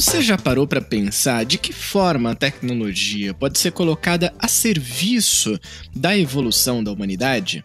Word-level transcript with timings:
Você 0.00 0.22
já 0.22 0.38
parou 0.38 0.66
para 0.66 0.80
pensar 0.80 1.44
de 1.44 1.58
que 1.58 1.74
forma 1.74 2.30
a 2.30 2.34
tecnologia 2.34 3.34
pode 3.34 3.58
ser 3.58 3.70
colocada 3.70 4.32
a 4.38 4.48
serviço 4.48 5.60
da 5.94 6.16
evolução 6.16 6.82
da 6.82 6.90
humanidade? 6.90 7.62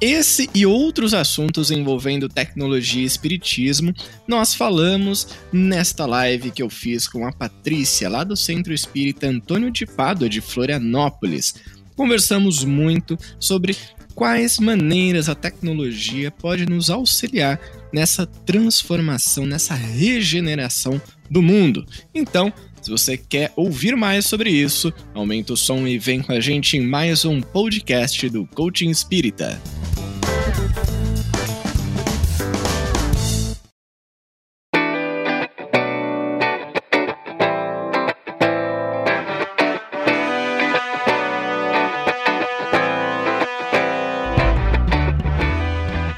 Esse 0.00 0.48
e 0.54 0.64
outros 0.64 1.12
assuntos 1.12 1.72
envolvendo 1.72 2.28
tecnologia 2.28 3.02
e 3.02 3.04
espiritismo 3.04 3.92
nós 4.28 4.54
falamos 4.54 5.26
nesta 5.52 6.06
live 6.06 6.52
que 6.52 6.62
eu 6.62 6.70
fiz 6.70 7.08
com 7.08 7.26
a 7.26 7.32
Patrícia, 7.32 8.08
lá 8.08 8.22
do 8.22 8.36
Centro 8.36 8.72
Espírita 8.72 9.26
Antônio 9.26 9.68
de 9.68 9.84
Pádua, 9.84 10.28
de 10.28 10.40
Florianópolis. 10.40 11.56
Conversamos 11.96 12.62
muito 12.62 13.18
sobre 13.40 13.76
quais 14.14 14.60
maneiras 14.60 15.28
a 15.28 15.34
tecnologia 15.34 16.30
pode 16.30 16.64
nos 16.64 16.90
auxiliar 16.90 17.60
nessa 17.92 18.24
transformação, 18.24 19.44
nessa 19.44 19.74
regeneração 19.74 21.02
do 21.32 21.40
mundo. 21.40 21.86
Então, 22.14 22.52
se 22.82 22.90
você 22.90 23.16
quer 23.16 23.50
ouvir 23.56 23.96
mais 23.96 24.26
sobre 24.26 24.50
isso, 24.50 24.92
aumenta 25.14 25.54
o 25.54 25.56
som 25.56 25.86
e 25.86 25.98
vem 25.98 26.20
com 26.20 26.32
a 26.32 26.40
gente 26.40 26.76
em 26.76 26.82
mais 26.82 27.24
um 27.24 27.40
podcast 27.40 28.28
do 28.28 28.46
Coaching 28.46 28.90
Espírita. 28.90 29.58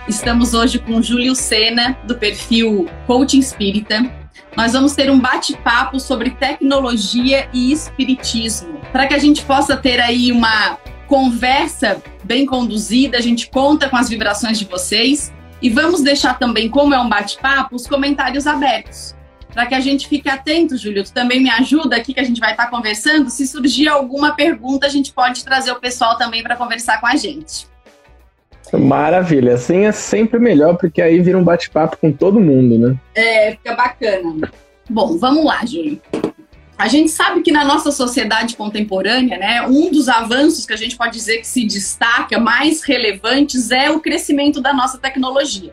Estamos 0.09 0.55
hoje 0.55 0.79
com 0.79 1.01
Júlio 1.01 1.35
Sena, 1.37 1.93
do 2.05 2.17
perfil 2.17 2.89
Coaching 3.07 3.39
Espírita. 3.39 4.24
Nós 4.57 4.73
vamos 4.73 4.95
ter 4.95 5.11
um 5.11 5.19
bate-papo 5.19 5.99
sobre 5.99 6.31
tecnologia 6.31 7.49
e 7.53 7.73
espiritismo, 7.73 8.81
para 8.93 9.07
que 9.07 9.15
a 9.15 9.19
gente 9.19 9.43
possa 9.43 9.77
ter 9.77 10.01
aí 10.01 10.31
uma 10.31 10.79
conversa 11.09 12.01
bem 12.23 12.47
conduzida, 12.47 13.19
a 13.19 13.21
gente 13.21 13.51
conta 13.51 13.89
com 13.89 13.97
as 13.97 14.09
vibrações 14.09 14.59
de 14.59 14.65
vocês 14.65 15.33
e 15.61 15.69
vamos 15.69 16.03
deixar 16.03 16.39
também, 16.39 16.69
como 16.69 16.95
é 16.95 16.99
um 16.99 17.09
bate-papo, 17.09 17.75
os 17.75 17.87
comentários 17.87 18.47
abertos. 18.47 19.15
Para 19.53 19.67
que 19.67 19.75
a 19.75 19.81
gente 19.81 20.09
fique 20.09 20.29
atento, 20.29 20.77
Júlio, 20.77 21.05
tu 21.05 21.13
também 21.13 21.41
me 21.41 21.51
ajuda 21.51 21.97
aqui 21.97 22.13
que 22.15 22.21
a 22.21 22.25
gente 22.25 22.41
vai 22.41 22.53
estar 22.53 22.67
conversando. 22.67 23.31
Se 23.31 23.47
surgir 23.47 23.89
alguma 23.89 24.35
pergunta, 24.35 24.87
a 24.87 24.91
gente 24.91 25.13
pode 25.13 25.45
trazer 25.45 25.71
o 25.71 25.81
pessoal 25.81 26.19
também 26.19 26.43
para 26.43 26.57
conversar 26.57 27.01
com 27.01 27.07
a 27.07 27.15
gente. 27.15 27.67
Maravilha, 28.79 29.55
assim 29.55 29.85
é 29.85 29.93
sempre 29.93 30.39
melhor, 30.39 30.77
porque 30.77 31.01
aí 31.01 31.21
vira 31.21 31.39
um 31.39 31.45
bate-papo 31.45 31.97
com 31.97 32.13
todo 32.13 32.41
mundo, 32.41 32.79
né? 32.79 32.97
É, 33.15 33.53
fica 33.53 33.75
bacana. 33.75 34.51
Bom, 34.89 35.17
vamos 35.19 35.45
lá, 35.45 35.65
Júlio. 35.65 36.01
A 36.77 36.89
gente 36.89 37.11
sabe 37.11 37.41
que 37.43 37.53
na 37.53 37.65
nossa 37.65 37.93
sociedade 37.93 38.57
contemporânea, 38.57 39.39
né, 39.39 39.63
um 39.63 39.91
dos 39.91 40.09
avanços 40.09 40.67
que 40.67 40.73
a 40.73 40.77
gente 40.77 40.97
pode 40.97 41.13
dizer 41.13 41.39
que 41.39 41.47
se 41.47 41.65
destaca, 41.65 42.39
mais 42.39 42.83
relevantes, 42.83 43.71
é 43.71 43.91
o 43.91 44.01
crescimento 44.01 44.61
da 44.61 44.73
nossa 44.73 44.99
tecnologia. 44.99 45.73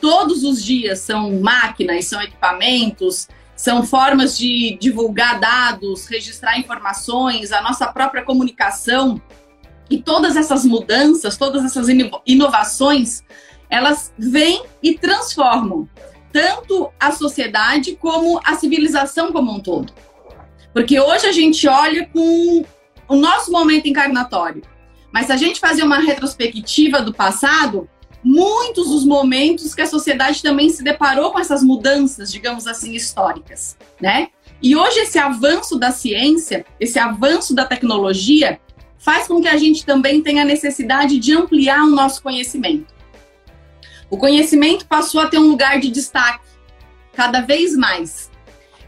Todos 0.00 0.42
os 0.42 0.62
dias 0.62 0.98
são 1.00 1.40
máquinas, 1.40 2.06
são 2.06 2.20
equipamentos, 2.20 3.28
são 3.54 3.84
formas 3.84 4.36
de 4.36 4.76
divulgar 4.80 5.38
dados, 5.38 6.06
registrar 6.06 6.58
informações, 6.58 7.52
a 7.52 7.62
nossa 7.62 7.86
própria 7.92 8.22
comunicação 8.22 9.20
e 9.90 10.00
todas 10.00 10.36
essas 10.36 10.64
mudanças, 10.64 11.36
todas 11.36 11.64
essas 11.64 11.86
inovações, 12.26 13.22
elas 13.70 14.12
vêm 14.18 14.62
e 14.82 14.94
transformam 14.94 15.88
tanto 16.32 16.90
a 17.00 17.10
sociedade 17.12 17.96
como 17.96 18.40
a 18.44 18.54
civilização 18.54 19.32
como 19.32 19.52
um 19.52 19.60
todo. 19.60 19.92
Porque 20.72 21.00
hoje 21.00 21.26
a 21.26 21.32
gente 21.32 21.66
olha 21.66 22.06
com 22.06 22.64
o 23.08 23.16
nosso 23.16 23.50
momento 23.50 23.88
encarnatório. 23.88 24.62
Mas 25.12 25.26
se 25.26 25.32
a 25.32 25.36
gente 25.36 25.58
fazer 25.58 25.82
uma 25.82 25.98
retrospectiva 25.98 27.00
do 27.00 27.14
passado, 27.14 27.88
muitos 28.22 28.88
dos 28.88 29.04
momentos 29.04 29.74
que 29.74 29.80
a 29.80 29.86
sociedade 29.86 30.42
também 30.42 30.68
se 30.68 30.84
deparou 30.84 31.32
com 31.32 31.38
essas 31.38 31.62
mudanças, 31.62 32.30
digamos 32.30 32.66
assim, 32.66 32.92
históricas, 32.92 33.76
né? 34.00 34.28
E 34.60 34.76
hoje 34.76 35.00
esse 35.00 35.18
avanço 35.18 35.78
da 35.78 35.90
ciência, 35.90 36.66
esse 36.78 36.98
avanço 36.98 37.54
da 37.54 37.64
tecnologia, 37.64 38.60
faz 38.98 39.26
com 39.26 39.40
que 39.40 39.48
a 39.48 39.56
gente 39.56 39.86
também 39.86 40.22
tenha 40.22 40.44
necessidade 40.44 41.18
de 41.18 41.32
ampliar 41.32 41.82
o 41.84 41.90
nosso 41.90 42.22
conhecimento. 42.22 42.92
O 44.10 44.16
conhecimento 44.16 44.86
passou 44.86 45.20
a 45.20 45.28
ter 45.28 45.38
um 45.38 45.48
lugar 45.48 45.78
de 45.78 45.90
destaque 45.90 46.46
cada 47.12 47.40
vez 47.40 47.76
mais. 47.76 48.30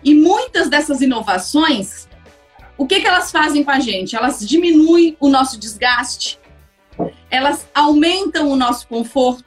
E 0.02 0.14
muitas 0.14 0.68
dessas 0.68 1.00
inovações, 1.00 2.08
o 2.76 2.86
que, 2.86 3.00
que 3.00 3.06
elas 3.06 3.30
fazem 3.30 3.62
com 3.62 3.70
a 3.70 3.80
gente? 3.80 4.16
Elas 4.16 4.40
diminuem 4.40 5.16
o 5.20 5.28
nosso 5.28 5.58
desgaste, 5.58 6.38
elas 7.30 7.68
aumentam 7.74 8.50
o 8.50 8.56
nosso 8.56 8.88
conforto, 8.88 9.44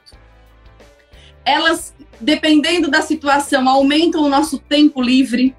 elas, 1.44 1.94
dependendo 2.20 2.88
da 2.88 3.02
situação, 3.02 3.68
aumentam 3.68 4.22
o 4.22 4.28
nosso 4.28 4.58
tempo 4.58 5.02
livre 5.02 5.54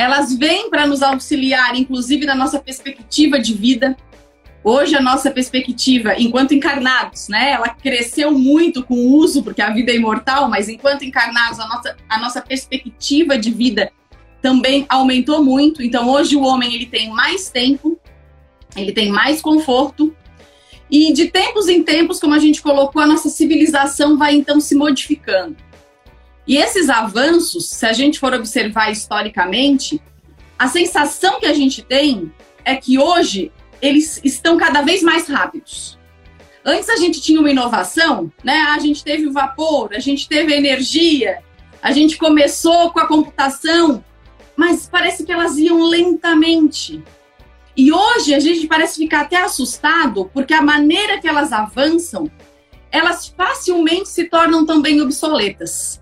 elas 0.00 0.34
vêm 0.34 0.70
para 0.70 0.86
nos 0.86 1.02
auxiliar, 1.02 1.76
inclusive 1.76 2.24
na 2.24 2.34
nossa 2.34 2.58
perspectiva 2.58 3.38
de 3.38 3.52
vida. 3.52 3.94
Hoje 4.64 4.96
a 4.96 5.00
nossa 5.00 5.30
perspectiva, 5.30 6.14
enquanto 6.18 6.54
encarnados, 6.54 7.28
né? 7.28 7.52
Ela 7.52 7.68
cresceu 7.68 8.30
muito 8.30 8.82
com 8.82 8.94
o 8.94 9.16
uso, 9.16 9.42
porque 9.42 9.60
a 9.60 9.70
vida 9.70 9.92
é 9.92 9.96
imortal, 9.96 10.48
mas 10.48 10.68
enquanto 10.68 11.04
encarnados, 11.04 11.60
a 11.60 11.68
nossa, 11.68 11.96
a 12.08 12.18
nossa 12.18 12.40
perspectiva 12.40 13.38
de 13.38 13.50
vida 13.50 13.92
também 14.40 14.86
aumentou 14.88 15.44
muito. 15.44 15.82
Então 15.82 16.08
hoje 16.08 16.34
o 16.34 16.42
homem 16.42 16.74
ele 16.74 16.86
tem 16.86 17.10
mais 17.10 17.50
tempo, 17.50 17.98
ele 18.74 18.92
tem 18.92 19.10
mais 19.10 19.42
conforto. 19.42 20.14
E 20.90 21.12
de 21.12 21.28
tempos 21.28 21.68
em 21.68 21.82
tempos, 21.82 22.18
como 22.18 22.34
a 22.34 22.38
gente 22.38 22.62
colocou, 22.62 23.00
a 23.00 23.06
nossa 23.06 23.28
civilização 23.28 24.16
vai 24.16 24.34
então 24.34 24.60
se 24.60 24.74
modificando. 24.74 25.56
E 26.50 26.56
esses 26.56 26.90
avanços, 26.90 27.68
se 27.68 27.86
a 27.86 27.92
gente 27.92 28.18
for 28.18 28.34
observar 28.34 28.90
historicamente, 28.90 30.02
a 30.58 30.66
sensação 30.66 31.38
que 31.38 31.46
a 31.46 31.54
gente 31.54 31.80
tem 31.80 32.34
é 32.64 32.74
que 32.74 32.98
hoje 32.98 33.52
eles 33.80 34.20
estão 34.24 34.56
cada 34.56 34.82
vez 34.82 35.00
mais 35.00 35.28
rápidos. 35.28 35.96
Antes 36.64 36.88
a 36.88 36.96
gente 36.96 37.20
tinha 37.20 37.38
uma 37.38 37.52
inovação, 37.52 38.32
né? 38.42 38.62
A 38.70 38.80
gente 38.80 39.04
teve 39.04 39.28
o 39.28 39.32
vapor, 39.32 39.90
a 39.94 40.00
gente 40.00 40.28
teve 40.28 40.52
a 40.52 40.56
energia, 40.56 41.38
a 41.80 41.92
gente 41.92 42.18
começou 42.18 42.90
com 42.90 42.98
a 42.98 43.06
computação, 43.06 44.04
mas 44.56 44.88
parece 44.90 45.24
que 45.24 45.30
elas 45.30 45.56
iam 45.56 45.80
lentamente. 45.84 47.00
E 47.76 47.92
hoje 47.92 48.34
a 48.34 48.40
gente 48.40 48.66
parece 48.66 48.96
ficar 48.96 49.20
até 49.20 49.36
assustado, 49.36 50.28
porque 50.34 50.52
a 50.52 50.62
maneira 50.62 51.20
que 51.20 51.28
elas 51.28 51.52
avançam, 51.52 52.28
elas 52.90 53.28
facilmente 53.28 54.08
se 54.08 54.24
tornam 54.24 54.66
também 54.66 55.00
obsoletas. 55.00 55.99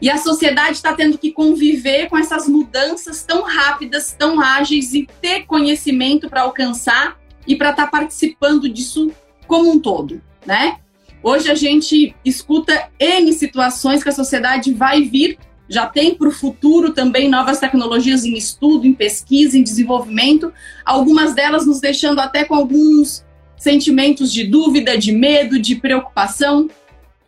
E 0.00 0.10
a 0.10 0.18
sociedade 0.18 0.76
está 0.76 0.92
tendo 0.92 1.16
que 1.16 1.32
conviver 1.32 2.08
com 2.08 2.18
essas 2.18 2.48
mudanças 2.48 3.22
tão 3.22 3.42
rápidas, 3.42 4.14
tão 4.18 4.40
ágeis 4.40 4.92
e 4.92 5.08
ter 5.20 5.46
conhecimento 5.46 6.28
para 6.28 6.42
alcançar 6.42 7.18
e 7.46 7.56
para 7.56 7.70
estar 7.70 7.84
tá 7.84 7.90
participando 7.90 8.68
disso 8.68 9.10
como 9.46 9.70
um 9.70 9.78
todo, 9.78 10.20
né? 10.44 10.78
Hoje 11.22 11.50
a 11.50 11.54
gente 11.54 12.14
escuta 12.24 12.88
N 13.00 13.32
situações 13.32 14.02
que 14.02 14.08
a 14.08 14.12
sociedade 14.12 14.72
vai 14.72 15.02
vir, 15.02 15.38
já 15.68 15.86
tem 15.86 16.14
para 16.14 16.28
o 16.28 16.32
futuro 16.32 16.92
também 16.92 17.28
novas 17.28 17.58
tecnologias 17.58 18.24
em 18.24 18.34
estudo, 18.34 18.86
em 18.86 18.92
pesquisa, 18.92 19.58
em 19.58 19.62
desenvolvimento, 19.62 20.52
algumas 20.84 21.34
delas 21.34 21.66
nos 21.66 21.80
deixando 21.80 22.20
até 22.20 22.44
com 22.44 22.54
alguns 22.54 23.24
sentimentos 23.56 24.32
de 24.32 24.44
dúvida, 24.44 24.96
de 24.96 25.10
medo, 25.10 25.58
de 25.58 25.74
preocupação, 25.76 26.68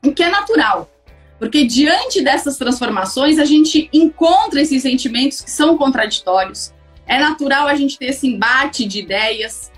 o 0.04 0.12
que 0.12 0.22
é 0.22 0.30
natural. 0.30 0.88
Porque 1.38 1.64
diante 1.64 2.20
dessas 2.22 2.56
transformações, 2.56 3.38
a 3.38 3.44
gente 3.44 3.88
encontra 3.92 4.60
esses 4.60 4.82
sentimentos 4.82 5.40
que 5.40 5.50
são 5.50 5.76
contraditórios. 5.76 6.72
É 7.06 7.18
natural 7.18 7.68
a 7.68 7.74
gente 7.74 7.96
ter 7.96 8.06
esse 8.06 8.26
embate 8.26 8.84
de 8.84 8.98
ideias, 8.98 9.70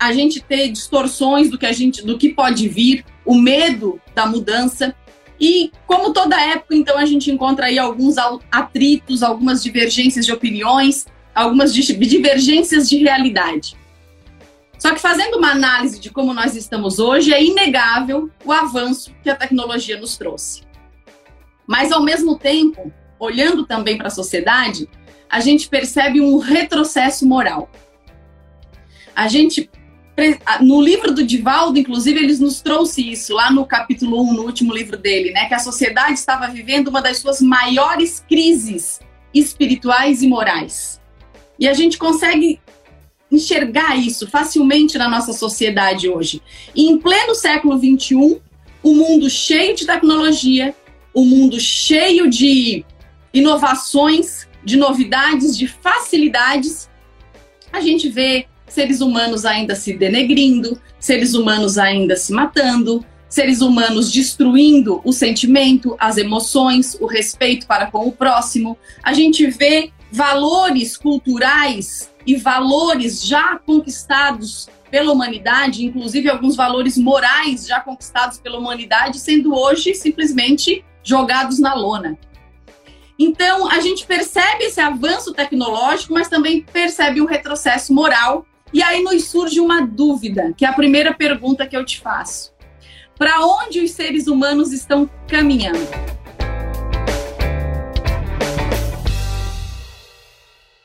a 0.00 0.12
gente 0.12 0.40
ter 0.40 0.68
distorções 0.68 1.50
do 1.50 1.58
que 1.58 1.66
a 1.66 1.72
gente, 1.72 2.04
do 2.04 2.18
que 2.18 2.30
pode 2.30 2.68
vir, 2.68 3.04
o 3.24 3.34
medo 3.34 4.00
da 4.14 4.26
mudança. 4.26 4.94
E 5.38 5.70
como 5.86 6.12
toda 6.12 6.40
época, 6.40 6.74
então 6.74 6.96
a 6.96 7.04
gente 7.04 7.30
encontra 7.30 7.66
aí 7.66 7.78
alguns 7.78 8.16
atritos, 8.50 9.22
algumas 9.22 9.62
divergências 9.62 10.24
de 10.24 10.32
opiniões, 10.32 11.06
algumas 11.34 11.74
divergências 11.74 12.88
de 12.88 12.98
realidade. 12.98 13.76
Só 14.78 14.92
que 14.92 15.00
fazendo 15.00 15.38
uma 15.38 15.50
análise 15.50 15.98
de 16.00 16.10
como 16.10 16.34
nós 16.34 16.56
estamos 16.56 16.98
hoje, 16.98 17.32
é 17.32 17.42
inegável 17.42 18.30
o 18.44 18.52
avanço 18.52 19.14
que 19.22 19.30
a 19.30 19.36
tecnologia 19.36 19.98
nos 19.98 20.16
trouxe. 20.16 20.62
Mas, 21.66 21.92
ao 21.92 22.02
mesmo 22.02 22.38
tempo, 22.38 22.92
olhando 23.18 23.64
também 23.64 23.96
para 23.96 24.08
a 24.08 24.10
sociedade, 24.10 24.88
a 25.28 25.40
gente 25.40 25.68
percebe 25.68 26.20
um 26.20 26.38
retrocesso 26.38 27.26
moral. 27.26 27.70
A 29.14 29.28
gente 29.28 29.70
no 30.60 30.80
livro 30.80 31.12
do 31.12 31.24
Divaldo, 31.24 31.78
inclusive, 31.78 32.20
eles 32.20 32.38
nos 32.38 32.60
trouxe 32.60 33.10
isso 33.10 33.34
lá 33.34 33.50
no 33.50 33.66
capítulo 33.66 34.22
1, 34.22 34.32
no 34.34 34.42
último 34.42 34.72
livro 34.72 34.96
dele, 34.96 35.32
né? 35.32 35.46
Que 35.46 35.54
a 35.54 35.58
sociedade 35.58 36.12
estava 36.12 36.46
vivendo 36.46 36.88
uma 36.88 37.02
das 37.02 37.18
suas 37.18 37.40
maiores 37.40 38.24
crises 38.28 39.00
espirituais 39.34 40.22
e 40.22 40.28
morais. 40.28 41.00
E 41.58 41.66
a 41.66 41.74
gente 41.74 41.98
consegue 41.98 42.60
enxergar 43.30 43.96
isso 43.96 44.28
facilmente 44.28 44.96
na 44.96 45.08
nossa 45.08 45.32
sociedade 45.32 46.08
hoje. 46.08 46.40
E 46.74 46.88
em 46.88 46.98
pleno 46.98 47.34
século 47.34 47.76
XXI, 47.76 48.40
o 48.82 48.94
mundo 48.94 49.28
cheio 49.28 49.74
de 49.74 49.84
tecnologia, 49.84 50.74
o 51.14 51.24
mundo 51.24 51.60
cheio 51.60 52.28
de 52.28 52.84
inovações, 53.32 54.48
de 54.64 54.76
novidades, 54.76 55.56
de 55.56 55.68
facilidades, 55.68 56.90
a 57.72 57.80
gente 57.80 58.08
vê 58.08 58.46
seres 58.66 59.00
humanos 59.00 59.44
ainda 59.44 59.74
se 59.74 59.92
denegrindo, 59.94 60.80
seres 60.98 61.34
humanos 61.34 61.78
ainda 61.78 62.16
se 62.16 62.32
matando, 62.32 63.04
seres 63.28 63.60
humanos 63.60 64.10
destruindo 64.10 65.00
o 65.04 65.12
sentimento, 65.12 65.96
as 65.98 66.16
emoções, 66.16 66.96
o 67.00 67.06
respeito 67.06 67.66
para 67.66 67.90
com 67.90 68.06
o 68.06 68.12
próximo. 68.12 68.76
A 69.02 69.12
gente 69.12 69.46
vê 69.46 69.90
valores 70.10 70.96
culturais 70.96 72.12
e 72.26 72.36
valores 72.36 73.24
já 73.24 73.58
conquistados 73.58 74.68
pela 74.90 75.12
humanidade, 75.12 75.84
inclusive 75.84 76.28
alguns 76.28 76.54
valores 76.54 76.96
morais 76.96 77.66
já 77.66 77.80
conquistados 77.80 78.38
pela 78.38 78.58
humanidade, 78.58 79.18
sendo 79.18 79.52
hoje 79.52 79.94
simplesmente 79.94 80.84
jogados 81.04 81.60
na 81.60 81.74
lona. 81.74 82.18
Então, 83.18 83.70
a 83.70 83.78
gente 83.78 84.04
percebe 84.06 84.64
esse 84.64 84.80
avanço 84.80 85.32
tecnológico, 85.32 86.14
mas 86.14 86.28
também 86.28 86.62
percebe 86.62 87.20
o 87.20 87.26
retrocesso 87.26 87.94
moral. 87.94 88.44
E 88.72 88.82
aí 88.82 89.04
nos 89.04 89.28
surge 89.28 89.60
uma 89.60 89.86
dúvida, 89.86 90.52
que 90.56 90.64
é 90.64 90.68
a 90.68 90.72
primeira 90.72 91.14
pergunta 91.14 91.66
que 91.66 91.76
eu 91.76 91.84
te 91.84 92.00
faço. 92.00 92.52
Para 93.16 93.46
onde 93.46 93.80
os 93.80 93.92
seres 93.92 94.26
humanos 94.26 94.72
estão 94.72 95.08
caminhando? 95.28 95.78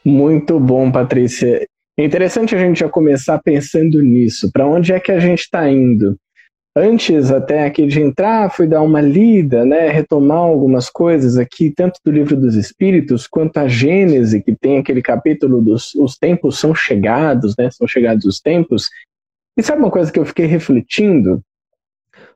Muito 0.06 0.60
bom, 0.60 0.92
Patrícia. 0.92 1.68
É 1.98 2.04
interessante 2.04 2.56
a 2.56 2.60
gente 2.60 2.80
já 2.80 2.90
começar 2.90 3.40
pensando 3.40 4.02
nisso. 4.02 4.52
Para 4.52 4.68
onde 4.68 4.94
é 4.94 5.00
que 5.00 5.12
a 5.12 5.20
gente 5.20 5.40
está 5.40 5.70
indo? 5.70 6.16
Antes 6.76 7.32
até 7.32 7.66
aqui 7.66 7.88
de 7.88 8.00
entrar, 8.00 8.50
fui 8.52 8.68
dar 8.68 8.82
uma 8.82 9.02
lida, 9.02 9.66
né, 9.66 9.90
retomar 9.90 10.38
algumas 10.38 10.90
coisas 10.90 11.36
aqui, 11.36 11.72
tanto 11.72 12.00
do 12.06 12.12
livro 12.12 12.38
dos 12.38 12.56
Espíritos 12.56 13.28
quanto 13.28 13.58
a 13.58 13.68
Gênese, 13.68 14.42
que 14.42 14.56
tem 14.56 14.78
aquele 14.78 15.02
capítulo 15.02 15.62
dos 15.62 15.96
os 15.96 16.16
tempos 16.16 16.60
são 16.60 16.76
chegados, 16.76 17.56
né, 17.58 17.70
são 17.72 17.88
chegados 17.88 18.26
os 18.26 18.40
tempos. 18.40 18.90
E 19.58 19.64
sabe 19.64 19.82
uma 19.82 19.92
coisa 19.92 20.12
que 20.12 20.20
eu 20.20 20.26
fiquei 20.26 20.46
refletindo? 20.46 21.42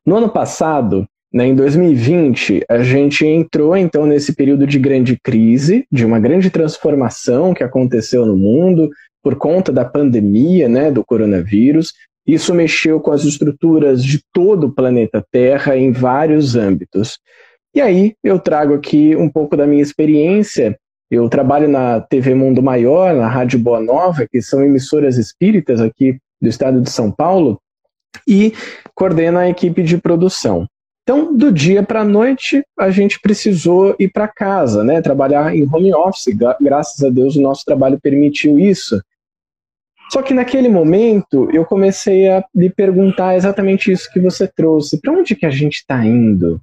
No 0.04 0.16
ano 0.16 0.28
passado, 0.28 1.06
né, 1.32 1.46
em 1.46 1.54
2020, 1.54 2.64
a 2.68 2.82
gente 2.82 3.24
entrou 3.24 3.76
então 3.76 4.04
nesse 4.04 4.34
período 4.34 4.66
de 4.66 4.78
grande 4.78 5.18
crise, 5.22 5.86
de 5.90 6.04
uma 6.04 6.20
grande 6.20 6.50
transformação 6.50 7.54
que 7.54 7.64
aconteceu 7.64 8.26
no 8.26 8.36
mundo 8.36 8.90
por 9.22 9.36
conta 9.36 9.72
da 9.72 9.84
pandemia, 9.84 10.68
né, 10.68 10.90
do 10.90 11.04
coronavírus. 11.04 11.92
Isso 12.26 12.54
mexeu 12.54 13.00
com 13.00 13.10
as 13.10 13.24
estruturas 13.24 14.02
de 14.02 14.20
todo 14.32 14.68
o 14.68 14.72
planeta 14.72 15.24
Terra 15.30 15.76
em 15.76 15.92
vários 15.92 16.56
âmbitos. 16.56 17.18
E 17.74 17.80
aí 17.80 18.14
eu 18.22 18.38
trago 18.38 18.74
aqui 18.74 19.14
um 19.16 19.28
pouco 19.28 19.56
da 19.56 19.66
minha 19.66 19.82
experiência. 19.82 20.78
Eu 21.10 21.28
trabalho 21.28 21.68
na 21.68 22.00
TV 22.00 22.34
Mundo 22.34 22.62
Maior, 22.62 23.14
na 23.14 23.28
Rádio 23.28 23.58
Boa 23.58 23.80
Nova, 23.80 24.26
que 24.30 24.40
são 24.40 24.64
emissoras 24.64 25.18
espíritas 25.18 25.80
aqui 25.80 26.18
do 26.40 26.48
estado 26.48 26.80
de 26.80 26.90
São 26.90 27.10
Paulo, 27.10 27.60
e 28.26 28.52
coordeno 28.94 29.38
a 29.38 29.48
equipe 29.48 29.82
de 29.82 29.98
produção. 29.98 30.66
Então, 31.02 31.36
do 31.36 31.52
dia 31.52 31.82
para 31.82 32.00
a 32.00 32.04
noite, 32.04 32.64
a 32.78 32.90
gente 32.90 33.20
precisou 33.20 33.94
ir 33.98 34.08
para 34.08 34.26
casa, 34.26 34.82
né? 34.82 35.02
Trabalhar 35.02 35.54
em 35.54 35.68
home 35.70 35.92
office. 35.92 36.34
Graças 36.60 37.04
a 37.04 37.10
Deus, 37.10 37.36
o 37.36 37.42
nosso 37.42 37.64
trabalho 37.64 38.00
permitiu 38.00 38.58
isso. 38.58 38.98
Só 40.12 40.22
que 40.22 40.34
naquele 40.34 40.68
momento 40.68 41.48
eu 41.52 41.64
comecei 41.64 42.28
a 42.28 42.44
me 42.54 42.70
perguntar 42.70 43.36
exatamente 43.36 43.90
isso 43.90 44.10
que 44.12 44.20
você 44.20 44.46
trouxe. 44.46 45.00
Para 45.00 45.12
onde 45.12 45.34
que 45.34 45.46
a 45.46 45.50
gente 45.50 45.76
está 45.76 46.04
indo? 46.04 46.60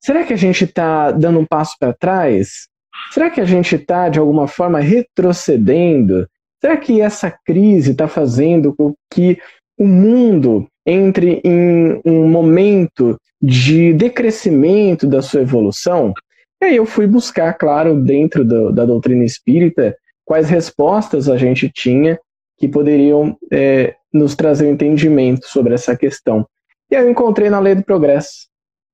Será 0.00 0.24
que 0.24 0.32
a 0.32 0.36
gente 0.36 0.64
está 0.64 1.10
dando 1.10 1.40
um 1.40 1.46
passo 1.46 1.76
para 1.78 1.92
trás? 1.92 2.68
Será 3.12 3.30
que 3.30 3.40
a 3.40 3.44
gente 3.44 3.74
está, 3.74 4.08
de 4.08 4.18
alguma 4.18 4.48
forma, 4.48 4.80
retrocedendo? 4.80 6.26
Será 6.60 6.76
que 6.76 7.00
essa 7.00 7.30
crise 7.30 7.92
está 7.92 8.08
fazendo 8.08 8.74
com 8.74 8.94
que 9.10 9.38
o 9.78 9.86
mundo 9.86 10.66
entre 10.86 11.40
em 11.44 12.00
um 12.04 12.28
momento 12.28 13.18
de 13.40 13.92
decrescimento 13.92 15.06
da 15.06 15.22
sua 15.22 15.42
evolução? 15.42 16.14
E 16.62 16.66
aí 16.66 16.76
eu 16.76 16.86
fui 16.86 17.06
buscar, 17.06 17.54
claro, 17.54 17.96
dentro 18.02 18.44
do, 18.44 18.72
da 18.72 18.84
doutrina 18.84 19.24
espírita, 19.24 19.96
quais 20.24 20.48
respostas 20.48 21.28
a 21.28 21.36
gente 21.36 21.70
tinha 21.70 22.18
que 22.60 22.68
poderiam 22.68 23.36
é, 23.50 23.96
nos 24.12 24.36
trazer 24.36 24.66
um 24.66 24.72
entendimento 24.72 25.46
sobre 25.46 25.74
essa 25.74 25.96
questão. 25.96 26.46
E 26.90 26.94
eu 26.94 27.10
encontrei 27.10 27.48
na 27.48 27.58
Lei 27.58 27.74
do 27.74 27.82
Progresso 27.82 28.50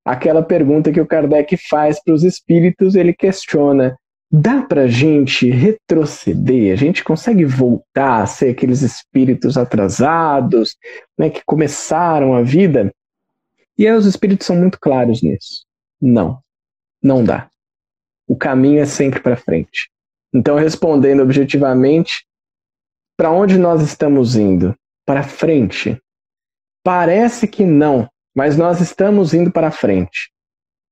aquela 0.07 0.41
pergunta 0.41 0.93
que 0.93 1.01
o 1.01 1.07
Kardec 1.07 1.57
faz 1.69 2.01
para 2.03 2.15
os 2.15 2.23
espíritos, 2.23 2.95
ele 2.95 3.13
questiona: 3.13 3.99
dá 4.31 4.63
para 4.63 4.83
a 4.83 4.87
gente 4.87 5.51
retroceder? 5.51 6.73
A 6.73 6.77
gente 6.77 7.03
consegue 7.03 7.45
voltar 7.45 8.23
a 8.23 8.27
ser 8.27 8.51
aqueles 8.51 8.83
espíritos 8.83 9.59
atrasados, 9.59 10.77
né, 11.19 11.29
que 11.29 11.43
começaram 11.45 12.35
a 12.35 12.43
vida? 12.43 12.95
E 13.77 13.87
aí 13.87 13.93
os 13.95 14.07
espíritos 14.07 14.47
são 14.47 14.57
muito 14.57 14.79
claros 14.81 15.21
nisso. 15.21 15.67
Não, 16.01 16.39
não 17.03 17.25
dá. 17.25 17.49
O 18.29 18.37
caminho 18.37 18.81
é 18.81 18.87
sempre 18.87 19.21
para 19.21 19.37
frente. 19.37 19.91
Então, 20.33 20.57
respondendo 20.57 21.23
objetivamente, 21.23 22.25
para 23.17 23.31
onde 23.31 23.59
nós 23.59 23.83
estamos 23.83 24.37
indo? 24.37 24.75
Para 25.07 25.23
frente. 25.23 25.99
Parece 26.85 27.49
que 27.49 27.65
não, 27.65 28.09
mas 28.35 28.57
nós 28.57 28.81
estamos 28.81 29.33
indo 29.33 29.51
para 29.51 29.71
frente. 29.71 30.31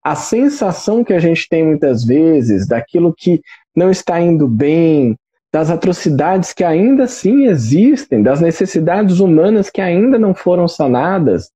A 0.03 0.15
sensação 0.15 1.05
que 1.05 1.13
a 1.13 1.19
gente 1.19 1.49
tem 1.49 1.65
muitas 1.65 2.05
vezes 2.05 2.67
daquilo 2.67 3.15
que 3.17 3.41
não 3.75 3.91
está 3.91 4.21
indo 4.21 4.49
bem, 4.49 5.17
das 5.53 5.71
atrocidades 5.71 6.53
que 6.53 6.65
ainda 6.65 7.07
sim 7.07 7.45
existem, 7.45 8.23
das 8.23 8.41
necessidades 8.41 9.21
humanas 9.21 9.71
que 9.71 9.81
ainda 9.81 10.19
não 10.19 10.35
foram 10.35 10.67
sanadas, 10.67 11.51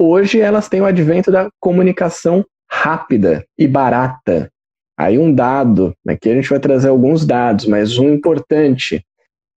hoje 0.00 0.40
elas 0.40 0.68
têm 0.68 0.80
o 0.80 0.86
advento 0.86 1.32
da 1.32 1.50
comunicação 1.58 2.44
rápida 2.70 3.44
e 3.58 3.66
barata. 3.66 4.50
Aí 4.96 5.18
um 5.18 5.34
dado, 5.34 5.94
aqui 6.06 6.30
a 6.30 6.34
gente 6.34 6.48
vai 6.48 6.60
trazer 6.60 6.88
alguns 6.88 7.26
dados, 7.26 7.66
mas 7.66 7.98
um 7.98 8.08
importante. 8.10 9.04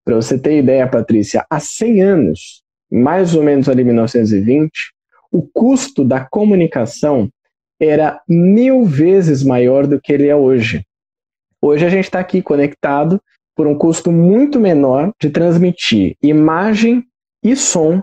Para 0.05 0.15
você 0.15 0.37
ter 0.37 0.59
ideia, 0.59 0.87
Patrícia, 0.87 1.45
há 1.49 1.59
100 1.59 2.01
anos, 2.01 2.61
mais 2.91 3.35
ou 3.35 3.43
menos 3.43 3.69
ali 3.69 3.81
em 3.81 3.85
1920, 3.85 4.69
o 5.31 5.41
custo 5.41 6.03
da 6.03 6.25
comunicação 6.25 7.29
era 7.79 8.21
mil 8.27 8.85
vezes 8.85 9.43
maior 9.43 9.87
do 9.87 9.99
que 9.99 10.13
ele 10.13 10.27
é 10.27 10.35
hoje. 10.35 10.85
Hoje 11.61 11.85
a 11.85 11.89
gente 11.89 12.05
está 12.05 12.19
aqui 12.19 12.41
conectado 12.41 13.21
por 13.55 13.67
um 13.67 13.77
custo 13.77 14.11
muito 14.11 14.59
menor 14.59 15.11
de 15.19 15.29
transmitir 15.29 16.15
imagem 16.21 17.03
e 17.43 17.55
som 17.55 18.01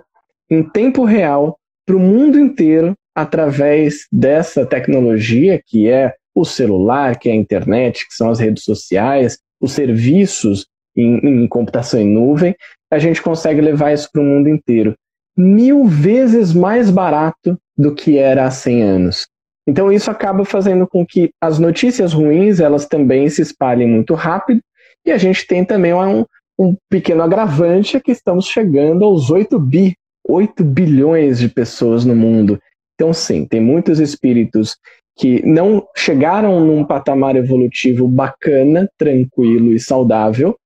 em 0.50 0.62
tempo 0.62 1.04
real 1.04 1.58
para 1.86 1.96
o 1.96 2.00
mundo 2.00 2.38
inteiro 2.38 2.94
através 3.14 4.06
dessa 4.10 4.64
tecnologia 4.64 5.60
que 5.64 5.88
é 5.88 6.14
o 6.34 6.44
celular, 6.44 7.18
que 7.18 7.28
é 7.28 7.32
a 7.32 7.36
internet, 7.36 8.06
que 8.06 8.14
são 8.14 8.30
as 8.30 8.38
redes 8.38 8.64
sociais, 8.64 9.38
os 9.60 9.72
serviços 9.72 10.66
em, 10.96 11.44
em 11.44 11.46
computação 11.46 12.00
em 12.00 12.08
nuvem, 12.08 12.54
a 12.90 12.98
gente 12.98 13.22
consegue 13.22 13.60
levar 13.60 13.92
isso 13.92 14.08
para 14.12 14.20
o 14.20 14.24
mundo 14.24 14.48
inteiro. 14.48 14.94
Mil 15.36 15.86
vezes 15.86 16.52
mais 16.52 16.90
barato 16.90 17.56
do 17.76 17.94
que 17.94 18.18
era 18.18 18.46
há 18.46 18.50
100 18.50 18.82
anos. 18.82 19.26
Então 19.66 19.92
isso 19.92 20.10
acaba 20.10 20.44
fazendo 20.44 20.86
com 20.86 21.06
que 21.06 21.30
as 21.40 21.58
notícias 21.58 22.12
ruins 22.12 22.60
elas 22.60 22.86
também 22.86 23.28
se 23.28 23.42
espalhem 23.42 23.86
muito 23.86 24.14
rápido 24.14 24.60
e 25.06 25.12
a 25.12 25.16
gente 25.16 25.46
tem 25.46 25.64
também 25.64 25.94
um, 25.94 26.24
um 26.58 26.76
pequeno 26.88 27.22
agravante 27.22 28.00
que 28.00 28.10
estamos 28.10 28.46
chegando 28.46 29.04
aos 29.04 29.30
8 29.30 29.58
bi, 29.58 29.94
8 30.26 30.64
bilhões 30.64 31.38
de 31.38 31.48
pessoas 31.48 32.04
no 32.04 32.16
mundo. 32.16 32.60
Então 32.94 33.12
sim, 33.12 33.46
tem 33.46 33.60
muitos 33.60 34.00
espíritos 34.00 34.76
que 35.16 35.44
não 35.46 35.86
chegaram 35.96 36.60
num 36.60 36.84
patamar 36.84 37.36
evolutivo 37.36 38.08
bacana, 38.08 38.90
tranquilo 38.98 39.72
e 39.72 39.78
saudável, 39.78 40.56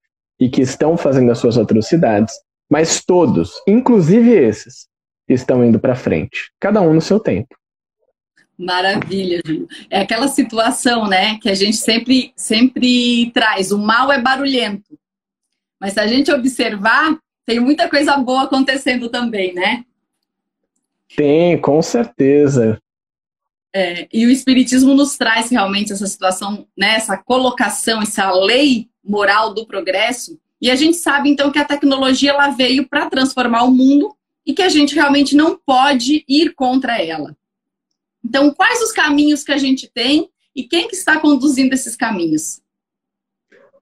e 0.44 0.50
que 0.50 0.60
estão 0.60 0.94
fazendo 0.94 1.32
as 1.32 1.38
suas 1.38 1.56
atrocidades, 1.56 2.34
mas 2.70 3.02
todos, 3.02 3.62
inclusive 3.66 4.30
esses, 4.30 4.86
estão 5.26 5.64
indo 5.64 5.80
para 5.80 5.94
frente, 5.94 6.52
cada 6.60 6.82
um 6.82 6.92
no 6.92 7.00
seu 7.00 7.18
tempo. 7.18 7.56
Maravilha, 8.58 9.40
Ju. 9.42 9.66
É 9.88 10.00
aquela 10.00 10.28
situação, 10.28 11.08
né, 11.08 11.38
que 11.38 11.48
a 11.48 11.54
gente 11.54 11.78
sempre 11.78 12.30
sempre 12.36 13.30
traz. 13.30 13.72
O 13.72 13.78
mal 13.78 14.12
é 14.12 14.20
barulhento. 14.20 14.98
Mas 15.80 15.94
se 15.94 16.00
a 16.00 16.06
gente 16.06 16.30
observar, 16.30 17.18
tem 17.46 17.58
muita 17.58 17.88
coisa 17.88 18.14
boa 18.18 18.42
acontecendo 18.42 19.08
também, 19.08 19.54
né? 19.54 19.82
Tem, 21.16 21.58
com 21.58 21.80
certeza. 21.80 22.78
É, 23.74 24.06
e 24.12 24.26
o 24.26 24.30
Espiritismo 24.30 24.92
nos 24.92 25.16
traz 25.16 25.50
realmente 25.50 25.90
essa 25.90 26.06
situação, 26.06 26.66
né, 26.76 26.96
essa 26.96 27.16
colocação, 27.16 28.02
essa 28.02 28.30
lei 28.30 28.90
moral 29.04 29.52
do 29.52 29.66
progresso. 29.66 30.38
E 30.60 30.70
a 30.70 30.76
gente 30.76 30.96
sabe, 30.96 31.28
então, 31.28 31.52
que 31.52 31.58
a 31.58 31.64
tecnologia 31.64 32.30
ela 32.30 32.48
veio 32.48 32.88
para 32.88 33.10
transformar 33.10 33.64
o 33.64 33.70
mundo 33.70 34.16
e 34.46 34.52
que 34.52 34.62
a 34.62 34.68
gente 34.68 34.94
realmente 34.94 35.36
não 35.36 35.58
pode 35.58 36.24
ir 36.28 36.54
contra 36.54 37.00
ela. 37.02 37.36
Então, 38.24 38.52
quais 38.52 38.80
os 38.80 38.92
caminhos 38.92 39.44
que 39.44 39.52
a 39.52 39.58
gente 39.58 39.90
tem 39.92 40.28
e 40.56 40.62
quem 40.62 40.88
que 40.88 40.94
está 40.94 41.20
conduzindo 41.20 41.74
esses 41.74 41.96
caminhos? 41.96 42.62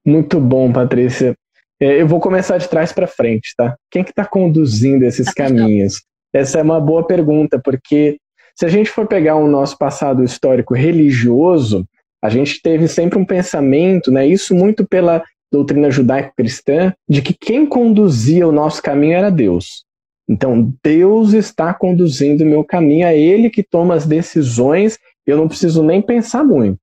Muito 0.05 0.41
bom, 0.41 0.73
Patrícia. 0.73 1.37
É, 1.79 2.01
eu 2.01 2.09
vou 2.09 2.21
começar 2.21 2.59
de 2.59 2.69
trás 2.69 2.93
para 2.93 3.07
frente, 3.07 3.55
tá? 3.57 3.77
Quem 3.91 4.03
que 4.03 4.11
está 4.11 4.25
conduzindo 4.25 5.05
esses 5.05 5.27
tá 5.27 5.33
caminhos? 5.35 6.03
Essa 6.33 6.59
é 6.59 6.63
uma 6.63 6.81
boa 6.81 7.07
pergunta, 7.07 7.61
porque 7.63 8.19
se 8.57 8.65
a 8.65 8.69
gente 8.69 8.91
for 8.91 9.07
pegar 9.07 9.37
o 9.37 9.47
nosso 9.47 9.77
passado 9.79 10.25
histórico 10.25 10.75
religioso, 10.75 11.87
a 12.23 12.29
gente 12.29 12.63
teve 12.63 12.87
sempre 12.87 13.19
um 13.19 13.25
pensamento, 13.25 14.13
né, 14.13 14.27
isso 14.27 14.55
muito 14.55 14.87
pela 14.87 15.23
doutrina 15.51 15.91
judaico-cristã, 15.91 16.95
de 17.09 17.21
que 17.21 17.35
quem 17.35 17.67
conduzia 17.67 18.47
o 18.47 18.53
nosso 18.53 18.83
caminho 18.83 19.15
era 19.15 19.31
Deus. 19.31 19.85
Então, 20.29 20.73
Deus 20.83 21.33
está 21.33 21.75
conduzindo 21.75 22.43
o 22.43 22.47
meu 22.47 22.65
caminho, 22.65 23.07
é 23.07 23.19
Ele 23.19 23.51
que 23.51 23.63
toma 23.63 23.95
as 23.95 24.07
decisões, 24.07 24.99
eu 25.27 25.37
não 25.37 25.49
preciso 25.49 25.83
nem 25.83 26.01
pensar 26.01 26.45
muito. 26.45 26.81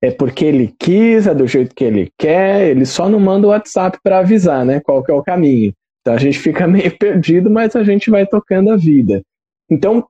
É 0.00 0.10
porque 0.10 0.44
Ele 0.44 0.72
quis, 0.78 1.26
é 1.26 1.34
do 1.34 1.48
jeito 1.48 1.74
que 1.74 1.82
Ele 1.82 2.12
quer, 2.18 2.68
Ele 2.68 2.84
só 2.84 3.08
não 3.08 3.18
manda 3.18 3.46
o 3.46 3.50
WhatsApp 3.50 3.98
para 4.02 4.18
avisar 4.18 4.64
né, 4.64 4.78
qual 4.80 5.02
que 5.02 5.10
é 5.10 5.14
o 5.14 5.22
caminho. 5.22 5.72
Então 6.00 6.14
a 6.14 6.18
gente 6.18 6.38
fica 6.38 6.66
meio 6.68 6.96
perdido, 6.96 7.50
mas 7.50 7.74
a 7.74 7.82
gente 7.82 8.10
vai 8.10 8.26
tocando 8.26 8.70
a 8.70 8.76
vida. 8.76 9.22
Então, 9.68 10.06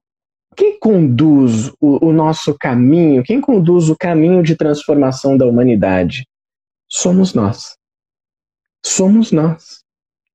quem 0.56 0.78
conduz 0.78 1.68
o, 1.80 2.06
o, 2.06 2.12
nosso 2.12 2.56
caminho, 2.58 3.22
quem 3.22 3.40
conduz 3.40 3.90
o 3.90 3.96
caminho 3.96 4.42
de 4.42 4.56
transformação 4.56 5.36
da 5.36 5.46
humanidade? 5.46 6.26
Somos 6.88 7.34
nós. 7.34 7.76
Somos 8.84 9.32
nós. 9.32 9.84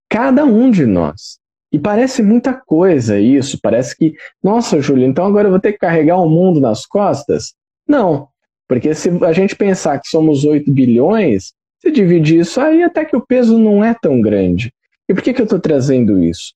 Cada 0.10 0.46
um 0.46 0.70
de 0.70 0.86
nós. 0.86 1.40
E 1.72 1.80
parece 1.80 2.22
muita 2.22 2.54
coisa 2.54 3.20
isso, 3.20 3.58
parece 3.62 3.98
que, 3.98 4.14
nossa, 4.44 4.82
Júlio, 4.82 5.08
então 5.08 5.26
agora 5.26 5.48
eu 5.48 5.52
vou 5.52 5.60
ter 5.60 5.72
que 5.72 5.80
carregar 5.80 6.18
o 6.18 6.30
mundo 6.30 6.60
nas 6.60 6.86
costas? 6.86 7.54
Não, 7.88 8.28
porque 8.68 8.94
se 8.94 9.10
a 9.24 9.32
gente 9.32 9.56
pensar 9.56 10.00
que 10.00 10.10
somos 10.10 10.44
8 10.44 10.70
bilhões, 10.72 11.54
se 11.80 11.90
dividir 11.90 12.42
isso 12.42 12.60
aí, 12.62 12.84
até 12.84 13.04
que 13.06 13.16
o 13.16 13.26
peso 13.26 13.58
não 13.58 13.84
é 13.84 13.96
tão 14.00 14.22
grande. 14.22 14.72
E 15.10 15.14
por 15.14 15.24
que, 15.24 15.34
que 15.34 15.42
eu 15.42 15.46
estou 15.46 15.60
trazendo 15.60 16.22
isso? 16.22 16.54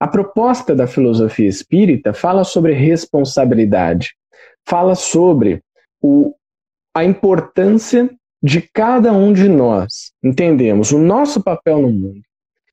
A 0.00 0.08
proposta 0.08 0.74
da 0.74 0.86
filosofia 0.86 1.46
espírita 1.46 2.14
fala 2.14 2.42
sobre 2.42 2.72
responsabilidade, 2.72 4.14
fala 4.66 4.94
sobre 4.94 5.62
o, 6.00 6.34
a 6.96 7.04
importância 7.04 8.08
de 8.42 8.62
cada 8.72 9.12
um 9.12 9.30
de 9.34 9.46
nós 9.46 10.12
entendemos 10.24 10.92
o 10.92 10.98
nosso 10.98 11.42
papel 11.42 11.82
no 11.82 11.90
mundo 11.90 12.22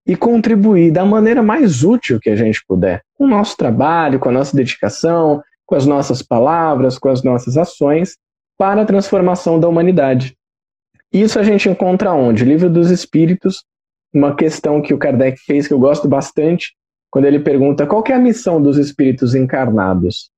e 0.05 0.15
contribuir 0.15 0.89
da 0.89 1.03
maneira 1.03 1.43
mais 1.43 1.83
útil 1.83 2.17
que 2.17 2.29
a 2.29 2.35
gente 2.37 2.63
puder, 2.65 3.01
com 3.17 3.25
o 3.25 3.27
nosso 3.27 3.57
trabalho, 3.57 4.19
com 4.19 4.29
a 4.29 4.31
nossa 4.31 4.55
dedicação, 4.55 5.43
com 5.65 5.75
as 5.75 5.85
nossas 5.85 6.21
palavras, 6.21 6.97
com 6.97 7.09
as 7.09 7.21
nossas 7.21 7.57
ações, 7.57 8.15
para 8.57 8.83
a 8.83 8.85
transformação 8.85 9.59
da 9.59 9.67
humanidade. 9.67 10.37
Isso 11.11 11.37
a 11.37 11.43
gente 11.43 11.67
encontra 11.67 12.13
onde? 12.13 12.45
Livro 12.45 12.69
dos 12.69 12.89
Espíritos, 12.89 13.65
uma 14.13 14.33
questão 14.33 14.81
que 14.81 14.93
o 14.93 14.97
Kardec 14.97 15.37
fez 15.45 15.67
que 15.67 15.73
eu 15.73 15.79
gosto 15.79 16.07
bastante, 16.07 16.76
quando 17.17 17.25
ele 17.25 17.39
pergunta 17.39 17.87
qual 17.87 18.03
é 18.09 18.13
a 18.13 18.19
missão 18.19 18.61
dos 18.61 18.77
espíritos 18.77 19.33
encarnados. 19.33 20.29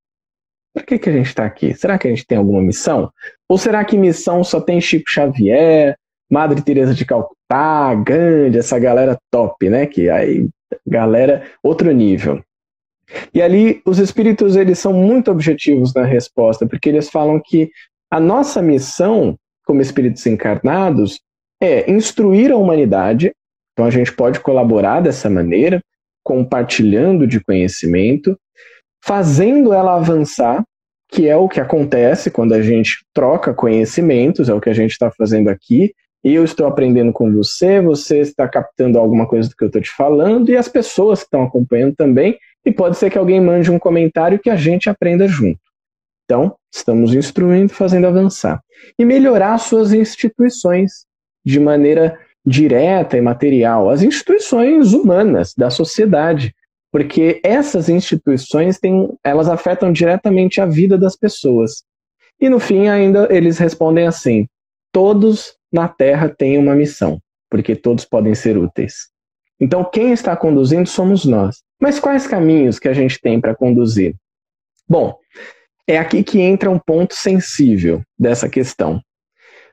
Por 0.74 0.86
que, 0.86 0.98
que 0.98 1.10
a 1.10 1.12
gente 1.12 1.26
está 1.26 1.44
aqui? 1.44 1.74
Será 1.74 1.98
que 1.98 2.08
a 2.08 2.10
gente 2.10 2.26
tem 2.26 2.38
alguma 2.38 2.62
missão? 2.62 3.12
Ou 3.50 3.58
será 3.58 3.84
que 3.84 3.98
missão 3.98 4.46
só 4.46 4.62
tem 4.62 4.80
Chico 4.80 5.04
Xavier, 5.10 5.98
Madre 6.32 6.62
Teresa 6.62 6.94
de 6.94 7.04
Calcutá, 7.04 7.94
Gandhi, 7.96 8.60
essa 8.60 8.80
galera 8.80 9.18
top, 9.30 9.70
né? 9.70 9.88
Que 9.88 10.10
aí, 10.10 10.48
galera, 10.88 11.44
outro 11.62 11.92
nível. 11.92 12.42
E 13.34 13.42
ali, 13.42 13.82
os 13.86 14.00
espíritos, 14.00 14.56
eles 14.56 14.80
são 14.80 14.94
muito 14.94 15.30
objetivos 15.30 15.94
na 15.94 16.06
resposta, 16.06 16.66
porque 16.66 16.88
eles 16.88 17.10
falam 17.10 17.42
que 17.44 17.70
a 18.10 18.22
nossa 18.22 18.62
missão, 18.62 19.38
como 19.66 19.82
espíritos 19.82 20.26
encarnados, 20.26 21.20
é 21.62 21.92
instruir 21.92 22.54
a 22.54 22.56
humanidade, 22.56 23.34
então 23.74 23.86
a 23.86 23.92
gente 23.92 24.14
pode 24.14 24.40
colaborar 24.40 25.02
dessa 25.02 25.30
maneira, 25.30 25.82
compartilhando 26.30 27.26
de 27.26 27.44
conhecimento, 27.44 28.38
fazendo 29.04 29.74
ela 29.74 29.96
avançar, 29.96 30.64
que 31.12 31.28
é 31.28 31.36
o 31.36 31.50
que 31.50 31.60
acontece 31.60 32.30
quando 32.30 32.54
a 32.54 32.62
gente 32.62 33.04
troca 33.12 33.52
conhecimentos, 33.52 34.48
é 34.48 34.54
o 34.54 34.62
que 34.62 34.70
a 34.70 34.74
gente 34.74 34.92
está 34.92 35.10
fazendo 35.10 35.50
aqui. 35.50 35.92
Eu 36.24 36.44
estou 36.44 36.68
aprendendo 36.68 37.12
com 37.12 37.34
você, 37.34 37.82
você 37.82 38.20
está 38.20 38.48
captando 38.48 39.00
alguma 39.00 39.28
coisa 39.28 39.50
do 39.50 39.56
que 39.56 39.64
eu 39.64 39.70
estou 39.70 39.82
te 39.82 39.90
falando, 39.90 40.52
e 40.52 40.56
as 40.56 40.68
pessoas 40.68 41.22
que 41.22 41.26
estão 41.26 41.42
acompanhando 41.42 41.96
também, 41.96 42.38
e 42.64 42.72
pode 42.72 42.96
ser 43.00 43.10
que 43.10 43.18
alguém 43.18 43.42
mande 43.42 43.72
um 43.72 43.80
comentário 43.80 44.38
que 44.38 44.52
a 44.52 44.56
gente 44.56 44.88
aprenda 44.88 45.28
junto. 45.28 45.60
Então, 46.26 46.56
estamos 46.72 47.16
instruindo, 47.16 47.74
fazendo 47.74 48.06
avançar. 48.06 48.62
E 49.00 49.04
melhorar 49.04 49.58
suas 49.58 49.94
instituições 49.94 51.08
de 51.44 51.60
maneira 51.60 52.20
direta 52.46 53.18
e 53.18 53.22
material, 53.22 53.90
as 53.90 54.02
instituições 54.02 54.94
humanas 54.94 55.54
da 55.56 55.70
sociedade, 55.70 56.54
porque 56.92 57.40
essas 57.44 57.90
instituições 57.90 58.80
têm, 58.80 59.10
elas 59.24 59.48
afetam 59.48 59.92
diretamente 59.92 60.60
a 60.60 60.66
vida 60.66 60.98
das 60.98 61.16
pessoas. 61.16 61.84
E 62.40 62.50
no 62.50 62.60
fim 62.60 62.88
ainda 62.88 63.28
eles 63.30 63.58
respondem 63.58 64.08
assim: 64.08 64.48
todos 64.92 65.56
na 65.72 65.88
Terra 65.88 66.30
têm 66.30 66.58
uma 66.58 66.76
missão, 66.76 67.20
porque 67.50 67.76
todos 67.76 68.06
podem 68.06 68.34
ser 68.34 68.58
úteis. 68.58 69.10
Então 69.60 69.84
quem 69.84 70.12
está 70.12 70.36
conduzindo 70.36 70.88
somos 70.88 71.26
nós. 71.26 71.62
Mas 71.80 72.00
quais 72.00 72.28
caminhos 72.28 72.80
que 72.80 72.90
a 72.90 72.94
gente 72.94 73.20
tem 73.22 73.40
para 73.40 73.56
conduzir? 73.56 74.16
Bom, 74.88 75.18
é 75.88 75.98
aqui 75.98 76.24
que 76.24 76.40
entra 76.40 76.70
um 76.70 76.80
ponto 76.80 77.14
sensível 77.14 78.02
dessa 78.18 78.50
questão. 78.50 79.02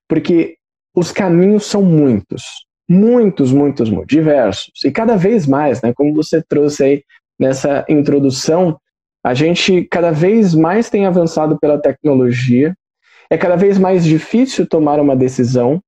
Porque 0.09 0.57
os 0.97 1.13
caminhos 1.13 1.67
são 1.67 1.83
muitos, 1.83 2.43
muitos, 2.89 3.53
muitos, 3.53 3.91
muitos, 3.91 4.09
diversos. 4.09 4.73
E 4.83 4.91
cada 4.91 5.15
vez 5.15 5.47
mais, 5.47 5.83
né, 5.83 5.93
como 5.95 6.15
você 6.15 6.43
trouxe 6.43 6.83
aí 6.83 7.03
nessa 7.39 7.85
introdução, 7.87 8.79
a 9.23 9.35
gente 9.35 9.83
cada 9.91 10.11
vez 10.11 10.55
mais 10.55 10.89
tem 10.89 11.05
avançado 11.05 11.59
pela 11.61 11.79
tecnologia. 11.79 12.75
É 13.29 13.37
cada 13.37 13.57
vez 13.57 13.77
mais 13.77 14.05
difícil 14.05 14.67
tomar 14.67 14.99
uma 14.99 15.15
decisão, 15.15 15.83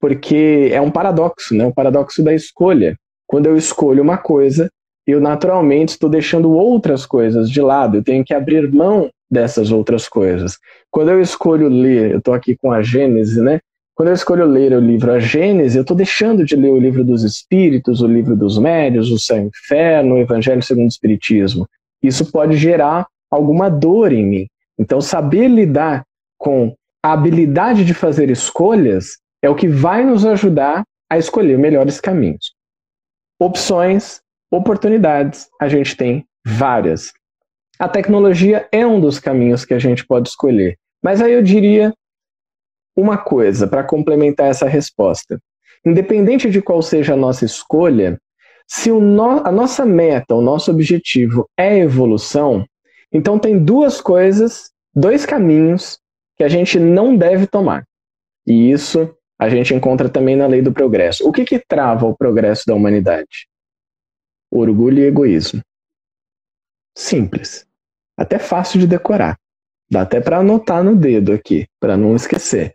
porque 0.00 0.70
é 0.72 0.80
um 0.80 0.90
paradoxo, 0.90 1.54
né? 1.54 1.66
O 1.66 1.74
paradoxo 1.74 2.22
da 2.22 2.32
escolha. 2.32 2.96
Quando 3.26 3.46
eu 3.46 3.56
escolho 3.56 4.02
uma 4.02 4.16
coisa, 4.16 4.70
eu 5.04 5.20
naturalmente 5.20 5.90
estou 5.90 6.08
deixando 6.08 6.52
outras 6.52 7.04
coisas 7.04 7.50
de 7.50 7.60
lado. 7.60 7.96
Eu 7.96 8.04
tenho 8.04 8.24
que 8.24 8.32
abrir 8.32 8.72
mão 8.72 9.10
dessas 9.28 9.72
outras 9.72 10.08
coisas. 10.08 10.56
Quando 10.90 11.10
eu 11.10 11.20
escolho 11.20 11.68
ler, 11.68 12.12
eu 12.12 12.18
estou 12.18 12.32
aqui 12.34 12.56
com 12.56 12.70
a 12.70 12.82
Gênese, 12.82 13.42
né? 13.42 13.60
Quando 13.96 14.08
eu 14.08 14.14
escolho 14.14 14.44
ler 14.44 14.74
o 14.74 14.78
livro 14.78 15.10
A 15.10 15.18
Gênese, 15.18 15.78
eu 15.78 15.80
estou 15.80 15.96
deixando 15.96 16.44
de 16.44 16.54
ler 16.54 16.68
o 16.68 16.78
livro 16.78 17.02
dos 17.02 17.24
Espíritos, 17.24 18.02
o 18.02 18.06
livro 18.06 18.36
dos 18.36 18.58
Médios, 18.58 19.10
o 19.10 19.18
Céu 19.18 19.38
e 19.38 19.40
o 19.44 19.46
Inferno, 19.46 20.14
o 20.14 20.18
Evangelho 20.18 20.62
segundo 20.62 20.84
o 20.84 20.88
Espiritismo. 20.88 21.66
Isso 22.02 22.30
pode 22.30 22.58
gerar 22.58 23.06
alguma 23.30 23.70
dor 23.70 24.12
em 24.12 24.22
mim. 24.22 24.46
Então, 24.78 25.00
saber 25.00 25.48
lidar 25.48 26.04
com 26.36 26.74
a 27.02 27.14
habilidade 27.14 27.86
de 27.86 27.94
fazer 27.94 28.28
escolhas 28.28 29.16
é 29.40 29.48
o 29.48 29.54
que 29.54 29.66
vai 29.66 30.04
nos 30.04 30.26
ajudar 30.26 30.84
a 31.08 31.16
escolher 31.16 31.56
melhores 31.56 31.98
caminhos. 31.98 32.52
Opções, 33.40 34.20
oportunidades, 34.50 35.48
a 35.58 35.68
gente 35.70 35.96
tem 35.96 36.26
várias. 36.44 37.14
A 37.78 37.88
tecnologia 37.88 38.68
é 38.70 38.86
um 38.86 39.00
dos 39.00 39.18
caminhos 39.18 39.64
que 39.64 39.72
a 39.72 39.78
gente 39.78 40.06
pode 40.06 40.28
escolher. 40.28 40.76
Mas 41.02 41.22
aí 41.22 41.32
eu 41.32 41.42
diria 41.42 41.94
uma 42.96 43.18
coisa 43.18 43.66
para 43.66 43.84
complementar 43.84 44.48
essa 44.48 44.66
resposta. 44.66 45.38
Independente 45.84 46.50
de 46.50 46.62
qual 46.62 46.82
seja 46.82 47.14
a 47.14 47.16
nossa 47.16 47.44
escolha, 47.44 48.18
se 48.66 48.90
no, 48.90 49.46
a 49.46 49.52
nossa 49.52 49.84
meta, 49.84 50.34
o 50.34 50.40
nosso 50.40 50.70
objetivo 50.70 51.48
é 51.56 51.78
evolução, 51.78 52.66
então 53.12 53.38
tem 53.38 53.62
duas 53.62 54.00
coisas, 54.00 54.70
dois 54.94 55.24
caminhos 55.24 55.98
que 56.36 56.42
a 56.42 56.48
gente 56.48 56.78
não 56.78 57.16
deve 57.16 57.46
tomar. 57.46 57.84
E 58.46 58.70
isso 58.70 59.14
a 59.38 59.48
gente 59.48 59.74
encontra 59.74 60.08
também 60.08 60.36
na 60.36 60.46
lei 60.46 60.62
do 60.62 60.72
progresso. 60.72 61.28
O 61.28 61.32
que, 61.32 61.44
que 61.44 61.58
trava 61.58 62.06
o 62.06 62.16
progresso 62.16 62.64
da 62.66 62.74
humanidade? 62.74 63.48
Orgulho 64.50 65.00
e 65.00 65.06
egoísmo. 65.06 65.60
Simples. 66.96 67.66
Até 68.16 68.38
fácil 68.38 68.80
de 68.80 68.86
decorar. 68.86 69.38
Dá 69.90 70.02
até 70.02 70.20
para 70.20 70.38
anotar 70.38 70.82
no 70.82 70.96
dedo 70.96 71.32
aqui, 71.32 71.66
para 71.78 71.96
não 71.96 72.16
esquecer. 72.16 72.74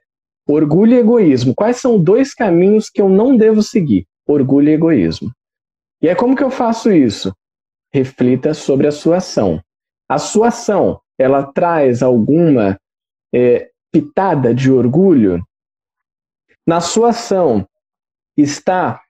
Orgulho 0.51 0.93
e 0.93 0.97
egoísmo. 0.97 1.55
Quais 1.55 1.77
são 1.77 1.97
dois 1.97 2.33
caminhos 2.33 2.89
que 2.89 3.01
eu 3.01 3.07
não 3.07 3.37
devo 3.37 3.63
seguir? 3.63 4.05
Orgulho 4.27 4.69
e 4.69 4.73
egoísmo. 4.73 5.31
E 6.01 6.09
é 6.09 6.15
como 6.15 6.35
que 6.35 6.43
eu 6.43 6.49
faço 6.49 6.91
isso? 6.91 7.33
Reflita 7.93 8.53
sobre 8.53 8.87
a 8.87 8.91
sua 8.91 9.17
ação. 9.17 9.61
A 10.09 10.17
sua 10.17 10.49
ação, 10.49 10.99
ela 11.17 11.43
traz 11.43 12.03
alguma 12.03 12.77
é, 13.33 13.69
pitada 13.91 14.53
de 14.53 14.71
orgulho? 14.71 15.41
Na 16.67 16.81
sua 16.81 17.09
ação 17.09 17.65
está 18.35 19.01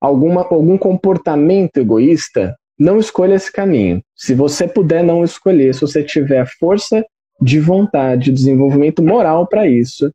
alguma, 0.00 0.42
algum 0.42 0.76
comportamento 0.76 1.76
egoísta? 1.78 2.56
Não 2.78 2.98
escolha 2.98 3.34
esse 3.34 3.52
caminho. 3.52 4.02
Se 4.16 4.34
você 4.34 4.66
puder 4.66 5.02
não 5.02 5.22
escolher, 5.22 5.74
se 5.74 5.80
você 5.80 6.02
tiver 6.02 6.46
força 6.58 7.04
de 7.40 7.60
vontade, 7.60 8.32
desenvolvimento 8.32 9.02
moral 9.02 9.46
para 9.46 9.66
isso, 9.68 10.10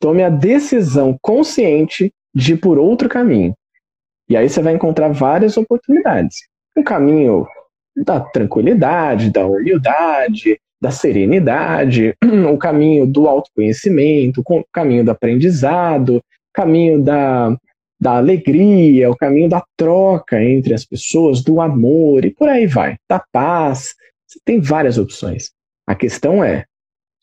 tome 0.00 0.22
a 0.22 0.28
decisão 0.28 1.16
consciente 1.20 2.12
de 2.34 2.52
ir 2.52 2.56
por 2.58 2.78
outro 2.78 3.08
caminho. 3.08 3.54
E 4.28 4.36
aí 4.36 4.48
você 4.48 4.60
vai 4.60 4.74
encontrar 4.74 5.08
várias 5.12 5.56
oportunidades. 5.56 6.36
Um 6.76 6.82
caminho 6.82 7.46
da 7.96 8.20
tranquilidade, 8.20 9.30
da 9.30 9.46
humildade, 9.46 10.58
da 10.80 10.90
serenidade, 10.90 12.14
o 12.52 12.58
caminho 12.58 13.06
do 13.06 13.28
autoconhecimento, 13.28 14.42
o 14.44 14.64
caminho 14.72 15.04
do 15.04 15.10
aprendizado, 15.10 16.16
o 16.18 16.22
caminho 16.52 17.02
da, 17.02 17.56
da 17.98 18.16
alegria, 18.16 19.10
o 19.10 19.16
caminho 19.16 19.48
da 19.48 19.64
troca 19.76 20.42
entre 20.42 20.74
as 20.74 20.84
pessoas, 20.84 21.42
do 21.42 21.60
amor 21.60 22.24
e 22.24 22.30
por 22.30 22.48
aí 22.48 22.66
vai, 22.66 22.96
da 23.08 23.22
paz. 23.32 23.94
Você 24.26 24.38
tem 24.44 24.60
várias 24.60 24.98
opções. 24.98 25.50
A 25.86 25.94
questão 25.94 26.44
é, 26.44 26.64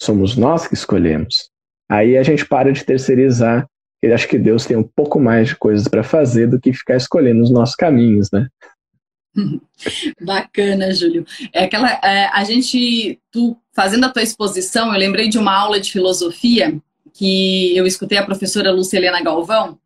somos 0.02 0.36
nós 0.36 0.68
que 0.68 0.74
escolhemos. 0.74 1.53
Aí 1.90 2.18
a 2.18 2.24
gente 2.24 2.46
para 2.46 2.72
de 2.72 2.84
terceirizar. 2.84 3.68
Eu 4.02 4.14
acho 4.14 4.28
que 4.28 4.38
Deus 4.38 4.66
tem 4.66 4.76
um 4.76 4.84
pouco 4.84 5.20
mais 5.20 5.50
de 5.50 5.56
coisas 5.56 5.88
para 5.88 6.04
fazer 6.04 6.48
do 6.48 6.60
que 6.60 6.74
ficar 6.74 6.98
escolhendo 6.98 7.42
os 7.42 7.52
nossos 7.52 7.76
caminhos, 7.76 8.30
né? 8.32 8.48
Bacana, 10.22 10.94
Júlio. 10.94 11.26
É 11.54 11.64
aquela, 11.64 11.90
é, 12.04 12.28
a 12.28 12.44
gente, 12.44 13.20
tu 13.32 13.58
fazendo 13.74 14.06
a 14.06 14.10
tua 14.10 14.22
exposição, 14.22 14.94
eu 14.94 15.00
lembrei 15.00 15.28
de 15.30 15.38
uma 15.38 15.56
aula 15.56 15.80
de 15.80 15.92
filosofia 15.92 16.78
que 17.14 17.76
eu 17.76 17.86
escutei 17.86 18.18
a 18.18 18.26
professora 18.26 18.72
Lúcia 18.72 18.98
Helena 18.98 19.22
Galvão 19.22 19.78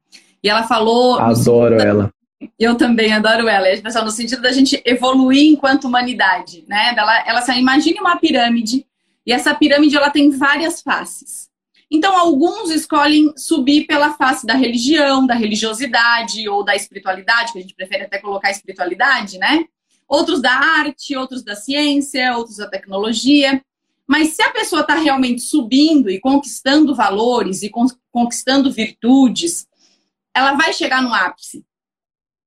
e 0.44 0.50
ela 0.50 0.64
falou. 0.64 1.20
Adoro 1.20 1.76
ela. 1.76 2.14
Eu 2.60 2.76
também 2.76 3.14
adoro 3.14 3.48
ela. 3.48 3.66
Pessoal, 3.82 4.06
no 4.06 4.12
sentido 4.12 4.42
da 4.42 4.52
gente 4.52 4.82
evoluir 4.86 5.52
enquanto 5.52 5.86
humanidade, 5.86 6.64
né? 6.68 6.94
Ela, 6.96 7.28
ela 7.28 7.40
assim, 7.40 7.60
imagine 7.60 8.00
uma 8.00 8.18
pirâmide 8.18 8.86
e 9.26 9.32
essa 9.32 9.54
pirâmide 9.56 9.96
ela 9.96 10.10
tem 10.10 10.30
várias 10.32 10.82
faces. 10.82 11.47
Então, 11.90 12.18
alguns 12.18 12.70
escolhem 12.70 13.34
subir 13.38 13.86
pela 13.88 14.14
face 14.14 14.46
da 14.46 14.54
religião, 14.54 15.26
da 15.26 15.34
religiosidade 15.34 16.48
ou 16.50 16.64
da 16.64 16.76
espiritualidade, 16.76 17.54
que 17.54 17.60
a 17.60 17.62
gente 17.62 17.74
prefere 17.74 18.04
até 18.04 18.20
colocar 18.20 18.52
espiritualidade, 18.52 19.38
né? 19.38 19.66
Outros 20.08 20.42
da 20.42 20.52
arte, 20.52 21.16
outros 21.16 21.44
da 21.44 21.56
ciência, 21.56 22.36
outros 22.36 22.58
da 22.58 22.70
tecnologia. 22.70 23.64
Mas 24.06 24.30
se 24.30 24.42
a 24.42 24.52
pessoa 24.52 24.82
está 24.82 24.96
realmente 24.96 25.42
subindo 25.42 26.10
e 26.10 26.20
conquistando 26.20 26.94
valores 26.96 27.64
e 27.64 27.72
conquistando 28.12 28.72
virtudes, 28.72 29.68
ela 30.34 30.54
vai 30.54 30.74
chegar 30.74 31.02
no 31.02 31.14
ápice. 31.14 31.66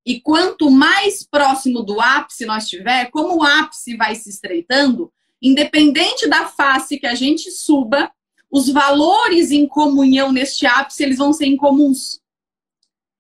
E 0.05 0.21
quanto 0.21 0.71
mais 0.71 1.27
próximo 1.27 1.83
do 1.83 2.01
ápice 2.01 2.47
nós 2.47 2.65
estiver, 2.65 3.11
como 3.11 3.37
o 3.37 3.43
ápice 3.43 3.97
vai 3.97 4.15
se 4.15 4.31
estreitando, 4.31 5.13
independente 5.41 6.27
da 6.29 6.47
face 6.47 6.99
que 6.99 7.07
a 7.07 7.15
gente 7.15 7.51
suba, 7.51 8.11
os 8.51 8.69
valores 8.69 9.51
em 9.51 9.67
comunhão 9.67 10.33
neste 10.33 10.67
ápice, 10.67 11.03
eles 11.03 11.19
vão 11.19 11.33
ser 11.33 11.47
incomuns. 11.47 12.21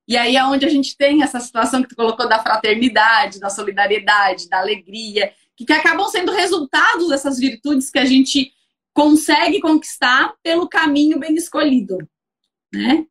E 0.08 0.16
aí 0.16 0.34
é 0.34 0.44
onde 0.44 0.66
a 0.66 0.68
gente 0.68 0.96
tem 0.96 1.22
essa 1.22 1.38
situação 1.38 1.82
que 1.82 1.88
tu 1.88 1.94
colocou 1.94 2.28
da 2.28 2.42
fraternidade, 2.42 3.38
da 3.38 3.48
solidariedade, 3.48 4.48
da 4.48 4.58
alegria, 4.58 5.32
que, 5.56 5.64
que 5.64 5.72
acabam 5.72 6.08
sendo 6.08 6.32
resultados 6.32 7.10
dessas 7.10 7.38
virtudes 7.38 7.90
que 7.90 7.98
a 7.98 8.04
gente 8.04 8.52
consegue 8.92 9.60
conquistar 9.60 10.34
pelo 10.42 10.68
caminho 10.68 11.18
bem 11.18 11.34
escolhido, 11.36 11.96
né? 12.72 13.06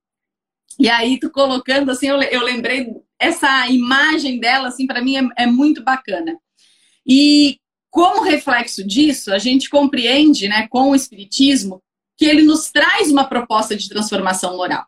E 0.78 0.90
aí 0.90 1.18
tu 1.20 1.30
colocando 1.30 1.92
assim, 1.92 2.08
eu, 2.08 2.22
eu 2.22 2.44
lembrei 2.44 2.88
essa 3.18 3.68
imagem 3.70 4.40
dela, 4.40 4.68
assim, 4.68 4.86
para 4.86 5.02
mim 5.02 5.18
é, 5.18 5.44
é 5.44 5.46
muito 5.46 5.84
bacana. 5.84 6.38
E 7.06 7.60
como 7.90 8.24
reflexo 8.24 8.86
disso, 8.86 9.34
a 9.34 9.40
gente 9.40 9.70
compreende, 9.70 10.48
né, 10.48 10.68
com 10.70 10.92
o 10.92 10.96
espiritismo, 10.96 11.82
que 12.20 12.26
ele 12.26 12.42
nos 12.42 12.70
traz 12.70 13.10
uma 13.10 13.24
proposta 13.24 13.78
de 13.78 13.88
transformação 13.88 14.58
moral. 14.58 14.86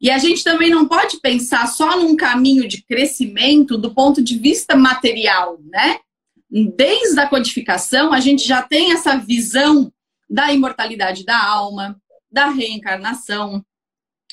E 0.00 0.08
a 0.08 0.18
gente 0.18 0.44
também 0.44 0.70
não 0.70 0.86
pode 0.86 1.18
pensar 1.18 1.66
só 1.66 1.98
num 1.98 2.14
caminho 2.14 2.68
de 2.68 2.80
crescimento 2.84 3.76
do 3.76 3.92
ponto 3.92 4.22
de 4.22 4.38
vista 4.38 4.76
material, 4.76 5.58
né? 5.64 5.98
Desde 6.48 7.18
a 7.18 7.28
codificação, 7.28 8.12
a 8.12 8.20
gente 8.20 8.46
já 8.46 8.62
tem 8.62 8.92
essa 8.92 9.16
visão 9.16 9.92
da 10.30 10.52
imortalidade 10.52 11.24
da 11.24 11.44
alma, 11.44 12.00
da 12.30 12.50
reencarnação, 12.50 13.64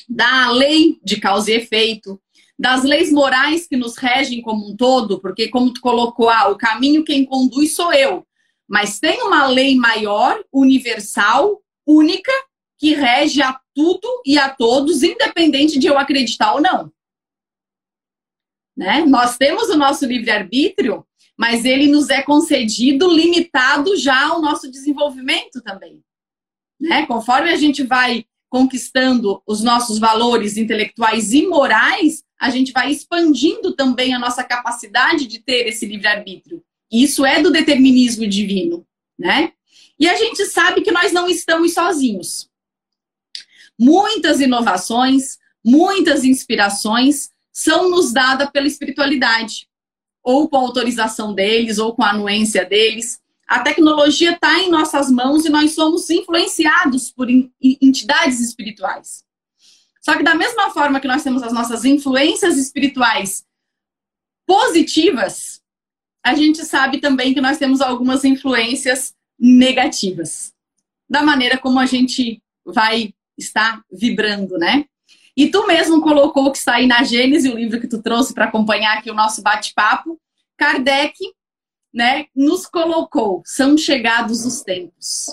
da 0.08 0.52
lei 0.52 1.00
de 1.04 1.20
causa 1.20 1.50
e 1.50 1.56
efeito, 1.56 2.22
das 2.58 2.84
leis 2.84 3.12
morais 3.12 3.66
que 3.66 3.76
nos 3.76 3.98
regem 3.98 4.44
como 4.44 4.70
um 4.70 4.76
todo, 4.76 5.20
porque 5.20 5.48
como 5.48 5.74
tu 5.74 5.82
colocou, 5.82 6.30
ah, 6.30 6.50
o 6.50 6.58
caminho 6.58 7.04
quem 7.04 7.26
conduz 7.26 7.74
sou 7.74 7.92
eu. 7.92 8.28
Mas 8.72 9.02
tem 9.02 9.22
uma 9.24 9.48
lei 9.48 9.76
maior, 9.76 10.42
universal, 10.50 11.62
única, 11.86 12.32
que 12.80 12.94
rege 12.94 13.42
a 13.42 13.60
tudo 13.76 14.08
e 14.26 14.40
a 14.40 14.50
todos, 14.50 15.04
independente 15.04 15.78
de 15.78 15.88
eu 15.88 16.00
acreditar 16.00 16.54
ou 16.54 16.62
não. 16.62 16.90
Né? 18.74 19.04
Nós 19.04 19.36
temos 19.38 19.68
o 19.68 19.78
nosso 19.78 20.06
livre-arbítrio, 20.06 21.06
mas 21.38 21.66
ele 21.66 21.88
nos 21.88 22.10
é 22.10 22.22
concedido 22.22 23.12
limitado 23.12 23.98
já 23.98 24.30
ao 24.30 24.42
nosso 24.42 24.72
desenvolvimento 24.72 25.62
também. 25.62 26.02
Né? 26.80 27.06
Conforme 27.06 27.50
a 27.50 27.58
gente 27.58 27.84
vai 27.84 28.24
conquistando 28.50 29.44
os 29.46 29.62
nossos 29.62 30.00
valores 30.00 30.56
intelectuais 30.56 31.34
e 31.34 31.46
morais, 31.46 32.24
a 32.40 32.50
gente 32.50 32.72
vai 32.72 32.90
expandindo 32.90 33.76
também 33.76 34.14
a 34.14 34.20
nossa 34.20 34.46
capacidade 34.46 35.28
de 35.28 35.40
ter 35.40 35.68
esse 35.68 35.86
livre-arbítrio. 35.86 36.64
Isso 36.92 37.26
é 37.26 37.42
do 37.42 37.52
determinismo 37.52 38.28
divino, 38.28 38.86
né? 39.18 39.54
E 39.98 40.10
a 40.10 40.16
gente 40.16 40.46
sabe 40.46 40.82
que 40.82 40.92
nós 40.92 41.14
não 41.14 41.30
estamos 41.30 41.74
sozinhos. 41.74 42.50
Muitas 43.80 44.40
inovações, 44.40 45.38
muitas 45.64 46.24
inspirações 46.24 47.30
são 47.52 47.90
nos 47.90 48.12
dadas 48.12 48.50
pela 48.50 48.68
espiritualidade, 48.68 49.68
ou 50.24 50.50
com 50.50 50.58
autorização 50.58 51.34
deles, 51.34 51.78
ou 51.78 51.96
com 51.96 52.04
a 52.04 52.12
anuência 52.12 52.66
deles. 52.66 53.20
A 53.48 53.60
tecnologia 53.60 54.32
está 54.32 54.60
em 54.60 54.70
nossas 54.70 55.12
mãos 55.12 55.46
e 55.46 55.50
nós 55.50 55.74
somos 55.74 56.10
influenciados 56.10 57.12
por 57.12 57.28
entidades 57.30 58.40
espirituais. 58.40 59.24
Só 60.02 60.18
que 60.18 60.24
da 60.24 60.34
mesma 60.34 60.72
forma 60.72 61.00
que 61.00 61.08
nós 61.08 61.24
temos 61.24 61.44
as 61.44 61.54
nossas 61.54 61.86
influências 61.86 62.58
espirituais 62.58 63.46
positivas, 64.46 65.61
a 66.24 66.36
gente 66.36 66.64
sabe 66.66 67.00
também 67.00 67.34
que 67.34 67.42
nós 67.42 67.58
temos 67.58 67.82
algumas 67.82 68.24
influências 68.24 69.14
negativas, 69.40 70.54
da 71.10 71.24
maneira 71.24 71.58
como 71.58 71.80
a 71.80 71.86
gente 71.86 72.42
vai 72.64 73.14
estar 73.38 73.82
vibrando, 73.92 74.58
né? 74.58 74.86
E 75.36 75.50
tu 75.50 75.66
mesmo 75.66 76.02
colocou 76.02 76.52
que 76.52 76.58
está 76.58 76.76
aí 76.76 76.86
na 76.86 77.04
Gênesis, 77.04 77.52
o 77.52 77.58
livro 77.58 77.80
que 77.80 77.88
tu 77.88 78.02
trouxe 78.02 78.34
para 78.34 78.46
acompanhar 78.46 78.98
aqui 78.98 79.10
o 79.10 79.16
nosso 79.16 79.42
bate-papo, 79.42 80.20
Kardec, 80.58 81.18
né, 81.94 82.28
nos 82.36 82.66
colocou, 82.66 83.42
são 83.46 83.78
chegados 83.78 84.46
os 84.46 84.62
tempos. 84.62 85.28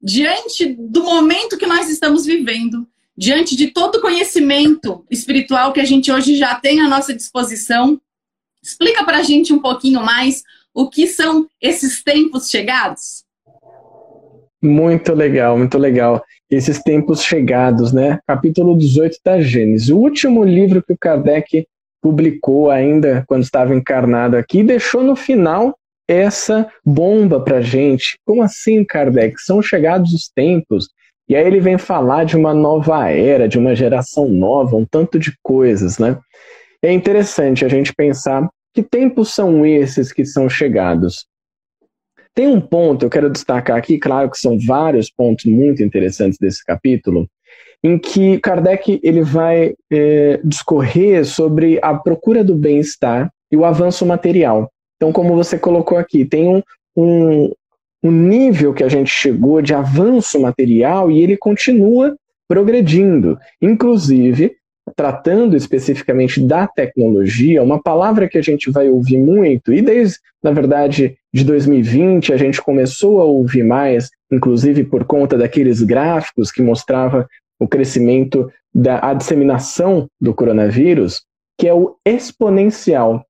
Diante 0.00 0.66
do 0.66 1.02
momento 1.02 1.58
que 1.58 1.66
nós 1.66 1.90
estamos 1.90 2.24
vivendo, 2.24 2.88
diante 3.16 3.56
de 3.56 3.68
todo 3.68 3.96
o 3.96 4.00
conhecimento 4.00 5.04
espiritual 5.10 5.72
que 5.72 5.80
a 5.80 5.84
gente 5.84 6.10
hoje 6.10 6.36
já 6.36 6.54
tem 6.54 6.80
à 6.80 6.88
nossa 6.88 7.14
disposição, 7.14 8.00
Explica 8.62 9.04
para 9.04 9.18
a 9.18 9.22
gente 9.22 9.52
um 9.52 9.60
pouquinho 9.60 10.02
mais 10.02 10.42
o 10.74 10.88
que 10.88 11.06
são 11.06 11.46
esses 11.60 12.02
tempos 12.02 12.50
chegados. 12.50 13.24
Muito 14.62 15.12
legal, 15.14 15.56
muito 15.56 15.78
legal. 15.78 16.22
Esses 16.50 16.82
tempos 16.82 17.22
chegados, 17.22 17.92
né? 17.92 18.18
Capítulo 18.26 18.76
18 18.76 19.18
da 19.24 19.40
Gênesis. 19.40 19.88
O 19.88 19.98
último 19.98 20.42
livro 20.42 20.82
que 20.82 20.92
o 20.92 20.98
Kardec 20.98 21.66
publicou 22.02 22.70
ainda 22.70 23.24
quando 23.26 23.42
estava 23.42 23.74
encarnado 23.74 24.36
aqui, 24.36 24.62
deixou 24.62 25.02
no 25.02 25.14
final 25.14 25.76
essa 26.08 26.68
bomba 26.84 27.40
para 27.40 27.60
gente. 27.60 28.18
Como 28.24 28.42
assim, 28.42 28.84
Kardec? 28.84 29.40
São 29.40 29.60
chegados 29.60 30.12
os 30.12 30.28
tempos. 30.28 30.88
E 31.28 31.36
aí 31.36 31.46
ele 31.46 31.60
vem 31.60 31.76
falar 31.76 32.24
de 32.24 32.36
uma 32.36 32.54
nova 32.54 33.10
era, 33.10 33.46
de 33.46 33.58
uma 33.58 33.76
geração 33.76 34.28
nova, 34.28 34.76
um 34.76 34.86
tanto 34.86 35.18
de 35.18 35.34
coisas, 35.42 35.98
né? 35.98 36.18
É 36.82 36.92
interessante 36.92 37.64
a 37.64 37.68
gente 37.68 37.92
pensar 37.92 38.48
que 38.72 38.82
tempos 38.82 39.34
são 39.34 39.66
esses 39.66 40.12
que 40.12 40.24
são 40.24 40.48
chegados? 40.48 41.26
Tem 42.34 42.46
um 42.46 42.60
ponto 42.60 43.04
eu 43.04 43.10
quero 43.10 43.28
destacar 43.30 43.76
aqui, 43.76 43.98
claro 43.98 44.30
que 44.30 44.38
são 44.38 44.56
vários 44.64 45.10
pontos 45.10 45.44
muito 45.46 45.82
interessantes 45.82 46.38
desse 46.38 46.64
capítulo, 46.64 47.28
em 47.82 47.98
que 47.98 48.38
Kardec 48.38 49.00
ele 49.02 49.22
vai 49.22 49.74
é, 49.90 50.40
discorrer 50.44 51.24
sobre 51.24 51.80
a 51.82 51.94
procura 51.94 52.44
do 52.44 52.54
bem-estar 52.54 53.32
e 53.50 53.56
o 53.56 53.64
avanço 53.64 54.06
material. 54.06 54.70
Então, 54.96 55.12
como 55.12 55.34
você 55.34 55.58
colocou 55.58 55.98
aqui, 55.98 56.24
tem 56.24 56.48
um, 56.48 56.62
um, 56.96 57.52
um 58.04 58.10
nível 58.12 58.72
que 58.72 58.84
a 58.84 58.88
gente 58.88 59.10
chegou 59.10 59.60
de 59.60 59.74
avanço 59.74 60.40
material 60.40 61.10
e 61.10 61.20
ele 61.20 61.36
continua 61.36 62.16
progredindo. 62.48 63.38
Inclusive, 63.60 64.57
tratando 64.94 65.56
especificamente 65.56 66.40
da 66.40 66.66
tecnologia, 66.66 67.62
uma 67.62 67.82
palavra 67.82 68.28
que 68.28 68.38
a 68.38 68.42
gente 68.42 68.70
vai 68.70 68.88
ouvir 68.88 69.18
muito, 69.18 69.72
e 69.72 69.82
desde, 69.82 70.18
na 70.42 70.50
verdade, 70.50 71.16
de 71.32 71.44
2020 71.44 72.32
a 72.32 72.36
gente 72.36 72.62
começou 72.62 73.20
a 73.20 73.24
ouvir 73.24 73.64
mais, 73.64 74.10
inclusive 74.30 74.84
por 74.84 75.04
conta 75.04 75.36
daqueles 75.36 75.82
gráficos 75.82 76.50
que 76.50 76.62
mostrava 76.62 77.28
o 77.58 77.66
crescimento 77.66 78.50
da 78.74 79.12
disseminação 79.14 80.08
do 80.20 80.32
coronavírus, 80.32 81.22
que 81.58 81.66
é 81.66 81.74
o 81.74 81.96
exponencial. 82.04 83.24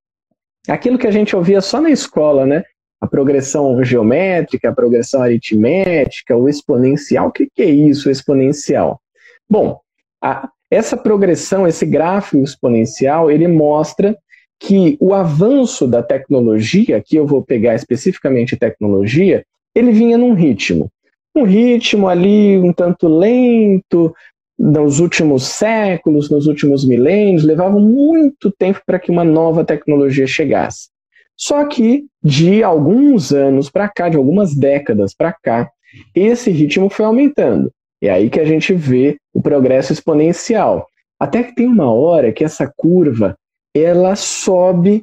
Aquilo 0.68 0.98
que 0.98 1.06
a 1.06 1.10
gente 1.10 1.34
ouvia 1.34 1.60
só 1.60 1.80
na 1.80 1.90
escola, 1.90 2.44
né? 2.44 2.62
A 3.00 3.06
progressão 3.06 3.82
geométrica, 3.82 4.68
a 4.68 4.74
progressão 4.74 5.22
aritmética, 5.22 6.36
o 6.36 6.48
exponencial. 6.48 7.28
O 7.28 7.32
que, 7.32 7.48
que 7.54 7.62
é 7.62 7.70
isso, 7.70 8.08
o 8.08 8.12
exponencial? 8.12 9.00
Bom, 9.48 9.80
a, 10.20 10.50
essa 10.70 10.96
progressão, 10.96 11.66
esse 11.66 11.86
gráfico 11.86 12.42
exponencial, 12.42 13.30
ele 13.30 13.48
mostra 13.48 14.16
que 14.60 14.96
o 15.00 15.14
avanço 15.14 15.86
da 15.86 16.02
tecnologia, 16.02 17.02
que 17.04 17.16
eu 17.16 17.26
vou 17.26 17.42
pegar 17.42 17.74
especificamente 17.74 18.56
tecnologia, 18.56 19.44
ele 19.74 19.92
vinha 19.92 20.18
num 20.18 20.34
ritmo 20.34 20.90
um 21.38 21.44
ritmo 21.44 22.08
ali 22.08 22.58
um 22.58 22.72
tanto 22.72 23.08
lento, 23.08 24.14
nos 24.58 24.98
últimos 24.98 25.44
séculos, 25.44 26.28
nos 26.28 26.46
últimos 26.46 26.84
milênios, 26.84 27.44
levava 27.44 27.78
muito 27.78 28.50
tempo 28.50 28.80
para 28.84 28.98
que 28.98 29.10
uma 29.10 29.22
nova 29.22 29.64
tecnologia 29.64 30.26
chegasse. 30.26 30.88
Só 31.36 31.64
que 31.64 32.06
de 32.22 32.64
alguns 32.64 33.32
anos 33.32 33.70
para 33.70 33.88
cá, 33.88 34.08
de 34.08 34.16
algumas 34.16 34.56
décadas 34.56 35.14
para 35.14 35.32
cá, 35.32 35.70
esse 36.12 36.50
ritmo 36.50 36.90
foi 36.90 37.04
aumentando. 37.04 37.72
É 38.00 38.10
aí 38.10 38.30
que 38.30 38.40
a 38.40 38.44
gente 38.44 38.72
vê 38.74 39.18
o 39.34 39.42
progresso 39.42 39.92
exponencial. 39.92 40.86
Até 41.18 41.42
que 41.42 41.54
tem 41.54 41.66
uma 41.66 41.92
hora 41.92 42.32
que 42.32 42.44
essa 42.44 42.72
curva 42.76 43.36
ela 43.74 44.14
sobe 44.14 45.02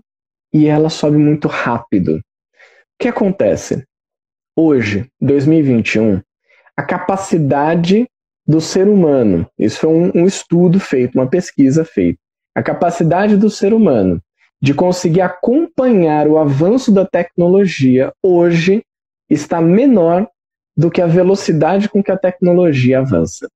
e 0.53 0.67
ela 0.67 0.89
sobe 0.89 1.17
muito 1.17 1.47
rápido. 1.47 2.17
O 2.17 2.21
que 2.99 3.08
acontece? 3.08 3.84
Hoje, 4.58 5.10
2021, 5.19 6.21
a 6.77 6.84
capacidade 6.84 8.08
do 8.47 8.62
ser 8.62 8.88
humano, 8.88 9.45
isso 9.60 9.79
foi 9.79 9.89
um, 9.89 10.12
um 10.15 10.25
estudo 10.25 10.79
feito, 10.79 11.15
uma 11.15 11.27
pesquisa 11.27 11.84
feita, 11.84 12.19
a 12.55 12.63
capacidade 12.63 13.36
do 13.36 13.49
ser 13.49 13.73
humano 13.73 14.21
de 14.62 14.73
conseguir 14.73 15.21
acompanhar 15.21 16.27
o 16.27 16.38
avanço 16.38 16.91
da 16.91 17.05
tecnologia 17.05 18.13
hoje 18.23 18.84
está 19.29 19.62
menor 19.62 20.27
do 20.75 20.91
que 20.91 21.01
a 21.01 21.07
velocidade 21.07 21.89
com 21.89 22.03
que 22.03 22.11
a 22.11 22.17
tecnologia 22.17 22.99
avança. 22.99 23.47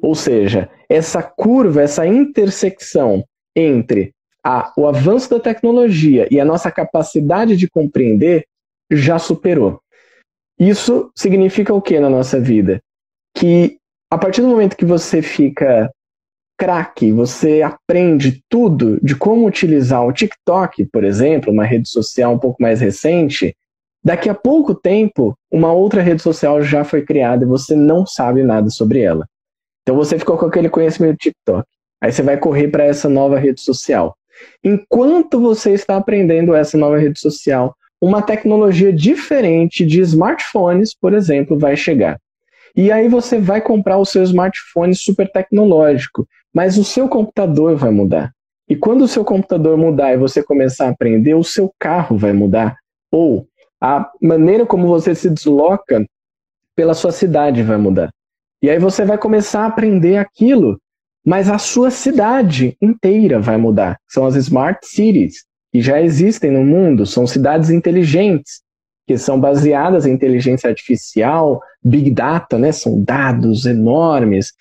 Ou 0.00 0.14
seja, 0.14 0.70
essa 0.88 1.22
curva, 1.22 1.82
essa 1.82 2.06
intersecção 2.06 3.24
entre 3.54 4.12
a, 4.44 4.72
o 4.76 4.86
avanço 4.86 5.30
da 5.30 5.40
tecnologia 5.40 6.26
e 6.30 6.40
a 6.40 6.44
nossa 6.44 6.70
capacidade 6.70 7.56
de 7.56 7.68
compreender 7.68 8.46
já 8.90 9.18
superou. 9.18 9.80
Isso 10.58 11.10
significa 11.16 11.72
o 11.72 11.82
que 11.82 11.98
na 11.98 12.10
nossa 12.10 12.40
vida? 12.40 12.80
Que 13.34 13.78
a 14.10 14.18
partir 14.18 14.42
do 14.42 14.48
momento 14.48 14.76
que 14.76 14.84
você 14.84 15.22
fica 15.22 15.90
craque, 16.58 17.10
você 17.10 17.62
aprende 17.62 18.42
tudo 18.48 19.00
de 19.02 19.16
como 19.16 19.46
utilizar 19.46 20.06
o 20.06 20.12
TikTok, 20.12 20.84
por 20.86 21.02
exemplo, 21.02 21.52
uma 21.52 21.64
rede 21.64 21.88
social 21.88 22.34
um 22.34 22.38
pouco 22.38 22.62
mais 22.62 22.80
recente, 22.80 23.56
daqui 24.04 24.28
a 24.28 24.34
pouco 24.34 24.74
tempo, 24.74 25.36
uma 25.50 25.72
outra 25.72 26.02
rede 26.02 26.22
social 26.22 26.62
já 26.62 26.84
foi 26.84 27.02
criada 27.02 27.44
e 27.44 27.48
você 27.48 27.74
não 27.74 28.06
sabe 28.06 28.42
nada 28.42 28.70
sobre 28.70 29.00
ela. 29.00 29.26
Então 29.82 29.96
você 29.96 30.18
ficou 30.18 30.36
com 30.36 30.46
aquele 30.46 30.68
conhecimento 30.68 31.12
do 31.12 31.18
TikTok. 31.18 31.66
Aí 32.00 32.12
você 32.12 32.22
vai 32.22 32.36
correr 32.36 32.68
para 32.68 32.84
essa 32.84 33.08
nova 33.08 33.38
rede 33.38 33.60
social. 33.60 34.16
Enquanto 34.64 35.40
você 35.40 35.72
está 35.72 35.96
aprendendo 35.96 36.54
essa 36.54 36.76
nova 36.76 36.98
rede 36.98 37.20
social, 37.20 37.74
uma 38.00 38.20
tecnologia 38.20 38.92
diferente 38.92 39.86
de 39.86 40.00
smartphones, 40.00 40.94
por 40.94 41.14
exemplo, 41.14 41.58
vai 41.58 41.76
chegar. 41.76 42.18
E 42.74 42.90
aí 42.90 43.08
você 43.08 43.38
vai 43.38 43.60
comprar 43.60 43.98
o 43.98 44.04
seu 44.04 44.22
smartphone 44.22 44.94
super 44.94 45.30
tecnológico, 45.30 46.26
mas 46.52 46.78
o 46.78 46.84
seu 46.84 47.08
computador 47.08 47.76
vai 47.76 47.90
mudar. 47.90 48.32
E 48.68 48.74
quando 48.74 49.02
o 49.02 49.08
seu 49.08 49.24
computador 49.24 49.76
mudar 49.76 50.12
e 50.12 50.16
você 50.16 50.42
começar 50.42 50.86
a 50.86 50.90
aprender, 50.90 51.34
o 51.34 51.44
seu 51.44 51.72
carro 51.78 52.16
vai 52.16 52.32
mudar. 52.32 52.76
Ou 53.10 53.46
a 53.82 54.08
maneira 54.22 54.64
como 54.64 54.86
você 54.86 55.12
se 55.12 55.28
desloca 55.28 56.06
pela 56.76 56.94
sua 56.94 57.10
cidade 57.10 57.64
vai 57.64 57.76
mudar. 57.76 58.10
E 58.62 58.70
aí 58.70 58.78
você 58.78 59.04
vai 59.04 59.18
começar 59.18 59.62
a 59.62 59.66
aprender 59.66 60.18
aquilo, 60.18 60.80
mas 61.26 61.50
a 61.50 61.58
sua 61.58 61.90
cidade 61.90 62.76
inteira 62.80 63.40
vai 63.40 63.56
mudar. 63.56 63.98
São 64.08 64.24
as 64.24 64.36
smart 64.36 64.86
cities 64.86 65.44
que 65.72 65.82
já 65.82 66.00
existem 66.00 66.52
no 66.52 66.64
mundo, 66.64 67.04
são 67.04 67.26
cidades 67.26 67.70
inteligentes, 67.70 68.62
que 69.04 69.18
são 69.18 69.40
baseadas 69.40 70.06
em 70.06 70.12
inteligência 70.12 70.70
artificial, 70.70 71.60
big 71.82 72.08
data, 72.12 72.56
né? 72.56 72.70
são 72.70 73.02
dados 73.02 73.66
enormes. 73.66 74.52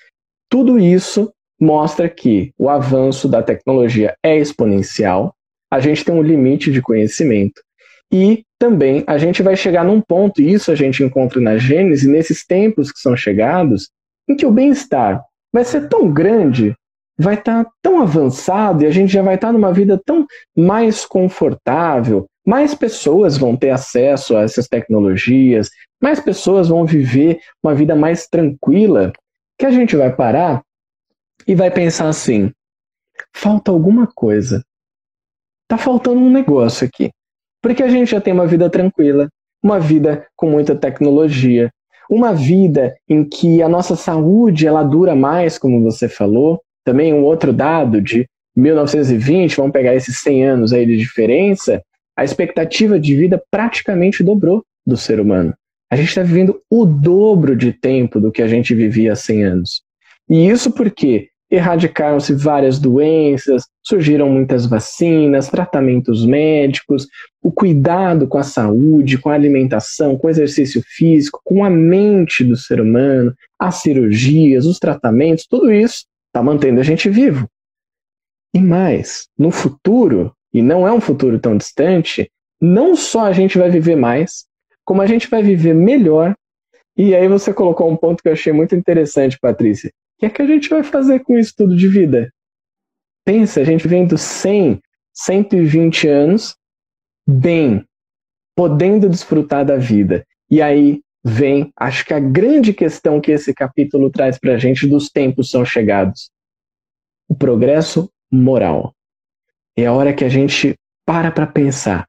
Tudo 0.49 0.79
isso 0.79 1.31
mostra 1.59 2.09
que 2.09 2.51
o 2.57 2.69
avanço 2.69 3.29
da 3.29 3.43
tecnologia 3.43 4.15
é 4.23 4.35
exponencial, 4.35 5.35
a 5.69 5.79
gente 5.79 6.03
tem 6.03 6.15
um 6.15 6.23
limite 6.23 6.71
de 6.71 6.81
conhecimento 6.81 7.61
e 8.11 8.43
também 8.59 9.03
a 9.07 9.17
gente 9.17 9.41
vai 9.41 9.55
chegar 9.55 9.83
num 9.83 10.01
ponto, 10.01 10.41
e 10.41 10.51
isso 10.51 10.71
a 10.71 10.75
gente 10.75 11.03
encontra 11.03 11.39
na 11.39 11.57
Gênese, 11.57 12.09
nesses 12.09 12.45
tempos 12.45 12.91
que 12.91 12.99
são 12.99 13.15
chegados, 13.15 13.89
em 14.27 14.35
que 14.35 14.45
o 14.45 14.51
bem-estar 14.51 15.23
vai 15.53 15.63
ser 15.63 15.87
tão 15.89 16.11
grande 16.11 16.75
vai 17.21 17.35
estar 17.35 17.63
tá 17.63 17.71
tão 17.81 18.01
avançado 18.01 18.83
e 18.83 18.87
a 18.87 18.91
gente 18.91 19.13
já 19.13 19.21
vai 19.21 19.35
estar 19.35 19.47
tá 19.47 19.53
numa 19.53 19.71
vida 19.71 20.01
tão 20.03 20.25
mais 20.57 21.05
confortável, 21.05 22.25
mais 22.45 22.73
pessoas 22.73 23.37
vão 23.37 23.55
ter 23.55 23.69
acesso 23.69 24.35
a 24.35 24.41
essas 24.41 24.67
tecnologias, 24.67 25.69
mais 26.01 26.19
pessoas 26.19 26.67
vão 26.67 26.85
viver 26.85 27.39
uma 27.63 27.75
vida 27.75 27.95
mais 27.95 28.27
tranquila, 28.27 29.13
que 29.57 29.65
a 29.65 29.71
gente 29.71 29.95
vai 29.95 30.13
parar 30.13 30.63
e 31.47 31.53
vai 31.53 31.69
pensar 31.69 32.09
assim: 32.09 32.51
falta 33.33 33.71
alguma 33.71 34.07
coisa. 34.07 34.63
Tá 35.67 35.77
faltando 35.77 36.19
um 36.19 36.29
negócio 36.29 36.85
aqui. 36.85 37.11
Porque 37.61 37.83
a 37.83 37.87
gente 37.87 38.11
já 38.11 38.21
tem 38.21 38.33
uma 38.33 38.47
vida 38.47 38.69
tranquila, 38.69 39.29
uma 39.63 39.79
vida 39.79 40.25
com 40.35 40.49
muita 40.49 40.75
tecnologia, 40.75 41.69
uma 42.09 42.33
vida 42.33 42.95
em 43.07 43.23
que 43.23 43.61
a 43.61 43.69
nossa 43.69 43.95
saúde 43.95 44.67
ela 44.67 44.83
dura 44.83 45.15
mais, 45.15 45.57
como 45.57 45.81
você 45.81 46.09
falou, 46.09 46.59
também 46.83 47.13
um 47.13 47.23
outro 47.23 47.53
dado 47.53 48.01
de 48.01 48.27
1920, 48.55 49.55
vamos 49.55 49.71
pegar 49.71 49.95
esses 49.95 50.19
100 50.19 50.45
anos 50.45 50.73
aí 50.73 50.85
de 50.85 50.97
diferença, 50.97 51.81
a 52.17 52.23
expectativa 52.23 52.99
de 52.99 53.15
vida 53.15 53.41
praticamente 53.49 54.23
dobrou 54.23 54.63
do 54.85 54.97
ser 54.97 55.19
humano. 55.19 55.53
A 55.89 55.95
gente 55.95 56.09
está 56.09 56.23
vivendo 56.23 56.61
o 56.69 56.85
dobro 56.85 57.55
de 57.55 57.71
tempo 57.71 58.19
do 58.19 58.31
que 58.31 58.41
a 58.41 58.47
gente 58.47 58.73
vivia 58.75 59.13
há 59.13 59.15
100 59.15 59.43
anos. 59.43 59.81
E 60.29 60.47
isso 60.47 60.71
porque 60.71 61.30
erradicaram-se 61.51 62.33
várias 62.33 62.79
doenças, 62.79 63.67
surgiram 63.83 64.29
muitas 64.29 64.65
vacinas, 64.65 65.49
tratamentos 65.49 66.25
médicos, 66.25 67.07
o 67.43 67.51
cuidado 67.51 68.25
com 68.25 68.37
a 68.37 68.43
saúde, 68.43 69.17
com 69.17 69.29
a 69.29 69.33
alimentação, 69.33 70.17
com 70.17 70.27
o 70.27 70.29
exercício 70.29 70.81
físico, 70.85 71.41
com 71.43 71.65
a 71.65 71.69
mente 71.69 72.43
do 72.43 72.55
ser 72.55 72.79
humano, 72.79 73.35
as 73.59 73.75
cirurgias, 73.75 74.65
os 74.65 74.79
tratamentos, 74.79 75.45
tudo 75.45 75.71
isso 75.71 76.05
está 76.27 76.41
mantendo 76.41 76.79
a 76.79 76.83
gente 76.83 77.09
vivo. 77.09 77.47
E 78.53 78.59
mais, 78.59 79.27
no 79.37 79.51
futuro, 79.51 80.33
e 80.53 80.61
não 80.61 80.87
é 80.87 80.91
um 80.93 81.01
futuro 81.01 81.37
tão 81.37 81.57
distante, 81.57 82.31
não 82.61 82.95
só 82.95 83.25
a 83.25 83.33
gente 83.33 83.57
vai 83.57 83.69
viver 83.69 83.95
mais, 83.95 84.45
como 84.85 85.01
a 85.01 85.07
gente 85.07 85.29
vai 85.29 85.43
viver 85.43 85.73
melhor. 85.73 86.33
E 86.97 87.15
aí 87.15 87.27
você 87.27 87.53
colocou 87.53 87.89
um 87.89 87.97
ponto 87.97 88.21
que 88.21 88.29
eu 88.29 88.33
achei 88.33 88.53
muito 88.53 88.75
interessante, 88.75 89.37
Patrícia. 89.39 89.91
Que 90.21 90.27
é 90.27 90.29
que 90.29 90.41
a 90.43 90.45
gente 90.45 90.69
vai 90.69 90.83
fazer 90.83 91.21
com 91.21 91.35
isso 91.35 91.51
tudo 91.57 91.75
de 91.75 91.87
vida? 91.87 92.31
Pensa, 93.25 93.59
a 93.59 93.63
gente 93.63 93.87
vendo 93.87 94.19
100, 94.19 94.79
120 95.11 96.07
anos 96.07 96.55
bem, 97.27 97.83
podendo 98.55 99.09
desfrutar 99.09 99.65
da 99.65 99.77
vida. 99.77 100.23
E 100.47 100.61
aí 100.61 101.01
vem, 101.23 101.73
acho 101.75 102.05
que 102.05 102.13
a 102.13 102.19
grande 102.19 102.71
questão 102.71 103.19
que 103.19 103.31
esse 103.31 103.51
capítulo 103.51 104.11
traz 104.11 104.37
para 104.37 104.53
a 104.53 104.57
gente 104.59 104.85
dos 104.85 105.09
tempos 105.09 105.49
são 105.49 105.65
chegados. 105.65 106.29
O 107.27 107.33
progresso 107.33 108.07
moral. 108.31 108.93
É 109.75 109.87
a 109.87 109.93
hora 109.93 110.13
que 110.13 110.23
a 110.23 110.29
gente 110.29 110.75
para 111.03 111.31
para 111.31 111.47
pensar. 111.47 112.07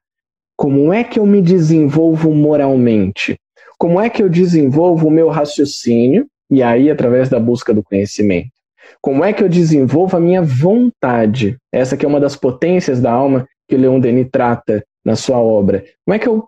Como 0.55 0.93
é 0.93 1.03
que 1.03 1.17
eu 1.17 1.25
me 1.25 1.41
desenvolvo 1.41 2.31
moralmente? 2.31 3.39
Como 3.79 3.99
é 3.99 4.07
que 4.07 4.21
eu 4.21 4.29
desenvolvo 4.29 5.07
o 5.07 5.11
meu 5.11 5.29
raciocínio? 5.29 6.29
E 6.51 6.61
aí, 6.61 6.89
através 6.89 7.29
da 7.29 7.39
busca 7.39 7.73
do 7.73 7.83
conhecimento. 7.83 8.51
Como 9.01 9.23
é 9.23 9.33
que 9.33 9.43
eu 9.43 9.49
desenvolvo 9.49 10.17
a 10.17 10.19
minha 10.19 10.41
vontade? 10.41 11.57
Essa 11.71 11.97
que 11.97 12.05
é 12.05 12.09
uma 12.09 12.19
das 12.19 12.35
potências 12.35 13.01
da 13.01 13.11
alma 13.11 13.47
que 13.67 13.75
o 13.75 13.79
Leon 13.79 13.99
Denis 13.99 14.27
trata 14.31 14.83
na 15.03 15.15
sua 15.15 15.37
obra. 15.37 15.83
Como 16.05 16.15
é 16.15 16.19
que 16.19 16.27
eu 16.27 16.47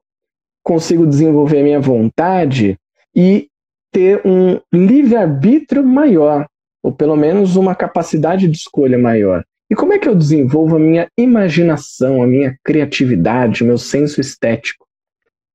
consigo 0.63 1.05
desenvolver 1.05 1.59
a 1.59 1.63
minha 1.63 1.79
vontade 1.79 2.77
e 3.15 3.47
ter 3.91 4.21
um 4.25 4.59
livre-arbítrio 4.73 5.85
maior, 5.85 6.45
ou 6.83 6.91
pelo 6.91 7.15
menos 7.15 7.55
uma 7.55 7.75
capacidade 7.75 8.47
de 8.47 8.57
escolha 8.57 8.97
maior? 8.97 9.43
E 9.69 9.75
como 9.75 9.93
é 9.93 9.99
que 9.99 10.07
eu 10.07 10.15
desenvolvo 10.15 10.75
a 10.75 10.79
minha 10.79 11.07
imaginação, 11.17 12.21
a 12.21 12.27
minha 12.27 12.55
criatividade, 12.63 13.63
o 13.63 13.65
meu 13.65 13.77
senso 13.77 14.21
estético? 14.21 14.85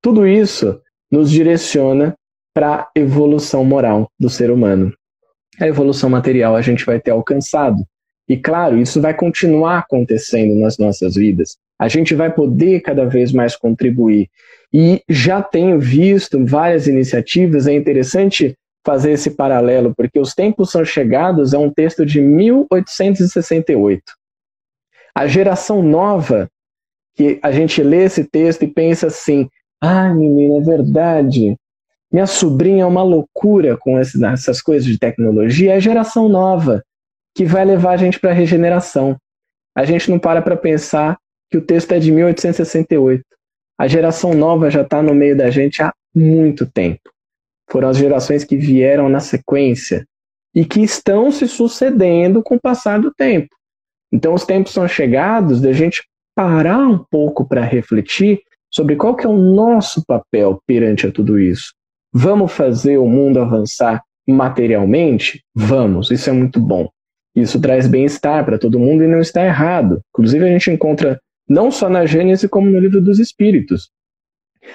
Tudo 0.03 0.26
isso 0.26 0.81
nos 1.11 1.31
direciona 1.31 2.14
para 2.54 2.80
a 2.80 2.90
evolução 2.94 3.64
moral 3.64 4.10
do 4.18 4.28
ser 4.28 4.50
humano. 4.50 4.92
A 5.60 5.66
evolução 5.66 6.08
material 6.08 6.56
a 6.56 6.62
gente 6.62 6.84
vai 6.84 7.00
ter 7.00 7.10
alcançado. 7.10 7.84
E 8.28 8.36
claro, 8.36 8.78
isso 8.78 9.00
vai 9.00 9.14
continuar 9.14 9.78
acontecendo 9.78 10.54
nas 10.54 10.78
nossas 10.78 11.14
vidas. 11.14 11.56
A 11.78 11.88
gente 11.88 12.14
vai 12.14 12.32
poder 12.32 12.80
cada 12.80 13.04
vez 13.04 13.32
mais 13.32 13.56
contribuir. 13.56 14.28
E 14.72 15.02
já 15.08 15.42
tenho 15.42 15.80
visto 15.80 16.44
várias 16.44 16.86
iniciativas, 16.86 17.66
é 17.66 17.72
interessante 17.74 18.56
fazer 18.84 19.12
esse 19.12 19.30
paralelo, 19.30 19.94
porque 19.94 20.18
Os 20.18 20.34
Tempos 20.34 20.70
São 20.70 20.84
Chegados 20.84 21.52
é 21.52 21.58
um 21.58 21.70
texto 21.70 22.06
de 22.06 22.20
1868. 22.20 24.02
A 25.14 25.26
geração 25.26 25.82
nova, 25.82 26.48
que 27.14 27.38
a 27.42 27.50
gente 27.50 27.82
lê 27.82 28.04
esse 28.04 28.24
texto 28.24 28.62
e 28.62 28.68
pensa 28.68 29.08
assim: 29.08 29.48
ah, 29.80 30.14
menina, 30.14 30.58
é 30.58 30.60
verdade. 30.60 31.56
Minha 32.12 32.27
sobrinha 32.27 32.83
é 32.83 32.87
uma 32.87 33.03
loucura 33.03 33.77
com 33.77 33.99
essas 33.99 34.61
coisas 34.61 34.85
de 34.85 34.99
tecnologia. 34.99 35.73
É 35.73 35.77
a 35.77 35.81
geração 35.81 36.29
nova 36.29 36.83
que 37.35 37.44
vai 37.44 37.64
levar 37.64 37.92
a 37.92 37.96
gente 37.96 38.18
para 38.18 38.31
a 38.31 38.35
regeneração. 38.35 39.16
A 39.77 39.85
gente 39.85 40.11
não 40.11 40.18
para 40.18 40.42
para 40.42 40.57
pensar 40.57 41.18
que 41.49 41.57
o 41.57 41.62
texto 41.62 41.92
é 41.92 41.99
de 41.99 42.11
1868. 42.11 43.25
A 43.79 43.87
geração 43.87 44.35
nova 44.35 44.70
já 44.70 44.83
está 44.83 45.03
no 45.03 45.14
meio 45.14 45.37
da 45.37 45.51
gente 45.51 45.83
há 45.83 45.92
muito 46.14 46.66
tempo 46.66 47.11
foram 47.70 47.88
as 47.88 47.96
gerações 47.96 48.44
que 48.44 48.57
vieram 48.57 49.09
na 49.09 49.20
sequência 49.20 50.05
e 50.55 50.64
que 50.64 50.81
estão 50.81 51.31
se 51.31 51.46
sucedendo 51.46 52.42
com 52.42 52.57
o 52.57 52.61
passar 52.61 53.01
do 53.01 53.14
tempo. 53.14 53.55
Então, 54.12 54.35
os 54.35 54.44
tempos 54.44 54.73
são 54.73 54.87
chegados 54.88 55.61
da 55.61 55.73
gente 55.73 56.03
parar 56.35 56.81
um 56.81 56.99
pouco 56.99 57.46
para 57.46 57.62
refletir 57.62 58.42
sobre 58.68 58.96
qual 58.96 59.14
que 59.14 59.25
é 59.25 59.29
o 59.29 59.37
nosso 59.37 60.05
papel 60.05 60.61
perante 60.66 61.07
a 61.07 61.12
tudo 61.12 61.38
isso. 61.38 61.73
Vamos 62.12 62.53
fazer 62.53 62.99
o 62.99 63.07
mundo 63.07 63.40
avançar 63.40 64.03
materialmente? 64.27 65.44
Vamos, 65.55 66.11
isso 66.11 66.29
é 66.29 66.33
muito 66.33 66.61
bom. 66.61 66.88
Isso 67.35 67.61
traz 67.61 67.87
bem-estar 67.87 68.44
para 68.44 68.59
todo 68.59 68.81
mundo 68.81 69.05
e 69.05 69.07
não 69.07 69.20
está 69.20 69.44
errado. 69.44 70.01
Inclusive, 70.12 70.44
a 70.44 70.49
gente 70.49 70.70
encontra 70.70 71.20
não 71.49 71.70
só 71.70 71.88
na 71.88 72.05
Gênesis, 72.07 72.51
como 72.51 72.68
no 72.68 72.79
livro 72.79 73.01
dos 73.01 73.18
Espíritos. 73.18 73.90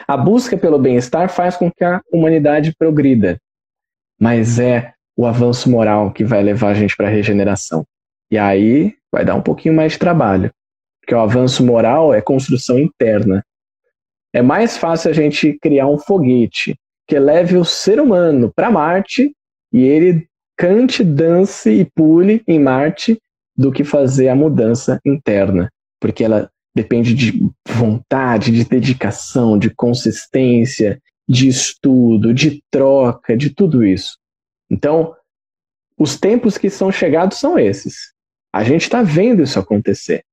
A 0.08 0.16
busca 0.16 0.58
pelo 0.58 0.80
bem-estar 0.80 1.30
faz 1.30 1.58
com 1.58 1.70
que 1.72 1.84
a 1.84 2.02
humanidade 2.12 2.74
progrida, 2.78 3.38
mas 4.20 4.58
é 4.60 4.94
o 5.16 5.26
avanço 5.26 5.70
moral 5.70 6.12
que 6.12 6.24
vai 6.24 6.42
levar 6.42 6.70
a 6.70 6.74
gente 6.74 6.96
para 6.96 7.08
a 7.08 7.12
regeneração. 7.12 7.86
E 8.32 8.38
aí 8.38 8.96
vai 9.12 9.24
dar 9.24 9.36
um 9.36 9.42
pouquinho 9.42 9.76
mais 9.76 9.94
de 9.94 10.00
trabalho, 10.00 10.52
porque 11.02 11.14
o 11.14 11.20
avanço 11.20 11.66
moral 11.66 12.14
é 12.14 12.22
construção 12.22 12.80
interna. 12.80 13.44
É 14.34 14.42
mais 14.42 14.78
fácil 14.78 15.12
a 15.12 15.14
gente 15.14 15.58
criar 15.62 15.88
um 15.88 15.98
foguete 15.98 16.76
que 17.08 17.18
leve 17.20 17.58
o 17.58 17.66
ser 17.66 18.00
humano 18.00 18.52
para 18.56 18.72
Marte 18.72 19.36
e 19.72 19.84
ele 19.84 20.28
cante, 20.58 21.04
dance 21.04 21.70
e 21.70 21.86
pule 21.86 22.44
em 22.48 22.60
Marte 22.60 23.22
do 23.56 23.72
que 23.72 23.84
fazer 23.84 24.30
a 24.30 24.36
mudança 24.36 25.00
interna, 25.06 25.72
porque 26.00 26.24
ela 26.24 26.50
depende 26.76 27.14
de 27.14 27.50
vontade, 27.68 28.52
de 28.52 28.66
dedicação, 28.66 29.58
de 29.58 29.70
consistência, 29.70 31.02
de 31.28 31.48
estudo, 31.48 32.34
de 32.34 32.62
troca, 32.70 33.36
de 33.36 33.50
tudo 33.50 33.84
isso. 33.84 34.18
Então, 34.70 35.16
os 35.98 36.20
tempos 36.20 36.58
que 36.58 36.70
são 36.70 36.92
chegados 36.92 37.38
são 37.38 37.58
esses. 37.58 38.14
A 38.54 38.64
gente 38.64 38.84
está 38.84 39.02
vendo 39.02 39.42
isso 39.42 39.58
acontecer. 39.58 40.24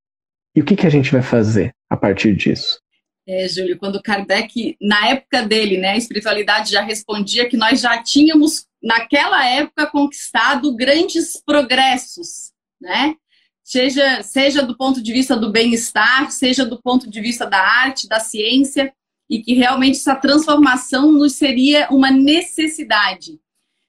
E 0.54 0.60
o 0.60 0.64
que, 0.64 0.76
que 0.76 0.86
a 0.86 0.90
gente 0.90 1.10
vai 1.12 1.22
fazer 1.22 1.72
a 1.88 1.96
partir 1.96 2.34
disso? 2.34 2.81
É, 3.34 3.48
Júlio, 3.48 3.78
quando 3.78 4.02
Kardec, 4.02 4.76
na 4.78 5.08
época 5.08 5.42
dele, 5.42 5.78
né, 5.78 5.92
a 5.92 5.96
espiritualidade 5.96 6.70
já 6.70 6.82
respondia 6.82 7.48
que 7.48 7.56
nós 7.56 7.80
já 7.80 8.02
tínhamos, 8.02 8.66
naquela 8.82 9.48
época, 9.48 9.86
conquistado 9.86 10.76
grandes 10.76 11.40
progressos, 11.42 12.52
né? 12.78 13.14
seja, 13.64 14.22
seja 14.22 14.62
do 14.62 14.76
ponto 14.76 15.02
de 15.02 15.12
vista 15.12 15.34
do 15.34 15.50
bem-estar, 15.50 16.30
seja 16.30 16.64
do 16.66 16.80
ponto 16.80 17.08
de 17.08 17.20
vista 17.22 17.46
da 17.46 17.58
arte, 17.58 18.06
da 18.06 18.20
ciência, 18.20 18.92
e 19.30 19.42
que 19.42 19.54
realmente 19.54 19.96
essa 19.96 20.14
transformação 20.14 21.10
nos 21.10 21.32
seria 21.32 21.88
uma 21.90 22.10
necessidade. 22.10 23.40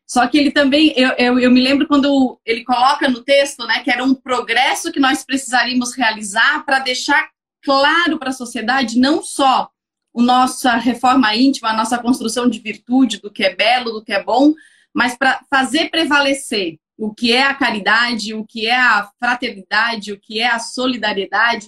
Só 0.07 0.25
que 0.27 0.37
ele 0.37 0.51
também, 0.51 0.93
eu, 0.95 1.09
eu, 1.17 1.39
eu, 1.39 1.51
me 1.51 1.59
lembro 1.59 1.85
quando 1.85 2.39
ele 2.45 2.63
coloca 2.63 3.09
no 3.09 3.23
texto, 3.23 3.65
né, 3.65 3.83
que 3.83 3.91
era 3.91 4.03
um 4.03 4.13
progresso 4.13 4.91
que 4.91 5.01
nós 5.01 5.25
precisaríamos 5.25 5.93
realizar 5.93 6.63
para 6.65 6.79
deixar 6.79 7.32
claro 7.63 8.19
para 8.19 8.29
a 8.29 8.33
sociedade 8.33 8.99
não 8.99 9.23
só 9.23 9.69
a 10.15 10.21
nossa 10.21 10.75
reforma 10.75 11.35
íntima, 11.35 11.69
a 11.69 11.77
nossa 11.77 11.97
construção 11.97 12.47
de 12.47 12.59
virtude, 12.59 13.19
do 13.19 13.31
que 13.31 13.43
é 13.43 13.55
belo, 13.55 13.91
do 13.91 14.03
que 14.03 14.13
é 14.13 14.23
bom, 14.23 14.53
mas 14.93 15.17
para 15.17 15.43
fazer 15.49 15.89
prevalecer 15.89 16.77
o 16.97 17.13
que 17.13 17.31
é 17.31 17.43
a 17.43 17.55
caridade, 17.55 18.33
o 18.33 18.45
que 18.45 18.67
é 18.67 18.79
a 18.79 19.09
fraternidade, 19.19 20.13
o 20.13 20.19
que 20.19 20.39
é 20.39 20.47
a 20.47 20.59
solidariedade. 20.59 21.67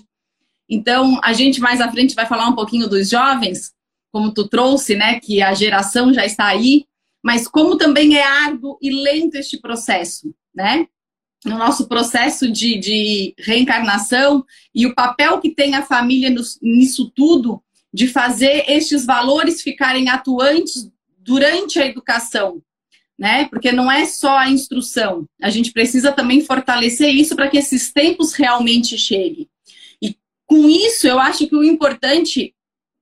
Então, 0.69 1.19
a 1.23 1.33
gente 1.33 1.59
mais 1.59 1.81
à 1.81 1.91
frente 1.91 2.15
vai 2.15 2.25
falar 2.25 2.47
um 2.47 2.55
pouquinho 2.55 2.87
dos 2.87 3.09
jovens, 3.09 3.73
como 4.11 4.33
tu 4.33 4.47
trouxe, 4.47 4.95
né, 4.95 5.19
que 5.19 5.41
a 5.41 5.53
geração 5.53 6.13
já 6.13 6.25
está 6.25 6.45
aí, 6.45 6.85
mas 7.23 7.47
como 7.47 7.77
também 7.77 8.15
é 8.15 8.23
árduo 8.23 8.77
e 8.81 8.91
lento 8.91 9.35
este 9.35 9.59
processo, 9.59 10.33
né? 10.53 10.87
No 11.43 11.57
nosso 11.57 11.87
processo 11.87 12.51
de, 12.51 12.77
de 12.77 13.35
reencarnação 13.37 14.43
e 14.73 14.87
o 14.87 14.95
papel 14.95 15.39
que 15.39 15.51
tem 15.51 15.75
a 15.75 15.85
família 15.85 16.33
nisso 16.61 17.11
tudo, 17.15 17.61
de 17.93 18.07
fazer 18.07 18.65
estes 18.67 19.05
valores 19.05 19.61
ficarem 19.61 20.09
atuantes 20.09 20.91
durante 21.17 21.79
a 21.79 21.85
educação, 21.85 22.61
né? 23.17 23.45
Porque 23.45 23.71
não 23.71 23.91
é 23.91 24.05
só 24.05 24.37
a 24.37 24.49
instrução. 24.49 25.25
A 25.41 25.49
gente 25.49 25.71
precisa 25.71 26.11
também 26.11 26.41
fortalecer 26.41 27.09
isso 27.09 27.35
para 27.35 27.49
que 27.49 27.57
esses 27.57 27.93
tempos 27.93 28.33
realmente 28.33 28.97
cheguem. 28.97 29.49
E 30.01 30.17
com 30.45 30.67
isso, 30.69 31.07
eu 31.07 31.19
acho 31.19 31.47
que 31.47 31.55
o 31.55 31.63
importante 31.63 32.53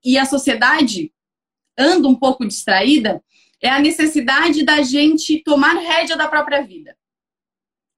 e 0.04 0.16
a 0.16 0.24
sociedade 0.24 1.12
anda 1.76 2.08
um 2.08 2.14
pouco 2.14 2.46
distraída 2.46 3.22
é 3.60 3.70
a 3.70 3.80
necessidade 3.80 4.62
da 4.62 4.82
gente 4.82 5.42
tomar 5.42 5.74
rédea 5.74 6.16
da 6.16 6.28
própria 6.28 6.62
vida. 6.62 6.96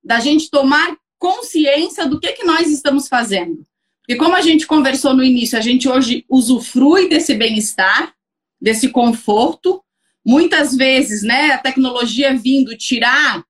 Da 0.06 0.20
gente 0.20 0.50
tomar 0.50 0.96
consciência 1.18 2.06
do 2.06 2.20
que 2.20 2.32
que 2.32 2.44
nós 2.44 2.68
estamos 2.68 3.08
fazendo. 3.08 3.66
Porque 4.00 4.16
como 4.16 4.36
a 4.36 4.40
gente 4.40 4.66
conversou 4.66 5.14
no 5.14 5.24
início, 5.24 5.58
a 5.58 5.60
gente 5.60 5.88
hoje 5.88 6.24
usufrui 6.28 7.08
desse 7.08 7.34
bem-estar, 7.34 8.14
desse 8.60 8.88
conforto, 8.88 9.82
Muitas 10.28 10.74
vezes, 10.74 11.22
né, 11.22 11.52
a 11.52 11.58
tecnologia 11.58 12.36
vindo 12.36 12.76
tirar 12.76 13.44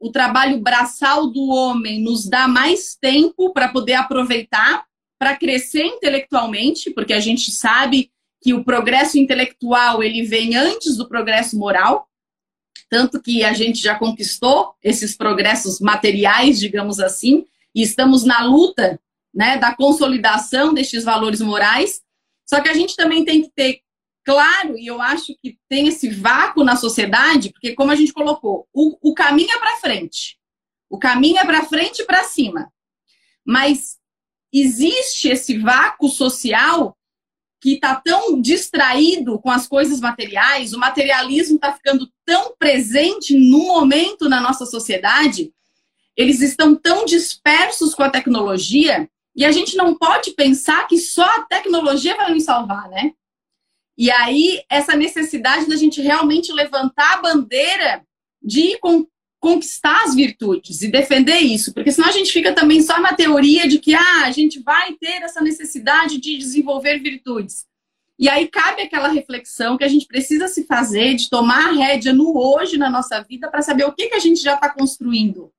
o 0.00 0.10
trabalho 0.10 0.58
braçal 0.58 1.26
do 1.26 1.50
homem 1.50 2.00
nos 2.00 2.26
dá 2.26 2.48
mais 2.48 2.96
tempo 2.98 3.52
para 3.52 3.68
poder 3.68 3.92
aproveitar, 3.92 4.82
para 5.18 5.36
crescer 5.36 5.84
intelectualmente, 5.84 6.90
porque 6.90 7.12
a 7.12 7.20
gente 7.20 7.50
sabe 7.50 8.10
que 8.40 8.54
o 8.54 8.64
progresso 8.64 9.18
intelectual 9.18 10.02
ele 10.02 10.22
vem 10.22 10.56
antes 10.56 10.96
do 10.96 11.06
progresso 11.06 11.58
moral, 11.58 12.08
tanto 12.92 13.22
que 13.22 13.42
a 13.42 13.54
gente 13.54 13.80
já 13.80 13.98
conquistou 13.98 14.74
esses 14.82 15.16
progressos 15.16 15.80
materiais, 15.80 16.60
digamos 16.60 17.00
assim, 17.00 17.46
e 17.74 17.80
estamos 17.80 18.22
na 18.22 18.44
luta, 18.44 19.00
né, 19.32 19.56
da 19.56 19.74
consolidação 19.74 20.74
destes 20.74 21.02
valores 21.02 21.40
morais. 21.40 22.02
Só 22.46 22.60
que 22.60 22.68
a 22.68 22.74
gente 22.74 22.94
também 22.94 23.24
tem 23.24 23.40
que 23.40 23.50
ter 23.56 23.80
claro, 24.22 24.76
e 24.76 24.86
eu 24.86 25.00
acho 25.00 25.34
que 25.42 25.58
tem 25.70 25.88
esse 25.88 26.10
vácuo 26.10 26.62
na 26.62 26.76
sociedade, 26.76 27.50
porque 27.50 27.74
como 27.74 27.90
a 27.90 27.94
gente 27.96 28.12
colocou, 28.12 28.68
o, 28.74 28.98
o 29.00 29.14
caminho 29.14 29.52
é 29.52 29.58
para 29.58 29.76
frente. 29.76 30.38
O 30.90 30.98
caminho 30.98 31.38
é 31.38 31.46
para 31.46 31.64
frente 31.64 32.02
e 32.02 32.04
para 32.04 32.24
cima. 32.24 32.70
Mas 33.42 33.96
existe 34.52 35.28
esse 35.28 35.56
vácuo 35.56 36.10
social 36.10 36.94
que 37.62 37.74
está 37.74 37.94
tão 37.94 38.40
distraído 38.40 39.38
com 39.38 39.48
as 39.48 39.68
coisas 39.68 40.00
materiais, 40.00 40.72
o 40.72 40.80
materialismo 40.80 41.54
está 41.54 41.72
ficando 41.72 42.10
tão 42.26 42.56
presente 42.58 43.38
no 43.38 43.66
momento 43.66 44.28
na 44.28 44.40
nossa 44.40 44.66
sociedade, 44.66 45.52
eles 46.16 46.40
estão 46.40 46.74
tão 46.74 47.04
dispersos 47.04 47.94
com 47.94 48.02
a 48.02 48.10
tecnologia, 48.10 49.08
e 49.34 49.44
a 49.44 49.52
gente 49.52 49.76
não 49.76 49.94
pode 49.94 50.32
pensar 50.32 50.88
que 50.88 50.98
só 50.98 51.24
a 51.24 51.42
tecnologia 51.42 52.16
vai 52.16 52.34
nos 52.34 52.42
salvar, 52.42 52.90
né? 52.90 53.12
E 53.96 54.10
aí, 54.10 54.60
essa 54.68 54.96
necessidade 54.96 55.68
da 55.68 55.76
gente 55.76 56.02
realmente 56.02 56.52
levantar 56.52 57.14
a 57.14 57.22
bandeira 57.22 58.04
de 58.42 58.76
con 58.78 59.06
conquistar 59.42 60.04
as 60.04 60.14
virtudes 60.14 60.82
e 60.82 60.88
defender 60.88 61.38
isso, 61.38 61.74
porque 61.74 61.90
senão 61.90 62.08
a 62.08 62.12
gente 62.12 62.32
fica 62.32 62.54
também 62.54 62.80
só 62.80 63.00
na 63.00 63.12
teoria 63.12 63.66
de 63.66 63.80
que 63.80 63.92
ah, 63.92 64.22
a 64.24 64.30
gente 64.30 64.60
vai 64.60 64.92
ter 64.92 65.20
essa 65.20 65.40
necessidade 65.40 66.20
de 66.20 66.38
desenvolver 66.38 67.00
virtudes. 67.00 67.66
E 68.16 68.28
aí 68.28 68.46
cabe 68.46 68.82
aquela 68.82 69.08
reflexão 69.08 69.76
que 69.76 69.82
a 69.82 69.88
gente 69.88 70.06
precisa 70.06 70.46
se 70.46 70.64
fazer 70.64 71.16
de 71.16 71.28
tomar 71.28 71.70
a 71.70 71.72
rédea 71.72 72.12
no 72.12 72.38
hoje 72.38 72.78
na 72.78 72.88
nossa 72.88 73.20
vida 73.20 73.50
para 73.50 73.62
saber 73.62 73.84
o 73.84 73.92
que, 73.92 74.10
que 74.10 74.14
a 74.14 74.20
gente 74.20 74.40
já 74.40 74.54
está 74.54 74.70
construindo. 74.70 75.52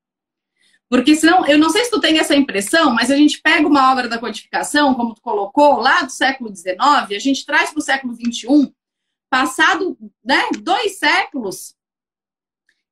Porque 0.88 1.14
senão, 1.14 1.46
eu 1.46 1.58
não 1.58 1.68
sei 1.68 1.84
se 1.84 1.90
tu 1.90 2.00
tem 2.00 2.18
essa 2.18 2.34
impressão, 2.34 2.94
mas 2.94 3.10
a 3.10 3.16
gente 3.16 3.42
pega 3.42 3.68
uma 3.68 3.92
obra 3.92 4.08
da 4.08 4.16
codificação, 4.16 4.94
como 4.94 5.14
tu 5.14 5.20
colocou, 5.20 5.76
lá 5.76 6.00
do 6.00 6.10
século 6.10 6.54
XIX, 6.54 6.78
a 6.78 7.18
gente 7.18 7.44
traz 7.44 7.70
para 7.70 7.80
o 7.80 7.82
século 7.82 8.14
XXI, 8.14 8.72
passado 9.28 9.98
né, 10.24 10.42
dois 10.62 10.98
séculos, 10.98 11.74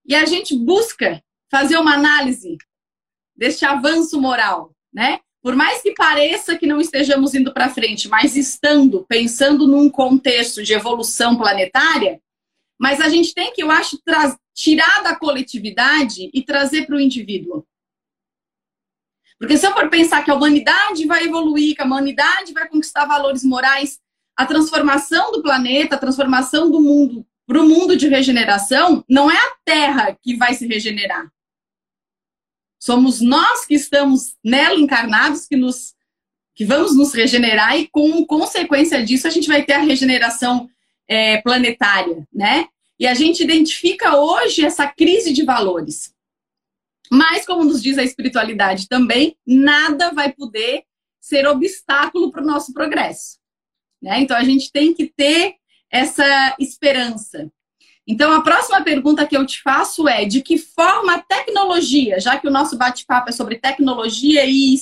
e 0.05 0.15
a 0.15 0.25
gente 0.25 0.57
busca 0.57 1.23
fazer 1.51 1.77
uma 1.77 1.95
análise 1.95 2.57
deste 3.37 3.65
avanço 3.65 4.21
moral, 4.21 4.75
né? 4.93 5.21
Por 5.43 5.57
mais 5.57 5.83
que 5.83 5.93
pareça 5.93 6.57
que 6.57 6.67
não 6.67 6.81
estejamos 6.81 7.35
indo 7.35 7.53
para 7.53 7.69
frente, 7.69 8.09
mas 8.09 8.37
estando, 8.37 9.05
pensando 9.09 9.67
num 9.67 9.91
contexto 9.91 10.63
de 10.63 10.73
evolução 10.73 11.37
planetária, 11.37 12.21
mas 12.79 13.01
a 13.01 13.09
gente 13.09 13.35
tem 13.35 13.53
que, 13.53 13.63
eu 13.63 13.71
acho, 13.71 13.99
tirar 14.55 15.03
da 15.03 15.17
coletividade 15.17 16.31
e 16.33 16.43
trazer 16.45 16.87
para 16.87 16.97
o 16.97 17.01
indivíduo. 17.01 17.67
Porque 19.39 19.57
se 19.57 19.67
eu 19.67 19.73
for 19.73 19.91
pensar 19.91 20.25
que 20.25 20.31
a 20.31 20.35
humanidade 20.35 21.05
vai 21.07 21.25
evoluir, 21.25 21.75
que 21.75 21.83
a 21.83 21.85
humanidade 21.85 22.53
vai 22.53 22.69
conquistar 22.69 23.05
valores 23.07 23.43
morais, 23.43 23.99
a 24.37 24.47
transformação 24.47 25.33
do 25.33 25.43
planeta, 25.43 25.97
a 25.97 25.99
transformação 25.99 26.71
do 26.71 26.81
mundo 26.81 27.27
para 27.53 27.61
o 27.61 27.69
mundo 27.69 27.95
de 27.95 28.09
regeneração, 28.09 29.05
não 29.07 29.31
é 29.31 29.37
a 29.37 29.57
Terra 29.63 30.17
que 30.23 30.35
vai 30.37 30.55
se 30.55 30.67
regenerar. 30.67 31.31
Somos 32.81 33.21
nós 33.21 33.67
que 33.67 33.75
estamos 33.75 34.37
nela 34.43 34.81
encarnados 34.81 35.47
que 35.47 35.55
nos 35.55 35.95
que 36.55 36.65
vamos 36.65 36.97
nos 36.97 37.13
regenerar 37.13 37.79
e 37.79 37.89
com 37.89 38.25
consequência 38.25 39.05
disso 39.05 39.27
a 39.27 39.31
gente 39.31 39.49
vai 39.49 39.63
ter 39.65 39.75
a 39.75 39.83
regeneração 39.83 40.67
é, 41.07 41.43
planetária, 41.43 42.27
né? 42.33 42.69
E 42.99 43.07
a 43.07 43.13
gente 43.13 43.43
identifica 43.43 44.17
hoje 44.17 44.65
essa 44.65 44.87
crise 44.87 45.31
de 45.31 45.45
valores. 45.45 46.15
Mas, 47.11 47.45
como 47.45 47.65
nos 47.65 47.83
diz 47.83 47.99
a 47.99 48.03
espiritualidade 48.03 48.89
também, 48.89 49.37
nada 49.47 50.11
vai 50.11 50.33
poder 50.33 50.85
ser 51.21 51.47
obstáculo 51.47 52.33
para 52.33 52.43
o 52.43 52.47
nosso 52.47 52.73
progresso. 52.73 53.39
Né? 54.01 54.21
Então, 54.21 54.37
a 54.37 54.45
gente 54.45 54.73
tem 54.73 54.95
que 54.95 55.07
ter 55.07 55.57
essa 55.93 56.57
esperança. 56.59 57.53
Então, 58.05 58.33
a 58.33 58.41
próxima 58.41 58.83
pergunta 58.83 59.27
que 59.27 59.37
eu 59.37 59.47
te 59.47 59.63
faço 59.63 60.09
é: 60.09 60.25
de 60.25 60.43
que 60.43 60.59
forma 60.59 61.15
a 61.15 61.21
tecnologia, 61.21 62.19
já 62.19 62.37
que 62.39 62.49
o 62.49 62.51
nosso 62.51 62.77
bate-papo 62.77 63.29
é 63.29 63.33
sobre 63.33 63.59
tecnologia 63.59 64.45
e 64.45 64.75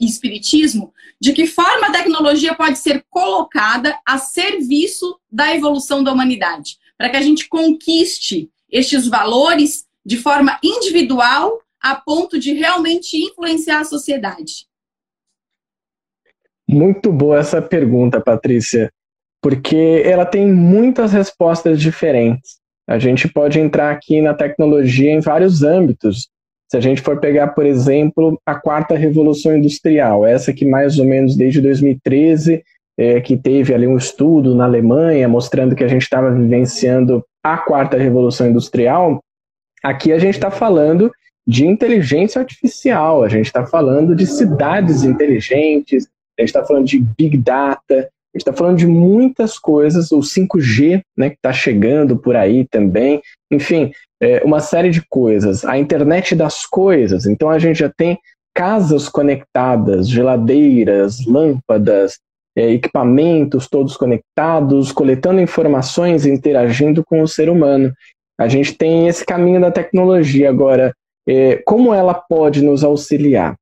espiritismo, 0.00 0.92
de 1.20 1.32
que 1.32 1.46
forma 1.46 1.86
a 1.86 1.92
tecnologia 1.92 2.54
pode 2.54 2.78
ser 2.78 3.04
colocada 3.08 3.96
a 4.04 4.18
serviço 4.18 5.20
da 5.30 5.54
evolução 5.54 6.02
da 6.02 6.12
humanidade, 6.12 6.78
para 6.98 7.10
que 7.10 7.16
a 7.16 7.22
gente 7.22 7.48
conquiste 7.48 8.50
estes 8.68 9.06
valores 9.06 9.86
de 10.04 10.16
forma 10.16 10.58
individual 10.62 11.60
a 11.80 11.94
ponto 11.94 12.40
de 12.40 12.54
realmente 12.54 13.16
influenciar 13.16 13.80
a 13.80 13.84
sociedade? 13.84 14.66
Muito 16.66 17.12
boa 17.12 17.38
essa 17.38 17.60
pergunta, 17.60 18.20
Patrícia, 18.20 18.90
porque 19.44 20.00
ela 20.06 20.24
tem 20.24 20.50
muitas 20.50 21.12
respostas 21.12 21.78
diferentes. 21.78 22.56
A 22.88 22.98
gente 22.98 23.28
pode 23.28 23.60
entrar 23.60 23.90
aqui 23.90 24.22
na 24.22 24.32
tecnologia 24.32 25.12
em 25.12 25.20
vários 25.20 25.62
âmbitos. 25.62 26.30
Se 26.70 26.78
a 26.78 26.80
gente 26.80 27.02
for 27.02 27.20
pegar, 27.20 27.48
por 27.48 27.66
exemplo, 27.66 28.40
a 28.46 28.54
quarta 28.54 28.96
revolução 28.96 29.54
industrial, 29.54 30.24
essa 30.24 30.50
que 30.50 30.64
mais 30.64 30.98
ou 30.98 31.04
menos 31.04 31.36
desde 31.36 31.60
2013, 31.60 32.64
é, 32.96 33.20
que 33.20 33.36
teve 33.36 33.74
ali 33.74 33.86
um 33.86 33.98
estudo 33.98 34.54
na 34.54 34.64
Alemanha 34.64 35.28
mostrando 35.28 35.76
que 35.76 35.84
a 35.84 35.88
gente 35.88 36.04
estava 36.04 36.32
vivenciando 36.32 37.22
a 37.42 37.58
quarta 37.58 37.98
revolução 37.98 38.48
industrial, 38.48 39.22
aqui 39.82 40.10
a 40.10 40.18
gente 40.18 40.36
está 40.36 40.50
falando 40.50 41.12
de 41.46 41.66
inteligência 41.66 42.40
artificial, 42.40 43.22
a 43.22 43.28
gente 43.28 43.44
está 43.44 43.66
falando 43.66 44.16
de 44.16 44.26
cidades 44.26 45.04
inteligentes, 45.04 46.08
a 46.38 46.40
gente 46.40 46.48
está 46.48 46.64
falando 46.64 46.86
de 46.86 46.98
big 46.98 47.36
data, 47.36 48.08
a 48.34 48.38
gente 48.38 48.42
está 48.42 48.52
falando 48.52 48.78
de 48.78 48.86
muitas 48.86 49.58
coisas, 49.58 50.10
o 50.10 50.18
5G, 50.18 51.02
né, 51.16 51.30
que 51.30 51.36
está 51.36 51.52
chegando 51.52 52.16
por 52.16 52.34
aí 52.34 52.66
também, 52.66 53.22
enfim, 53.50 53.92
é, 54.20 54.42
uma 54.44 54.58
série 54.58 54.90
de 54.90 55.02
coisas. 55.08 55.64
A 55.64 55.78
internet 55.78 56.34
das 56.34 56.66
coisas, 56.66 57.26
então 57.26 57.48
a 57.48 57.58
gente 57.58 57.78
já 57.78 57.88
tem 57.88 58.18
casas 58.52 59.08
conectadas, 59.08 60.08
geladeiras, 60.08 61.24
lâmpadas, 61.26 62.18
é, 62.56 62.70
equipamentos 62.72 63.68
todos 63.68 63.96
conectados, 63.96 64.90
coletando 64.90 65.40
informações 65.40 66.26
e 66.26 66.30
interagindo 66.30 67.04
com 67.04 67.22
o 67.22 67.28
ser 67.28 67.48
humano. 67.48 67.92
A 68.38 68.48
gente 68.48 68.74
tem 68.74 69.06
esse 69.06 69.24
caminho 69.24 69.60
da 69.60 69.70
tecnologia 69.70 70.50
agora 70.50 70.92
é, 71.26 71.56
como 71.64 71.92
ela 71.92 72.14
pode 72.14 72.62
nos 72.62 72.84
auxiliar? 72.84 73.56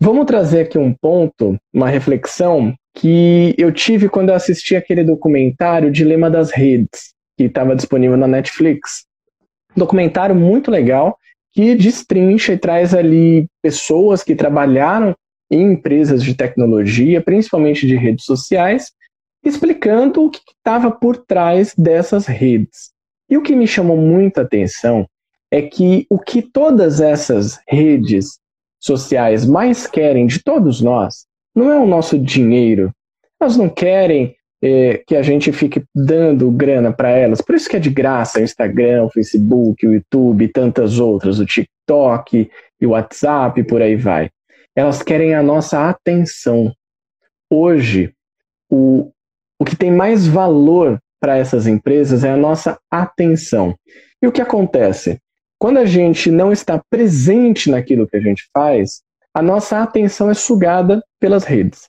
Vamos 0.00 0.26
trazer 0.26 0.62
aqui 0.62 0.78
um 0.78 0.92
ponto, 0.92 1.56
uma 1.72 1.88
reflexão 1.88 2.74
que 2.94 3.54
eu 3.56 3.72
tive 3.72 4.08
quando 4.08 4.28
eu 4.28 4.34
assisti 4.34 4.76
aquele 4.76 5.02
documentário 5.02 5.90
Dilema 5.90 6.30
das 6.30 6.50
Redes, 6.50 7.14
que 7.36 7.44
estava 7.44 7.74
disponível 7.74 8.16
na 8.16 8.26
Netflix. 8.26 9.04
documentário 9.76 10.34
muito 10.34 10.70
legal 10.70 11.18
que 11.52 11.74
destrincha 11.74 12.52
e 12.52 12.58
traz 12.58 12.94
ali 12.94 13.46
pessoas 13.62 14.22
que 14.22 14.34
trabalharam 14.34 15.14
em 15.50 15.72
empresas 15.72 16.22
de 16.22 16.34
tecnologia, 16.34 17.20
principalmente 17.20 17.86
de 17.86 17.94
redes 17.94 18.24
sociais, 18.24 18.90
explicando 19.44 20.24
o 20.24 20.30
que 20.30 20.40
estava 20.56 20.90
por 20.90 21.16
trás 21.16 21.74
dessas 21.74 22.26
redes. 22.26 22.90
E 23.28 23.36
o 23.36 23.42
que 23.42 23.54
me 23.54 23.66
chamou 23.66 23.96
muita 23.96 24.42
atenção 24.42 25.06
é 25.50 25.60
que 25.60 26.06
o 26.08 26.18
que 26.18 26.40
todas 26.40 27.00
essas 27.00 27.58
redes 27.68 28.38
sociais 28.80 29.44
mais 29.44 29.86
querem 29.86 30.26
de 30.26 30.42
todos 30.42 30.80
nós 30.80 31.26
não 31.54 31.70
é 31.70 31.78
o 31.78 31.86
nosso 31.86 32.18
dinheiro. 32.18 32.92
Elas 33.40 33.56
não 33.56 33.68
querem 33.68 34.36
é, 34.62 35.02
que 35.06 35.16
a 35.16 35.22
gente 35.22 35.52
fique 35.52 35.82
dando 35.94 36.50
grana 36.50 36.92
para 36.92 37.10
elas. 37.10 37.40
Por 37.40 37.54
isso 37.54 37.68
que 37.68 37.76
é 37.76 37.80
de 37.80 37.90
graça 37.90 38.38
o 38.38 38.42
Instagram, 38.42 39.04
o 39.04 39.10
Facebook, 39.10 39.86
o 39.86 39.94
YouTube 39.94 40.48
tantas 40.48 41.00
outras, 41.00 41.40
o 41.40 41.46
TikTok 41.46 42.50
e 42.80 42.86
o 42.86 42.90
WhatsApp, 42.90 43.62
por 43.64 43.82
aí 43.82 43.96
vai. 43.96 44.30
Elas 44.74 45.02
querem 45.02 45.34
a 45.34 45.42
nossa 45.42 45.88
atenção. 45.88 46.72
Hoje, 47.50 48.14
o, 48.70 49.10
o 49.58 49.64
que 49.64 49.76
tem 49.76 49.90
mais 49.90 50.26
valor 50.26 50.98
para 51.20 51.36
essas 51.36 51.66
empresas 51.66 52.24
é 52.24 52.30
a 52.30 52.36
nossa 52.36 52.78
atenção. 52.90 53.76
E 54.22 54.26
o 54.26 54.32
que 54.32 54.40
acontece? 54.40 55.18
Quando 55.58 55.78
a 55.78 55.84
gente 55.84 56.30
não 56.30 56.50
está 56.50 56.82
presente 56.90 57.70
naquilo 57.70 58.06
que 58.06 58.16
a 58.16 58.20
gente 58.20 58.48
faz, 58.52 59.02
a 59.34 59.42
nossa 59.42 59.82
atenção 59.82 60.30
é 60.30 60.34
sugada 60.34 61.02
pelas 61.18 61.44
redes. 61.44 61.88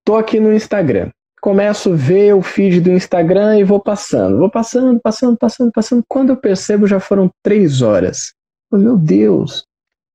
Estou 0.00 0.16
aqui 0.16 0.38
no 0.38 0.52
Instagram. 0.52 1.10
Começo 1.40 1.92
a 1.92 1.96
ver 1.96 2.34
o 2.34 2.42
feed 2.42 2.80
do 2.80 2.90
Instagram 2.90 3.58
e 3.58 3.64
vou 3.64 3.80
passando. 3.80 4.38
Vou 4.38 4.50
passando, 4.50 5.00
passando, 5.00 5.38
passando, 5.38 5.72
passando. 5.72 6.04
Quando 6.06 6.30
eu 6.30 6.36
percebo, 6.36 6.86
já 6.86 7.00
foram 7.00 7.30
três 7.42 7.80
horas. 7.80 8.34
Oh, 8.70 8.76
meu 8.76 8.96
Deus, 8.96 9.64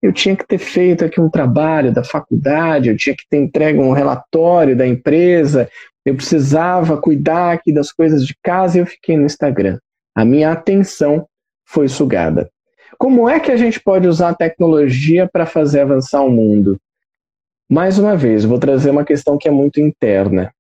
eu 0.01 0.13
tinha 0.13 0.36
que 0.36 0.45
ter 0.45 0.60
feito 0.60 1.04
aqui 1.04 1.19
um 1.19 1.30
trabalho 1.30 1.91
da 1.91 2.04
faculdade, 2.04 2.89
eu 2.89 2.97
tinha 2.97 3.15
que 3.15 3.23
ter 3.28 3.38
entregue 3.38 3.80
um 3.80 3.91
relatório 3.91 4.78
da 4.78 4.86
empresa, 4.86 5.67
eu 6.06 6.15
precisava 6.15 7.01
cuidar 7.01 7.54
aqui 7.54 7.73
das 7.73 7.91
coisas 7.91 8.25
de 8.25 8.36
casa 8.43 8.78
e 8.78 8.82
eu 8.82 8.86
fiquei 8.86 9.17
no 9.17 9.25
Instagram. 9.25 9.80
A 10.13 10.23
minha 10.23 10.51
atenção 10.51 11.28
foi 11.65 11.88
sugada. 11.89 12.49
Como 12.98 13.30
é 13.30 13.40
que 13.40 13.52
a 13.52 13.58
gente 13.58 13.80
pode 13.80 14.08
usar 14.08 14.30
a 14.30 14.36
tecnologia 14.36 15.28
para 15.32 15.46
fazer 15.46 15.82
avançar 15.82 16.22
o 16.22 16.30
mundo? 16.30 16.80
Mais 17.70 17.98
uma 17.98 18.16
vez, 18.16 18.46
vou 18.46 18.60
trazer 18.60 18.91
uma 18.91 19.04
questão 19.04 19.38
que 19.38 19.48
é 19.48 19.52
muito 19.52 19.80
interna 19.80 20.54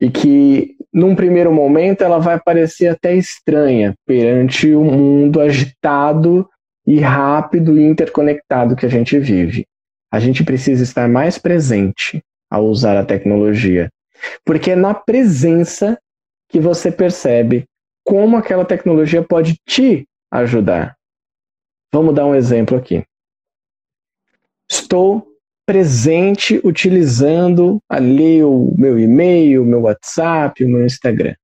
e 0.00 0.10
que, 0.10 0.76
num 0.92 1.14
primeiro 1.14 1.52
momento, 1.52 2.02
ela 2.02 2.18
vai 2.18 2.38
parecer 2.38 2.88
até 2.88 3.14
estranha 3.14 3.94
perante 4.06 4.74
o 4.74 4.84
mundo 4.84 5.40
agitado 5.40 6.48
e 6.86 7.00
rápido 7.00 7.78
e 7.78 7.84
interconectado 7.84 8.76
que 8.76 8.86
a 8.86 8.90
gente 8.90 9.18
vive. 9.18 9.66
A 10.12 10.20
gente 10.20 10.44
precisa 10.44 10.82
estar 10.82 11.08
mais 11.08 11.38
presente 11.38 12.22
ao 12.50 12.66
usar 12.66 12.96
a 12.96 13.04
tecnologia, 13.04 13.90
porque 14.44 14.72
é 14.72 14.76
na 14.76 14.94
presença 14.94 15.98
que 16.48 16.60
você 16.60 16.92
percebe 16.92 17.64
como 18.04 18.36
aquela 18.36 18.64
tecnologia 18.64 19.22
pode 19.22 19.56
te 19.66 20.06
ajudar. 20.30 20.95
Vamos 21.96 22.14
dar 22.14 22.26
um 22.26 22.34
exemplo 22.34 22.76
aqui. 22.76 23.02
Estou 24.70 25.26
presente 25.64 26.60
utilizando 26.62 27.80
ali 27.88 28.44
o 28.44 28.74
meu 28.76 28.98
e-mail, 28.98 29.62
o 29.62 29.64
meu 29.64 29.80
WhatsApp, 29.80 30.62
o 30.62 30.68
meu 30.68 30.84
Instagram. 30.84 31.34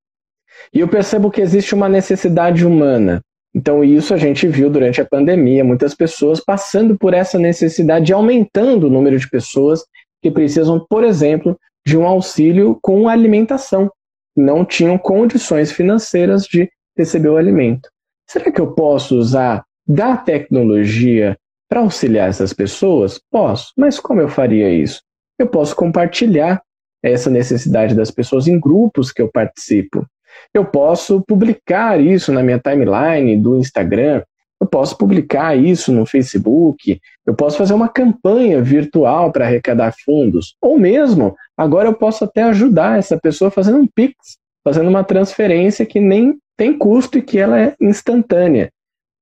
E 0.70 0.80
eu 0.80 0.88
percebo 0.88 1.30
que 1.30 1.40
existe 1.40 1.74
uma 1.74 1.88
necessidade 1.88 2.66
humana. 2.66 3.22
Então, 3.55 3.82
isso 3.82 4.12
a 4.12 4.18
gente 4.18 4.46
viu 4.46 4.68
durante 4.68 5.00
a 5.00 5.07
pandemia, 5.07 5.64
muitas 5.64 5.94
pessoas 5.94 6.38
passando 6.38 6.98
por 6.98 7.14
essa 7.14 7.38
necessidade, 7.38 8.12
aumentando 8.12 8.88
o 8.88 8.90
número 8.90 9.18
de 9.18 9.30
pessoas 9.30 9.82
que 10.20 10.30
precisam, 10.30 10.84
por 10.86 11.03
exemplo, 11.03 11.59
de 11.86 11.96
um 11.96 12.07
auxílio 12.07 12.78
com 12.82 13.09
alimentação. 13.09 13.90
Não 14.36 14.66
tinham 14.66 14.98
condições 14.98 15.72
financeiras 15.72 16.44
de 16.44 16.70
receber 16.94 17.30
o 17.30 17.38
alimento. 17.38 17.88
Será 18.28 18.53
que 18.53 18.61
eu 18.61 18.74
posso 18.74 19.16
usar 19.16 19.64
da 19.87 20.16
tecnologia 20.16 21.37
para 21.68 21.80
auxiliar 21.80 22.28
essas 22.28 22.53
pessoas? 22.53 23.20
Posso, 23.30 23.72
mas 23.76 23.99
como 23.99 24.20
eu 24.20 24.28
faria 24.28 24.70
isso? 24.70 25.03
Eu 25.39 25.47
posso 25.47 25.74
compartilhar 25.74 26.62
essa 27.03 27.28
necessidade 27.28 27.95
das 27.95 28.11
pessoas 28.11 28.47
em 28.47 28.61
grupos 28.61 29.11
que 29.11 29.20
eu 29.20 29.30
participo. 29.30 30.07
Eu 30.55 30.64
posso 30.64 31.22
publicar 31.26 32.01
isso 32.01 32.33
na 32.33 32.43
minha 32.43 32.59
timeline 32.59 33.37
do 33.37 33.57
Instagram, 33.57 34.22
eu 34.61 34.66
posso 34.66 34.97
publicar 34.97 35.57
isso 35.57 35.91
no 35.93 36.07
Facebook, 36.07 37.01
eu 37.26 37.35
posso 37.35 37.59
fazer 37.59 37.74
uma 37.74 37.89
campanha 37.89 38.62
virtual 38.62 39.33
para 39.33 39.45
arrecadar 39.45 39.93
fundos, 40.05 40.55
ou 40.62 40.78
mesmo, 40.78 41.35
agora 41.57 41.89
eu 41.89 41.95
posso 41.95 42.22
até 42.24 42.45
ajudar 42.45 42.97
essa 42.97 43.18
pessoa 43.18 43.51
fazendo 43.51 43.78
um 43.78 43.89
Pix, 43.89 44.14
fazendo 44.62 44.89
uma 44.89 45.03
transferência 45.03 45.85
que 45.85 45.99
nem 45.99 46.39
tem 46.57 46.78
custo 46.78 47.18
e 47.18 47.22
que 47.22 47.39
ela 47.39 47.61
é 47.61 47.74
instantânea. 47.80 48.70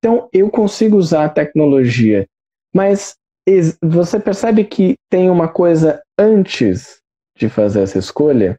Então, 0.01 0.29
eu 0.33 0.51
consigo 0.51 0.97
usar 0.97 1.27
a 1.27 1.29
tecnologia, 1.29 2.27
mas 2.75 3.15
você 3.83 4.19
percebe 4.19 4.65
que 4.65 4.97
tem 5.11 5.29
uma 5.29 5.47
coisa 5.49 6.03
antes 6.19 7.01
de 7.37 7.49
fazer 7.49 7.83
essa 7.83 7.99
escolha? 7.99 8.59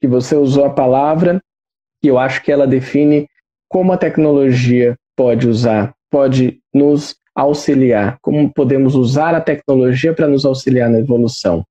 Que 0.00 0.08
você 0.08 0.34
usou 0.34 0.64
a 0.64 0.70
palavra 0.70 1.40
que 2.02 2.08
eu 2.08 2.18
acho 2.18 2.42
que 2.42 2.50
ela 2.50 2.66
define 2.66 3.28
como 3.68 3.92
a 3.92 3.96
tecnologia 3.96 4.96
pode 5.16 5.48
usar, 5.48 5.94
pode 6.10 6.60
nos 6.74 7.14
auxiliar, 7.34 8.18
como 8.20 8.52
podemos 8.52 8.94
usar 8.94 9.34
a 9.34 9.40
tecnologia 9.40 10.12
para 10.12 10.26
nos 10.26 10.44
auxiliar 10.44 10.90
na 10.90 10.98
evolução. 10.98 11.64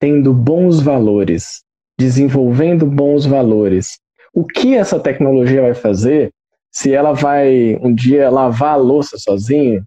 Tendo 0.00 0.34
bons 0.34 0.80
valores, 0.80 1.62
desenvolvendo 1.98 2.84
bons 2.84 3.24
valores. 3.24 4.00
O 4.34 4.44
que 4.44 4.74
essa 4.74 4.98
tecnologia 4.98 5.62
vai 5.62 5.74
fazer? 5.74 6.30
Se 6.72 6.92
ela 6.92 7.12
vai 7.12 7.78
um 7.82 7.94
dia 7.94 8.30
lavar 8.30 8.74
a 8.74 8.76
louça 8.76 9.18
sozinho, 9.18 9.84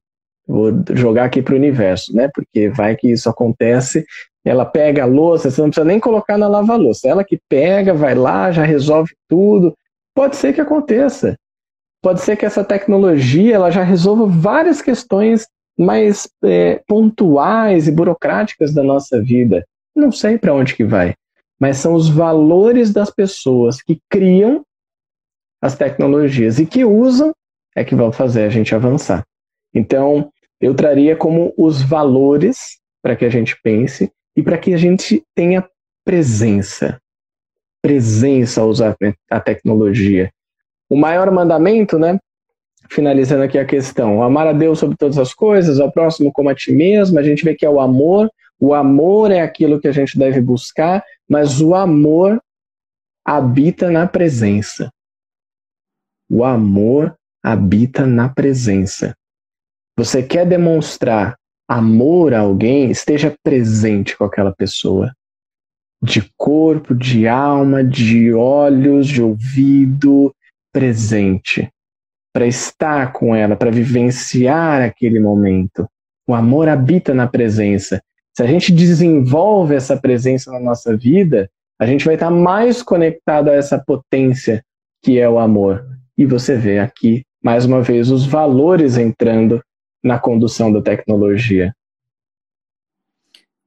vou 0.47 0.71
jogar 0.93 1.25
aqui 1.25 1.41
para 1.41 1.53
o 1.53 1.57
universo, 1.57 2.15
né? 2.15 2.29
Porque 2.33 2.69
vai 2.69 2.95
que 2.95 3.11
isso 3.11 3.29
acontece 3.29 4.05
ela 4.45 4.63
pega 4.63 5.03
a 5.03 5.07
louça, 5.07 5.49
você 5.49 5.59
não 5.59 5.69
precisa 5.69 5.85
nem 5.85 5.99
colocar 5.99 6.37
na 6.37 6.47
lava-louça. 6.47 7.09
Ela 7.09 7.23
que 7.23 7.39
pega, 7.49 7.95
vai 7.95 8.13
lá, 8.13 8.51
já 8.51 8.63
resolve 8.63 9.15
tudo. 9.27 9.75
Pode 10.13 10.35
ser 10.35 10.53
que 10.53 10.61
aconteça. 10.61 11.35
Pode 12.01 12.21
ser 12.21 12.37
que 12.37 12.45
essa 12.45 12.63
tecnologia 12.63 13.55
ela 13.55 13.71
já 13.71 13.81
resolva 13.81 14.27
várias 14.27 14.83
questões 14.83 15.47
mais 15.77 16.29
é, 16.43 16.79
pontuais 16.87 17.87
e 17.87 17.91
burocráticas 17.91 18.71
da 18.71 18.83
nossa 18.83 19.19
vida. 19.19 19.65
Não 19.95 20.11
sei 20.11 20.37
para 20.37 20.53
onde 20.53 20.75
que 20.75 20.83
vai, 20.83 21.15
mas 21.59 21.77
são 21.77 21.95
os 21.95 22.07
valores 22.07 22.93
das 22.93 23.09
pessoas 23.09 23.81
que 23.81 23.99
criam 24.07 24.63
as 25.65 25.75
tecnologias 25.75 26.59
e 26.59 26.65
que 26.65 26.85
usam 26.85 27.33
é 27.75 27.83
que 27.83 27.95
vão 27.95 28.11
fazer 28.11 28.43
a 28.43 28.49
gente 28.49 28.75
avançar. 28.75 29.25
Então, 29.73 30.31
eu 30.61 30.75
traria 30.75 31.15
como 31.15 31.55
os 31.57 31.81
valores 31.81 32.77
para 33.01 33.15
que 33.15 33.25
a 33.25 33.29
gente 33.29 33.59
pense 33.63 34.11
e 34.37 34.43
para 34.43 34.59
que 34.59 34.75
a 34.75 34.77
gente 34.77 35.23
tenha 35.33 35.67
presença. 36.05 37.01
Presença 37.81 38.61
ao 38.61 38.69
usar 38.69 38.95
a 39.29 39.39
tecnologia. 39.39 40.31
O 40.87 40.95
maior 40.95 41.31
mandamento, 41.31 41.97
né? 41.97 42.19
Finalizando 42.87 43.41
aqui 43.41 43.57
a 43.57 43.65
questão, 43.65 44.21
amar 44.21 44.45
a 44.45 44.53
Deus 44.53 44.77
sobre 44.77 44.95
todas 44.95 45.17
as 45.17 45.33
coisas, 45.33 45.79
ao 45.79 45.91
próximo 45.91 46.31
como 46.31 46.49
a 46.49 46.53
ti 46.53 46.71
mesmo, 46.71 47.17
a 47.17 47.23
gente 47.23 47.43
vê 47.43 47.55
que 47.55 47.65
é 47.65 47.69
o 47.69 47.79
amor, 47.79 48.29
o 48.59 48.75
amor 48.75 49.31
é 49.31 49.41
aquilo 49.41 49.79
que 49.79 49.87
a 49.87 49.91
gente 49.91 50.15
deve 50.15 50.39
buscar, 50.41 51.03
mas 51.27 51.59
o 51.59 51.73
amor 51.73 52.39
habita 53.25 53.89
na 53.89 54.05
presença. 54.05 54.91
O 56.29 56.43
amor 56.43 57.15
habita 57.43 58.05
na 58.05 58.27
presença. 58.27 59.15
Você 59.97 60.23
quer 60.23 60.45
demonstrar 60.45 61.37
amor 61.67 62.33
a 62.33 62.39
alguém, 62.39 62.89
esteja 62.91 63.35
presente 63.43 64.17
com 64.17 64.23
aquela 64.23 64.53
pessoa. 64.53 65.13
De 66.01 66.31
corpo, 66.37 66.93
de 66.93 67.27
alma, 67.27 67.83
de 67.83 68.33
olhos, 68.33 69.07
de 69.07 69.21
ouvido, 69.21 70.33
presente. 70.73 71.69
Para 72.33 72.45
estar 72.45 73.13
com 73.13 73.35
ela, 73.35 73.55
para 73.55 73.71
vivenciar 73.71 74.81
aquele 74.81 75.19
momento. 75.19 75.87
O 76.27 76.33
amor 76.33 76.67
habita 76.67 77.13
na 77.13 77.27
presença. 77.27 78.01
Se 78.35 78.43
a 78.43 78.47
gente 78.47 78.71
desenvolve 78.71 79.75
essa 79.75 79.95
presença 79.95 80.51
na 80.51 80.59
nossa 80.59 80.97
vida, 80.97 81.49
a 81.79 81.85
gente 81.85 82.03
vai 82.03 82.15
estar 82.15 82.29
mais 82.29 82.83
conectado 82.83 83.49
a 83.49 83.53
essa 83.53 83.79
potência 83.79 84.63
que 85.01 85.19
é 85.19 85.29
o 85.29 85.39
amor. 85.39 85.94
E 86.17 86.25
você 86.25 86.57
vê 86.57 86.79
aqui, 86.79 87.23
mais 87.43 87.65
uma 87.65 87.81
vez, 87.81 88.09
os 88.09 88.25
valores 88.25 88.97
entrando 88.97 89.61
na 90.03 90.19
condução 90.19 90.71
da 90.71 90.81
tecnologia? 90.81 91.75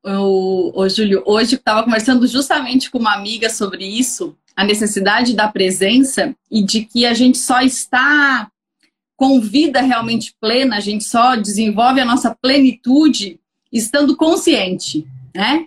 O, 0.05 0.72
o 0.80 0.88
Júlio, 0.88 1.22
hoje 1.26 1.57
estava 1.57 1.82
conversando 1.82 2.26
justamente 2.26 2.90
com 2.90 2.99
uma 2.99 3.14
amiga 3.14 3.51
sobre 3.51 3.84
isso, 3.84 4.36
a 4.57 4.64
necessidade 4.64 5.34
da 5.34 5.49
presença 5.49 6.34
e 6.51 6.62
de 6.62 6.84
que 6.84 7.05
a 7.05 7.12
gente 7.12 7.36
só 7.36 7.61
está 7.61 8.51
com 9.16 9.40
vida 9.40 9.80
realmente 9.80 10.32
plena, 10.40 10.76
a 10.76 10.80
gente 10.80 11.05
só 11.05 11.34
desenvolve 11.34 12.01
a 12.01 12.05
nossa 12.05 12.34
plenitude 12.40 13.40
estando 13.72 14.16
consciente, 14.16 15.07
né? 15.34 15.66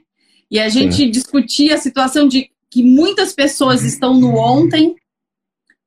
E 0.50 0.58
a 0.58 0.70
gente 0.70 0.96
Sim. 0.96 1.12
discutia 1.12 1.76
a 1.76 1.78
situação 1.78 2.28
de 2.28 2.50
que 2.70 2.82
muitas 2.82 3.34
pessoas 3.34 3.84
estão 3.84 4.14
no 4.14 4.38
ontem, 4.38 4.96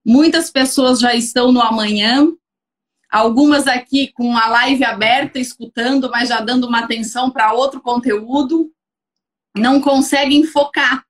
muitas 0.05 0.50
pessoas 0.50 1.00
já 1.00 1.14
estão 1.14 1.52
no 1.52 1.61
amanhã, 1.61 2.28
Algumas 3.14 3.68
aqui 3.68 4.11
com 4.12 4.36
a 4.36 4.48
live 4.48 4.84
aberta, 4.84 5.38
escutando, 5.38 6.11
mas 6.11 6.28
já 6.28 6.40
dando 6.40 6.66
uma 6.66 6.80
atenção 6.80 7.30
para 7.30 7.52
outro 7.52 7.80
conteúdo, 7.80 8.72
não 9.57 9.80
conseguem 9.80 10.44
focar. 10.44 11.05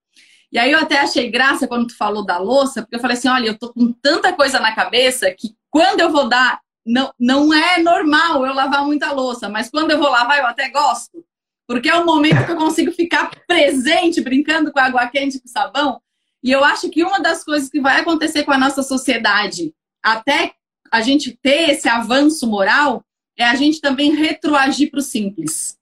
E 0.53 0.59
aí 0.59 0.70
eu 0.70 0.80
até 0.80 1.01
achei 1.01 1.30
graça 1.30 1.66
quando 1.66 1.86
tu 1.86 1.97
falou 1.97 2.22
da 2.22 2.36
louça, 2.36 2.82
porque 2.82 2.97
eu 2.97 3.01
falei 3.01 3.16
assim, 3.16 3.28
olha, 3.28 3.47
eu 3.47 3.59
tô 3.59 3.72
com 3.72 3.90
tanta 3.90 4.34
coisa 4.34 4.61
na 4.61 4.74
cabeça 4.74 5.30
que 5.30 5.57
quando 5.70 6.01
eu 6.01 6.12
vou 6.12 6.28
dar, 6.28 6.61
não, 6.84 7.11
não 7.18 7.55
é 7.55 7.78
normal 7.78 8.45
eu 8.45 8.53
lavar 8.53 8.84
muita 8.84 9.11
louça, 9.11 9.49
mas 9.49 9.70
quando 9.70 9.90
eu 9.90 9.99
vou 9.99 10.11
lavar 10.11 10.40
eu 10.40 10.47
até 10.47 10.68
gosto. 10.68 11.24
Porque 11.66 11.88
é 11.88 11.95
o 11.95 12.05
momento 12.05 12.45
que 12.45 12.53
eu 12.53 12.57
consigo 12.57 12.92
ficar 12.92 13.30
presente, 13.47 14.20
brincando 14.20 14.70
com 14.70 14.78
água 14.78 15.09
quente, 15.09 15.40
com 15.40 15.49
sabão. 15.49 16.03
E 16.45 16.51
eu 16.51 16.62
acho 16.62 16.90
que 16.90 17.03
uma 17.03 17.20
das 17.20 17.42
coisas 17.42 17.70
que 17.70 17.80
vai 17.80 18.01
acontecer 18.01 18.45
com 18.45 18.53
a 18.53 18.59
nossa 18.59 18.82
sociedade, 18.82 19.74
até 20.03 20.53
a 20.92 21.01
gente 21.01 21.36
ter 21.42 21.70
esse 21.70 21.88
avanço 21.88 22.47
moral 22.47 23.03
é 23.34 23.45
a 23.45 23.55
gente 23.55 23.80
também 23.80 24.14
retroagir 24.14 24.90
para 24.90 25.01
o 25.01 25.03
simples. 25.03 25.78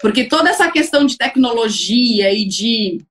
Porque 0.00 0.24
toda 0.24 0.48
essa 0.48 0.70
questão 0.70 1.04
de 1.04 1.18
tecnologia 1.18 2.32
e 2.32 2.46
de 2.46 3.04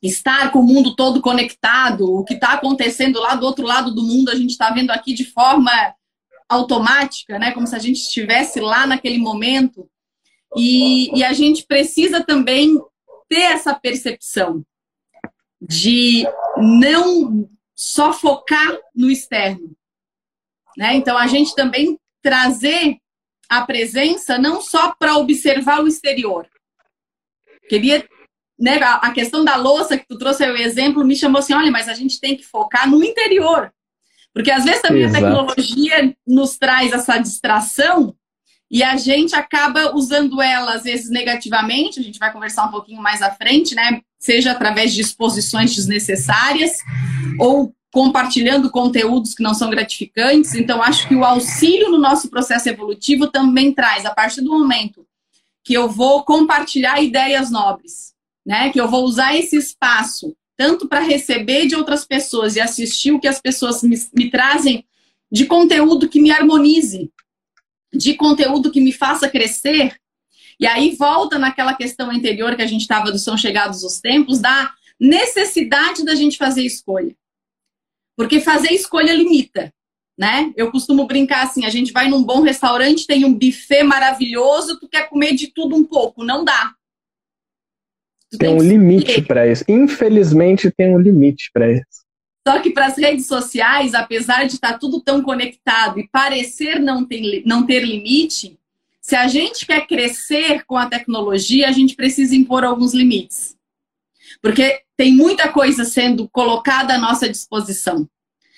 estar 0.00 0.52
com 0.52 0.60
o 0.60 0.64
mundo 0.64 0.94
todo 0.94 1.20
conectado, 1.20 2.04
o 2.04 2.24
que 2.24 2.34
está 2.34 2.52
acontecendo 2.52 3.20
lá 3.20 3.34
do 3.34 3.44
outro 3.44 3.66
lado 3.66 3.92
do 3.92 4.02
mundo, 4.02 4.30
a 4.30 4.36
gente 4.36 4.50
está 4.50 4.70
vendo 4.70 4.92
aqui 4.92 5.12
de 5.12 5.24
forma 5.24 5.72
automática, 6.48 7.36
né? 7.36 7.50
Como 7.50 7.66
se 7.66 7.74
a 7.74 7.80
gente 7.80 7.98
estivesse 7.98 8.60
lá 8.60 8.86
naquele 8.86 9.18
momento. 9.18 9.90
E, 10.56 11.18
e 11.18 11.24
a 11.24 11.32
gente 11.32 11.66
precisa 11.66 12.24
também 12.24 12.78
ter 13.28 13.42
essa 13.42 13.74
percepção 13.74 14.64
de 15.60 16.26
não 16.56 17.48
só 17.74 18.12
focar 18.12 18.78
no 18.94 19.10
externo, 19.10 19.74
né? 20.76 20.94
Então, 20.94 21.16
a 21.16 21.26
gente 21.26 21.54
também 21.54 21.98
trazer 22.22 22.98
a 23.48 23.62
presença 23.62 24.38
não 24.38 24.60
só 24.60 24.94
para 24.98 25.16
observar 25.16 25.82
o 25.82 25.88
exterior. 25.88 26.46
Queria, 27.68 28.06
né, 28.58 28.78
a 28.82 29.10
questão 29.12 29.44
da 29.44 29.56
louça 29.56 29.98
que 29.98 30.06
tu 30.06 30.18
trouxe 30.18 30.44
o 30.48 30.56
exemplo 30.56 31.04
me 31.04 31.16
chamou 31.16 31.40
assim, 31.40 31.54
olha, 31.54 31.70
mas 31.70 31.88
a 31.88 31.94
gente 31.94 32.20
tem 32.20 32.36
que 32.36 32.44
focar 32.44 32.88
no 32.88 33.02
interior. 33.02 33.72
Porque 34.32 34.50
às 34.50 34.64
vezes 34.64 34.82
também 34.82 35.02
Exato. 35.02 35.24
a 35.24 35.28
tecnologia 35.28 36.16
nos 36.26 36.56
traz 36.56 36.92
essa 36.92 37.18
distração 37.18 38.16
e 38.70 38.82
a 38.84 38.96
gente 38.96 39.34
acaba 39.34 39.94
usando 39.96 40.40
ela 40.40 40.74
às 40.74 40.84
vezes 40.84 41.10
negativamente, 41.10 41.98
a 41.98 42.02
gente 42.02 42.18
vai 42.18 42.32
conversar 42.32 42.66
um 42.66 42.70
pouquinho 42.70 43.02
mais 43.02 43.20
à 43.20 43.30
frente, 43.30 43.74
né? 43.74 44.00
Seja 44.18 44.52
através 44.52 44.94
de 44.94 45.00
exposições 45.00 45.74
desnecessárias 45.74 46.78
ou 47.38 47.74
compartilhando 47.92 48.70
conteúdos 48.70 49.34
que 49.34 49.42
não 49.42 49.54
são 49.54 49.70
gratificantes. 49.70 50.54
Então, 50.54 50.80
acho 50.80 51.08
que 51.08 51.16
o 51.16 51.24
auxílio 51.24 51.90
no 51.90 51.98
nosso 51.98 52.30
processo 52.30 52.68
evolutivo 52.68 53.26
também 53.26 53.74
traz, 53.74 54.06
a 54.06 54.14
partir 54.14 54.42
do 54.42 54.50
momento 54.50 55.04
que 55.64 55.74
eu 55.74 55.88
vou 55.88 56.22
compartilhar 56.24 57.02
ideias 57.02 57.50
nobres, 57.50 58.14
né? 58.46 58.70
Que 58.70 58.80
eu 58.80 58.88
vou 58.88 59.04
usar 59.04 59.34
esse 59.36 59.56
espaço 59.56 60.36
tanto 60.56 60.86
para 60.86 61.00
receber 61.00 61.66
de 61.66 61.74
outras 61.74 62.04
pessoas 62.04 62.54
e 62.54 62.60
assistir 62.60 63.12
o 63.12 63.18
que 63.18 63.26
as 63.26 63.40
pessoas 63.40 63.82
me, 63.82 63.96
me 64.14 64.30
trazem 64.30 64.84
de 65.32 65.46
conteúdo 65.46 66.08
que 66.08 66.20
me 66.20 66.30
harmonize, 66.30 67.10
de 67.92 68.14
conteúdo 68.14 68.70
que 68.70 68.80
me 68.80 68.92
faça 68.92 69.28
crescer. 69.28 69.96
E 70.58 70.66
aí 70.66 70.94
volta 70.96 71.38
naquela 71.38 71.74
questão 71.74 72.10
anterior 72.10 72.54
que 72.54 72.62
a 72.62 72.66
gente 72.66 72.82
estava 72.82 73.10
do 73.10 73.18
São 73.18 73.36
Chegados 73.36 73.82
os 73.82 74.00
Tempos, 74.00 74.38
da 74.38 74.72
necessidade 74.98 76.04
da 76.04 76.14
gente 76.14 76.36
fazer 76.36 76.62
escolha. 76.62 77.14
Porque 78.16 78.40
fazer 78.40 78.72
escolha 78.72 79.14
limita, 79.14 79.72
né? 80.18 80.52
Eu 80.54 80.70
costumo 80.70 81.06
brincar 81.06 81.44
assim, 81.44 81.64
a 81.64 81.70
gente 81.70 81.92
vai 81.92 82.08
num 82.08 82.22
bom 82.22 82.42
restaurante, 82.42 83.06
tem 83.06 83.24
um 83.24 83.32
buffet 83.32 83.82
maravilhoso, 83.82 84.78
tu 84.78 84.86
quer 84.86 85.08
comer 85.08 85.34
de 85.34 85.48
tudo 85.48 85.74
um 85.74 85.84
pouco, 85.84 86.22
não 86.22 86.44
dá. 86.44 86.74
Tu 88.30 88.36
tem, 88.36 88.50
tem 88.50 88.58
um 88.58 88.62
limite 88.62 89.22
para 89.22 89.50
isso. 89.50 89.64
Infelizmente 89.66 90.70
tem 90.70 90.94
um 90.94 90.98
limite 90.98 91.50
para 91.52 91.72
isso. 91.72 91.99
Só 92.50 92.58
que 92.58 92.70
para 92.70 92.86
as 92.86 92.98
redes 92.98 93.26
sociais, 93.26 93.94
apesar 93.94 94.44
de 94.44 94.54
estar 94.54 94.72
tá 94.72 94.78
tudo 94.78 95.00
tão 95.00 95.22
conectado 95.22 96.00
e 96.00 96.08
parecer 96.08 96.80
não 96.80 97.04
ter, 97.04 97.44
não 97.46 97.64
ter 97.64 97.84
limite, 97.84 98.58
se 99.00 99.14
a 99.14 99.28
gente 99.28 99.64
quer 99.64 99.86
crescer 99.86 100.64
com 100.64 100.76
a 100.76 100.86
tecnologia, 100.86 101.68
a 101.68 101.70
gente 101.70 101.94
precisa 101.94 102.34
impor 102.34 102.64
alguns 102.64 102.92
limites. 102.92 103.56
Porque 104.42 104.82
tem 104.96 105.14
muita 105.14 105.46
coisa 105.46 105.84
sendo 105.84 106.28
colocada 106.28 106.94
à 106.94 106.98
nossa 106.98 107.28
disposição. 107.28 108.08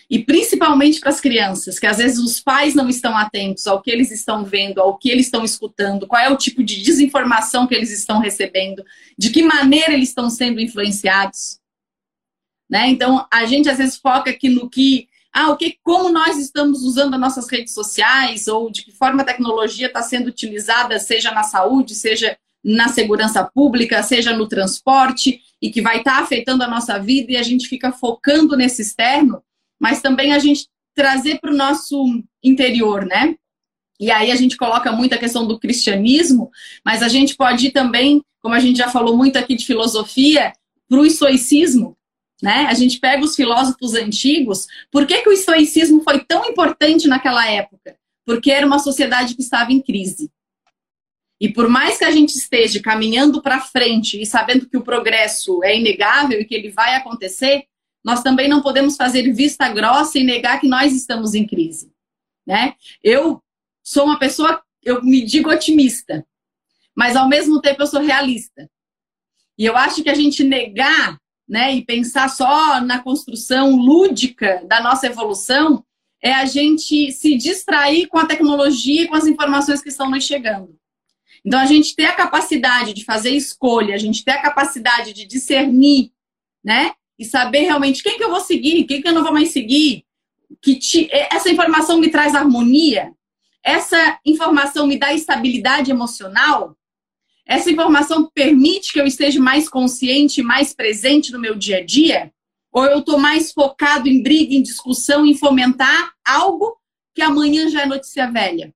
E 0.08 0.20
principalmente 0.24 0.98
para 0.98 1.10
as 1.10 1.20
crianças, 1.20 1.78
que 1.78 1.86
às 1.86 1.98
vezes 1.98 2.18
os 2.18 2.40
pais 2.40 2.74
não 2.74 2.88
estão 2.88 3.14
atentos 3.14 3.66
ao 3.66 3.82
que 3.82 3.90
eles 3.90 4.10
estão 4.10 4.42
vendo, 4.42 4.80
ao 4.80 4.96
que 4.96 5.10
eles 5.10 5.26
estão 5.26 5.44
escutando, 5.44 6.06
qual 6.06 6.22
é 6.22 6.30
o 6.30 6.38
tipo 6.38 6.62
de 6.64 6.82
desinformação 6.82 7.66
que 7.66 7.74
eles 7.74 7.90
estão 7.90 8.20
recebendo, 8.20 8.82
de 9.18 9.28
que 9.28 9.42
maneira 9.42 9.92
eles 9.92 10.08
estão 10.08 10.30
sendo 10.30 10.62
influenciados. 10.62 11.60
Né? 12.72 12.88
Então, 12.88 13.26
a 13.30 13.44
gente 13.44 13.68
às 13.68 13.76
vezes 13.76 13.98
foca 13.98 14.30
aqui 14.30 14.48
no 14.48 14.66
que, 14.66 15.06
ah, 15.30 15.50
o 15.50 15.58
que, 15.58 15.76
como 15.82 16.08
nós 16.08 16.38
estamos 16.38 16.82
usando 16.84 17.12
as 17.12 17.20
nossas 17.20 17.46
redes 17.50 17.74
sociais, 17.74 18.48
ou 18.48 18.70
de 18.70 18.82
que 18.82 18.92
forma 18.92 19.20
a 19.20 19.26
tecnologia 19.26 19.88
está 19.88 20.00
sendo 20.00 20.28
utilizada, 20.28 20.98
seja 20.98 21.30
na 21.32 21.42
saúde, 21.42 21.94
seja 21.94 22.34
na 22.64 22.88
segurança 22.88 23.44
pública, 23.44 24.02
seja 24.02 24.34
no 24.34 24.48
transporte, 24.48 25.42
e 25.60 25.70
que 25.70 25.82
vai 25.82 25.98
estar 25.98 26.16
tá 26.16 26.22
afetando 26.22 26.64
a 26.64 26.68
nossa 26.68 26.98
vida, 26.98 27.32
e 27.32 27.36
a 27.36 27.42
gente 27.42 27.68
fica 27.68 27.92
focando 27.92 28.56
nesse 28.56 28.80
externo, 28.80 29.42
mas 29.78 30.00
também 30.00 30.32
a 30.32 30.38
gente 30.38 30.66
trazer 30.94 31.40
para 31.40 31.52
o 31.52 31.56
nosso 31.56 32.22
interior, 32.42 33.04
né? 33.04 33.34
E 34.00 34.10
aí 34.10 34.32
a 34.32 34.36
gente 34.36 34.56
coloca 34.56 34.90
muito 34.90 35.14
a 35.14 35.18
questão 35.18 35.46
do 35.46 35.60
cristianismo, 35.60 36.50
mas 36.82 37.02
a 37.02 37.08
gente 37.08 37.36
pode 37.36 37.66
ir 37.66 37.70
também, 37.70 38.22
como 38.40 38.54
a 38.54 38.60
gente 38.60 38.78
já 38.78 38.88
falou 38.88 39.14
muito 39.14 39.36
aqui 39.36 39.54
de 39.54 39.66
filosofia, 39.66 40.54
para 40.88 40.98
o 40.98 41.06
estoicismo, 41.06 41.96
né? 42.42 42.66
A 42.68 42.74
gente 42.74 42.98
pega 42.98 43.24
os 43.24 43.36
filósofos 43.36 43.94
antigos. 43.94 44.66
Por 44.90 45.06
que, 45.06 45.22
que 45.22 45.28
o 45.28 45.32
estoicismo 45.32 46.02
foi 46.02 46.24
tão 46.24 46.44
importante 46.44 47.06
naquela 47.06 47.48
época? 47.48 47.96
Porque 48.26 48.50
era 48.50 48.66
uma 48.66 48.80
sociedade 48.80 49.36
que 49.36 49.42
estava 49.42 49.72
em 49.72 49.80
crise. 49.80 50.28
E 51.40 51.52
por 51.52 51.68
mais 51.68 51.98
que 51.98 52.04
a 52.04 52.10
gente 52.10 52.36
esteja 52.36 52.80
caminhando 52.82 53.40
para 53.40 53.60
frente 53.60 54.20
e 54.20 54.26
sabendo 54.26 54.68
que 54.68 54.76
o 54.76 54.82
progresso 54.82 55.62
é 55.62 55.76
inegável 55.76 56.40
e 56.40 56.44
que 56.44 56.54
ele 56.54 56.70
vai 56.70 56.96
acontecer, 56.96 57.64
nós 58.04 58.22
também 58.22 58.48
não 58.48 58.60
podemos 58.60 58.96
fazer 58.96 59.32
vista 59.32 59.68
grossa 59.68 60.18
e 60.18 60.24
negar 60.24 60.60
que 60.60 60.68
nós 60.68 60.92
estamos 60.92 61.34
em 61.34 61.46
crise. 61.46 61.92
Né? 62.46 62.74
Eu 63.02 63.40
sou 63.84 64.04
uma 64.04 64.18
pessoa, 64.18 64.60
eu 64.82 65.02
me 65.02 65.24
digo 65.24 65.50
otimista, 65.50 66.26
mas 66.94 67.14
ao 67.14 67.28
mesmo 67.28 67.60
tempo 67.60 67.82
eu 67.82 67.86
sou 67.86 68.00
realista. 68.00 68.68
E 69.56 69.64
eu 69.64 69.76
acho 69.76 70.02
que 70.02 70.10
a 70.10 70.14
gente 70.14 70.42
negar 70.42 71.21
né, 71.52 71.74
e 71.74 71.84
pensar 71.84 72.30
só 72.30 72.80
na 72.80 72.98
construção 73.02 73.76
lúdica 73.76 74.64
da 74.66 74.80
nossa 74.80 75.06
evolução, 75.06 75.84
é 76.22 76.32
a 76.32 76.46
gente 76.46 77.12
se 77.12 77.36
distrair 77.36 78.06
com 78.06 78.18
a 78.18 78.24
tecnologia 78.24 79.02
e 79.02 79.06
com 79.06 79.14
as 79.14 79.26
informações 79.26 79.82
que 79.82 79.90
estão 79.90 80.08
nos 80.08 80.24
chegando. 80.24 80.74
Então, 81.44 81.60
a 81.60 81.66
gente 81.66 81.94
ter 81.94 82.06
a 82.06 82.14
capacidade 82.14 82.94
de 82.94 83.04
fazer 83.04 83.32
escolha, 83.32 83.94
a 83.94 83.98
gente 83.98 84.24
ter 84.24 84.30
a 84.30 84.40
capacidade 84.40 85.12
de 85.12 85.26
discernir, 85.26 86.10
né? 86.64 86.92
E 87.18 87.24
saber 87.26 87.64
realmente 87.64 88.02
quem 88.02 88.16
que 88.16 88.24
eu 88.24 88.30
vou 88.30 88.40
seguir, 88.40 88.84
quem 88.84 89.02
que 89.02 89.08
eu 89.08 89.12
não 89.12 89.22
vou 89.22 89.32
mais 89.34 89.50
seguir. 89.50 90.06
Que 90.62 90.76
te, 90.76 91.06
essa 91.12 91.50
informação 91.50 91.98
me 91.98 92.10
traz 92.10 92.34
harmonia, 92.34 93.12
essa 93.62 94.18
informação 94.24 94.86
me 94.86 94.98
dá 94.98 95.12
estabilidade 95.12 95.90
emocional, 95.90 96.74
essa 97.52 97.70
informação 97.70 98.30
permite 98.34 98.92
que 98.92 99.00
eu 99.00 99.06
esteja 99.06 99.38
mais 99.38 99.68
consciente, 99.68 100.42
mais 100.42 100.74
presente 100.74 101.30
no 101.32 101.38
meu 101.38 101.54
dia 101.54 101.78
a 101.78 101.84
dia? 101.84 102.32
Ou 102.72 102.86
eu 102.86 103.00
estou 103.00 103.18
mais 103.18 103.52
focado 103.52 104.08
em 104.08 104.22
briga, 104.22 104.54
em 104.54 104.62
discussão, 104.62 105.26
em 105.26 105.36
fomentar 105.36 106.12
algo 106.26 106.74
que 107.14 107.20
amanhã 107.20 107.68
já 107.68 107.82
é 107.82 107.86
notícia 107.86 108.30
velha? 108.30 108.74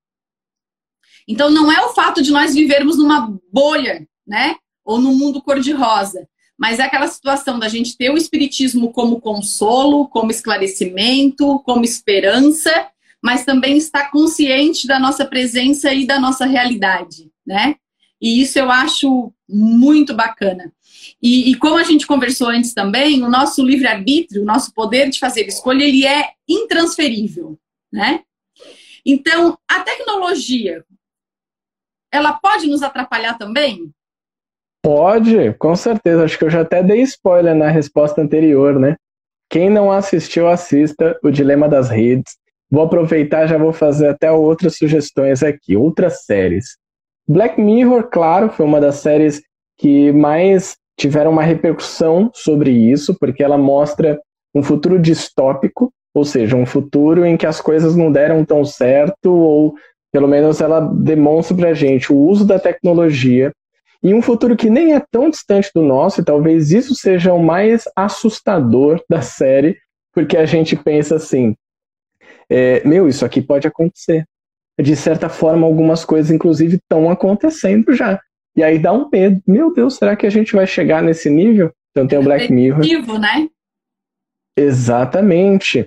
Então, 1.26 1.50
não 1.50 1.72
é 1.72 1.86
o 1.86 1.94
fato 1.94 2.20
de 2.22 2.30
nós 2.30 2.54
vivermos 2.54 2.98
numa 2.98 3.34
bolha, 3.50 4.06
né? 4.26 4.56
Ou 4.84 5.00
num 5.00 5.14
mundo 5.14 5.42
cor-de-rosa. 5.42 6.28
Mas 6.58 6.78
é 6.78 6.82
aquela 6.82 7.08
situação 7.08 7.58
da 7.58 7.68
gente 7.68 7.96
ter 7.96 8.10
o 8.10 8.16
Espiritismo 8.16 8.92
como 8.92 9.20
consolo, 9.20 10.06
como 10.08 10.30
esclarecimento, 10.30 11.60
como 11.60 11.82
esperança, 11.82 12.90
mas 13.22 13.44
também 13.44 13.78
estar 13.78 14.10
consciente 14.10 14.86
da 14.86 14.98
nossa 14.98 15.24
presença 15.24 15.92
e 15.94 16.06
da 16.06 16.20
nossa 16.20 16.44
realidade, 16.44 17.30
né? 17.46 17.76
E 18.26 18.42
isso 18.42 18.58
eu 18.58 18.72
acho 18.72 19.32
muito 19.48 20.12
bacana. 20.12 20.72
E, 21.22 21.52
e 21.52 21.54
como 21.54 21.78
a 21.78 21.84
gente 21.84 22.08
conversou 22.08 22.48
antes 22.48 22.74
também, 22.74 23.22
o 23.22 23.30
nosso 23.30 23.64
livre-arbítrio, 23.64 24.42
o 24.42 24.44
nosso 24.44 24.74
poder 24.74 25.08
de 25.10 25.20
fazer 25.20 25.46
escolha, 25.46 25.84
ele 25.84 26.04
é 26.04 26.30
intransferível, 26.48 27.56
né? 27.92 28.24
Então, 29.06 29.56
a 29.70 29.78
tecnologia, 29.78 30.84
ela 32.12 32.32
pode 32.32 32.66
nos 32.66 32.82
atrapalhar 32.82 33.38
também? 33.38 33.92
Pode, 34.82 35.54
com 35.54 35.76
certeza. 35.76 36.24
Acho 36.24 36.36
que 36.36 36.46
eu 36.46 36.50
já 36.50 36.62
até 36.62 36.82
dei 36.82 37.02
spoiler 37.02 37.54
na 37.54 37.68
resposta 37.68 38.20
anterior, 38.20 38.76
né? 38.76 38.96
Quem 39.48 39.70
não 39.70 39.92
assistiu, 39.92 40.48
assista 40.48 41.16
O 41.22 41.30
Dilema 41.30 41.68
das 41.68 41.90
Redes. 41.90 42.36
Vou 42.68 42.82
aproveitar, 42.82 43.46
já 43.46 43.56
vou 43.56 43.72
fazer 43.72 44.08
até 44.08 44.32
outras 44.32 44.76
sugestões 44.76 45.44
aqui, 45.44 45.76
outras 45.76 46.24
séries. 46.24 46.76
Black 47.28 47.60
Mirror, 47.60 48.04
claro, 48.04 48.50
foi 48.50 48.64
uma 48.64 48.80
das 48.80 48.96
séries 48.96 49.42
que 49.76 50.12
mais 50.12 50.76
tiveram 50.96 51.32
uma 51.32 51.42
repercussão 51.42 52.30
sobre 52.32 52.70
isso, 52.70 53.16
porque 53.18 53.42
ela 53.42 53.58
mostra 53.58 54.18
um 54.54 54.62
futuro 54.62 54.98
distópico, 54.98 55.92
ou 56.14 56.24
seja, 56.24 56.56
um 56.56 56.64
futuro 56.64 57.26
em 57.26 57.36
que 57.36 57.46
as 57.46 57.60
coisas 57.60 57.94
não 57.94 58.10
deram 58.10 58.44
tão 58.44 58.64
certo, 58.64 59.30
ou 59.30 59.74
pelo 60.12 60.28
menos 60.28 60.60
ela 60.60 60.80
demonstra 60.80 61.54
pra 61.56 61.74
gente 61.74 62.12
o 62.12 62.16
uso 62.16 62.46
da 62.46 62.58
tecnologia 62.58 63.52
em 64.02 64.14
um 64.14 64.22
futuro 64.22 64.56
que 64.56 64.70
nem 64.70 64.94
é 64.94 65.02
tão 65.10 65.28
distante 65.28 65.70
do 65.74 65.82
nosso, 65.82 66.20
e 66.20 66.24
talvez 66.24 66.70
isso 66.70 66.94
seja 66.94 67.34
o 67.34 67.42
mais 67.42 67.84
assustador 67.96 69.02
da 69.10 69.20
série, 69.20 69.76
porque 70.14 70.36
a 70.36 70.46
gente 70.46 70.76
pensa 70.76 71.16
assim: 71.16 71.54
é, 72.48 72.86
meu, 72.86 73.08
isso 73.08 73.24
aqui 73.24 73.42
pode 73.42 73.66
acontecer 73.66 74.24
de 74.82 74.94
certa 74.94 75.28
forma, 75.28 75.66
algumas 75.66 76.04
coisas, 76.04 76.30
inclusive, 76.30 76.76
estão 76.76 77.10
acontecendo 77.10 77.94
já. 77.94 78.20
E 78.56 78.62
aí 78.62 78.78
dá 78.78 78.92
um 78.92 79.08
medo. 79.10 79.40
Meu 79.46 79.72
Deus, 79.72 79.96
será 79.96 80.16
que 80.16 80.26
a 80.26 80.30
gente 80.30 80.54
vai 80.54 80.66
chegar 80.66 81.02
nesse 81.02 81.28
nível? 81.28 81.72
Então 81.90 82.06
tem 82.06 82.18
o 82.18 82.22
Black 82.22 82.52
Mirror. 82.52 82.84
né? 83.18 83.48
Exatamente. 84.58 85.86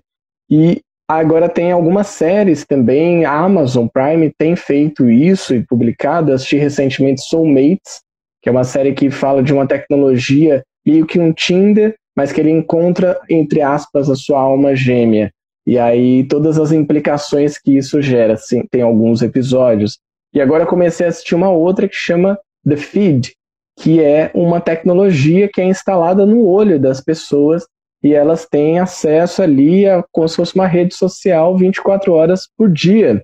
E 0.49 0.81
agora 1.07 1.49
tem 1.49 1.71
algumas 1.71 2.07
séries 2.07 2.65
também. 2.65 3.25
A 3.25 3.33
Amazon 3.33 3.87
Prime 3.87 4.31
tem 4.37 4.55
feito 4.55 5.09
isso 5.09 5.55
e 5.55 5.65
publicado. 5.65 6.31
assisti 6.31 6.57
recentemente 6.57 7.21
Soulmates, 7.21 8.01
que 8.41 8.49
é 8.49 8.51
uma 8.51 8.63
série 8.63 8.93
que 8.93 9.09
fala 9.09 9.43
de 9.43 9.53
uma 9.53 9.67
tecnologia 9.67 10.63
meio 10.85 11.05
que 11.05 11.19
um 11.19 11.31
Tinder, 11.31 11.95
mas 12.15 12.31
que 12.31 12.41
ele 12.41 12.51
encontra, 12.51 13.19
entre 13.29 13.61
aspas, 13.61 14.09
a 14.09 14.15
sua 14.15 14.39
alma 14.39 14.75
gêmea. 14.75 15.31
E 15.65 15.77
aí 15.77 16.23
todas 16.23 16.57
as 16.57 16.71
implicações 16.71 17.57
que 17.57 17.77
isso 17.77 18.01
gera, 18.01 18.33
assim, 18.33 18.63
tem 18.69 18.81
alguns 18.81 19.21
episódios. 19.21 19.99
E 20.33 20.41
agora 20.41 20.65
comecei 20.65 21.05
a 21.05 21.09
assistir 21.09 21.35
uma 21.35 21.49
outra 21.49 21.87
que 21.87 21.95
chama 21.95 22.39
The 22.67 22.77
Feed, 22.77 23.33
que 23.79 24.01
é 24.01 24.31
uma 24.33 24.59
tecnologia 24.59 25.49
que 25.51 25.61
é 25.61 25.65
instalada 25.65 26.25
no 26.25 26.45
olho 26.45 26.79
das 26.79 27.01
pessoas 27.01 27.65
e 28.03 28.13
elas 28.13 28.45
têm 28.45 28.79
acesso 28.79 29.41
ali 29.41 29.87
a 29.87 30.03
como 30.11 30.27
se 30.27 30.35
fosse 30.35 30.55
uma 30.55 30.67
rede 30.67 30.93
social 30.93 31.57
24 31.57 32.13
horas 32.13 32.47
por 32.57 32.69
dia. 32.69 33.23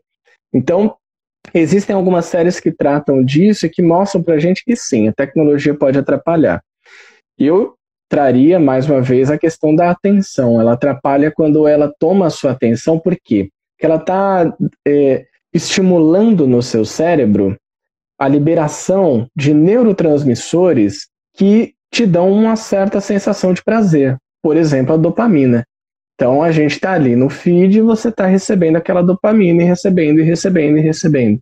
Então, 0.53 0.95
existem 1.53 1.95
algumas 1.95 2.25
séries 2.25 2.59
que 2.59 2.71
tratam 2.71 3.23
disso 3.23 3.65
e 3.65 3.69
que 3.69 3.81
mostram 3.81 4.23
pra 4.23 4.39
gente 4.39 4.63
que 4.63 4.75
sim, 4.75 5.07
a 5.07 5.13
tecnologia 5.13 5.73
pode 5.73 5.97
atrapalhar. 5.97 6.61
Eu 7.37 7.75
traria 8.09 8.59
mais 8.59 8.89
uma 8.89 9.01
vez 9.01 9.29
a 9.31 9.37
questão 9.37 9.75
da 9.75 9.89
atenção. 9.89 10.59
Ela 10.59 10.73
atrapalha 10.73 11.31
quando 11.31 11.67
ela 11.67 11.93
toma 11.99 12.27
a 12.27 12.29
sua 12.29 12.51
atenção, 12.51 12.99
por 12.99 13.15
quê? 13.23 13.49
Porque 13.75 13.85
ela 13.85 13.97
está 13.97 14.55
é, 14.87 15.25
estimulando 15.53 16.47
no 16.47 16.61
seu 16.61 16.85
cérebro 16.85 17.57
a 18.17 18.27
liberação 18.27 19.27
de 19.35 19.53
neurotransmissores 19.53 21.07
que 21.33 21.73
te 21.91 22.05
dão 22.05 22.31
uma 22.31 22.55
certa 22.55 23.01
sensação 23.01 23.53
de 23.53 23.63
prazer. 23.63 24.17
Por 24.41 24.57
exemplo, 24.57 24.93
a 24.93 24.97
dopamina. 24.97 25.65
Então 26.15 26.41
a 26.41 26.51
gente 26.51 26.71
está 26.71 26.93
ali 26.93 27.15
no 27.15 27.29
feed 27.29 27.77
e 27.77 27.81
você 27.81 28.09
está 28.09 28.25
recebendo 28.25 28.77
aquela 28.77 29.01
dopamina 29.01 29.63
e 29.63 29.65
recebendo 29.65 30.19
e 30.19 30.23
recebendo 30.23 30.77
e 30.77 30.81
recebendo. 30.81 31.39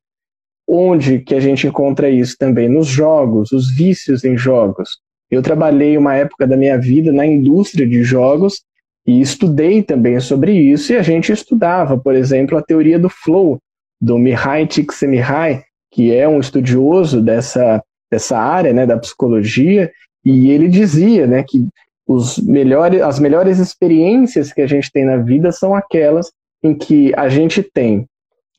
Onde 0.68 1.20
que 1.20 1.36
a 1.36 1.40
gente 1.40 1.68
encontra 1.68 2.10
isso 2.10 2.36
também? 2.38 2.70
Nos 2.70 2.88
jogos, 2.88 3.52
os 3.52 3.76
vícios 3.76 4.24
em 4.24 4.38
jogos. 4.38 5.00
Eu 5.34 5.42
trabalhei 5.42 5.98
uma 5.98 6.14
época 6.14 6.46
da 6.46 6.56
minha 6.56 6.78
vida 6.78 7.12
na 7.12 7.26
indústria 7.26 7.88
de 7.88 8.04
jogos 8.04 8.62
e 9.06 9.20
estudei 9.20 9.82
também 9.82 10.20
sobre 10.20 10.54
isso 10.54 10.94
e 10.94 10.96
a 10.96 11.02
gente 11.02 11.32
estudava, 11.32 11.98
por 11.98 12.14
exemplo, 12.14 12.56
a 12.56 12.62
teoria 12.62 13.00
do 13.00 13.10
flow 13.10 13.58
do 14.00 14.16
Mihai 14.20 14.68
Csikszentmihalyi, 14.68 15.64
que 15.92 16.14
é 16.16 16.28
um 16.28 16.40
estudioso 16.40 17.20
dessa, 17.20 17.84
dessa 18.12 18.38
área, 18.38 18.74
né, 18.74 18.86
da 18.86 18.96
psicologia, 18.96 19.92
e 20.24 20.52
ele 20.52 20.68
dizia, 20.68 21.26
né, 21.26 21.42
que 21.42 21.68
os 22.08 22.38
melhores, 22.38 23.02
as 23.02 23.20
melhores 23.20 23.58
experiências 23.58 24.54
que 24.54 24.62
a 24.62 24.68
gente 24.68 24.92
tem 24.92 25.04
na 25.04 25.18
vida 25.18 25.52
são 25.52 25.74
aquelas 25.74 26.32
em 26.62 26.76
que 26.76 27.12
a 27.16 27.28
gente 27.28 27.64
tem 27.64 28.06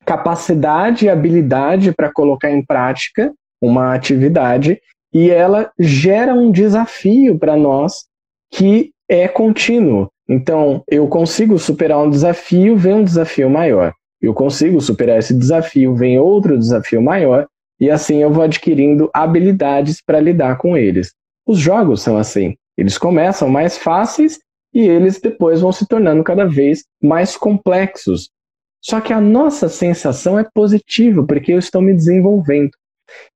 capacidade 0.05 1.05
e 1.05 1.09
habilidade 1.09 1.93
para 1.93 2.13
colocar 2.13 2.51
em 2.51 2.65
prática 2.65 3.33
uma 3.63 3.95
atividade 3.95 4.81
e 5.15 5.31
ela 5.31 5.71
gera 5.79 6.35
um 6.35 6.51
desafio 6.51 7.39
para 7.39 7.57
nós 7.57 8.05
que 8.51 8.91
é 9.09 9.29
contínuo. 9.29 10.11
Então, 10.29 10.83
eu 10.91 11.07
consigo 11.07 11.59
superar 11.59 11.99
um 12.03 12.11
desafio, 12.11 12.77
vem 12.77 12.95
um 12.95 13.05
desafio 13.05 13.49
maior. 13.49 13.93
Eu 14.21 14.35
consigo 14.35 14.81
superar 14.81 15.19
esse 15.19 15.35
desafio, 15.35 15.95
vem 15.95 16.19
outro 16.19 16.59
desafio 16.59 17.01
maior, 17.01 17.47
e 17.79 17.91
assim 17.91 18.23
eu 18.23 18.33
vou 18.33 18.43
adquirindo 18.43 19.11
habilidades 19.13 20.03
para 20.05 20.21
lidar 20.21 20.57
com 20.57 20.77
eles. 20.77 21.13
Os 21.47 21.59
jogos 21.59 22.03
são 22.03 22.17
assim. 22.17 22.57
Eles 22.77 22.99
começam 22.99 23.49
mais 23.49 23.79
fáceis 23.79 24.41
e 24.73 24.81
eles 24.81 25.21
depois 25.21 25.61
vão 25.61 25.71
se 25.71 25.87
tornando 25.87 26.25
cada 26.25 26.47
vez 26.47 26.85
mais 27.03 27.37
complexos. 27.37 28.31
Só 28.81 29.01
que 29.01 29.13
a 29.13 29.21
nossa 29.21 29.69
sensação 29.69 30.39
é 30.39 30.47
positiva, 30.55 31.25
porque 31.25 31.53
eu 31.53 31.59
estou 31.59 31.81
me 31.81 31.95
desenvolvendo. 31.95 32.71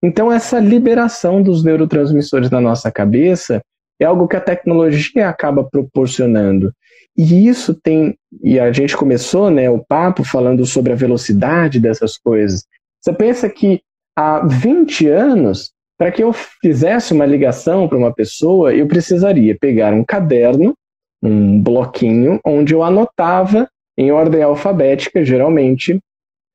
Então, 0.02 0.30
essa 0.32 0.58
liberação 0.58 1.42
dos 1.42 1.64
neurotransmissores 1.64 2.50
na 2.50 2.60
nossa 2.60 2.90
cabeça 2.90 3.62
é 4.00 4.04
algo 4.04 4.28
que 4.28 4.36
a 4.36 4.40
tecnologia 4.40 5.28
acaba 5.28 5.64
proporcionando. 5.64 6.72
E 7.16 7.48
isso 7.48 7.74
tem, 7.74 8.16
e 8.42 8.60
a 8.60 8.70
gente 8.70 8.96
começou 8.96 9.50
né, 9.50 9.68
o 9.68 9.84
papo 9.84 10.22
falando 10.22 10.64
sobre 10.64 10.92
a 10.92 10.96
velocidade 10.96 11.80
dessas 11.80 12.16
coisas. 12.16 12.64
Você 13.00 13.12
pensa 13.12 13.48
que 13.48 13.80
há 14.16 14.46
20 14.46 15.08
anos, 15.08 15.72
para 15.98 16.12
que 16.12 16.22
eu 16.22 16.32
fizesse 16.32 17.12
uma 17.12 17.26
ligação 17.26 17.88
para 17.88 17.98
uma 17.98 18.14
pessoa, 18.14 18.72
eu 18.72 18.86
precisaria 18.86 19.56
pegar 19.58 19.92
um 19.92 20.04
caderno, 20.04 20.74
um 21.20 21.60
bloquinho, 21.60 22.38
onde 22.44 22.72
eu 22.72 22.84
anotava 22.84 23.68
em 23.96 24.12
ordem 24.12 24.42
alfabética, 24.42 25.24
geralmente, 25.24 25.98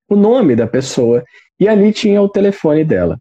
o 0.10 0.16
nome 0.16 0.56
da 0.56 0.66
pessoa, 0.66 1.24
e 1.64 1.68
ali 1.68 1.92
tinha 1.92 2.22
o 2.22 2.30
telefone 2.30 2.84
dela. 2.84 3.18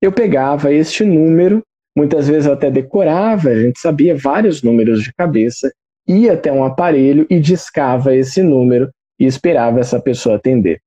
Eu 0.00 0.10
pegava 0.10 0.72
este 0.72 1.04
número 1.04 1.62
Muitas 1.96 2.26
vezes 2.26 2.46
eu 2.46 2.54
até 2.54 2.70
decorava, 2.70 3.50
a 3.50 3.62
gente 3.62 3.78
sabia 3.78 4.16
vários 4.16 4.62
números 4.62 5.02
de 5.02 5.12
cabeça, 5.12 5.70
ia 6.08 6.32
até 6.32 6.50
um 6.50 6.64
aparelho 6.64 7.26
e 7.28 7.38
discava 7.38 8.16
esse 8.16 8.42
número 8.42 8.90
e 9.18 9.26
esperava 9.26 9.78
essa 9.78 10.00
pessoa 10.00 10.36
atender. 10.36 10.80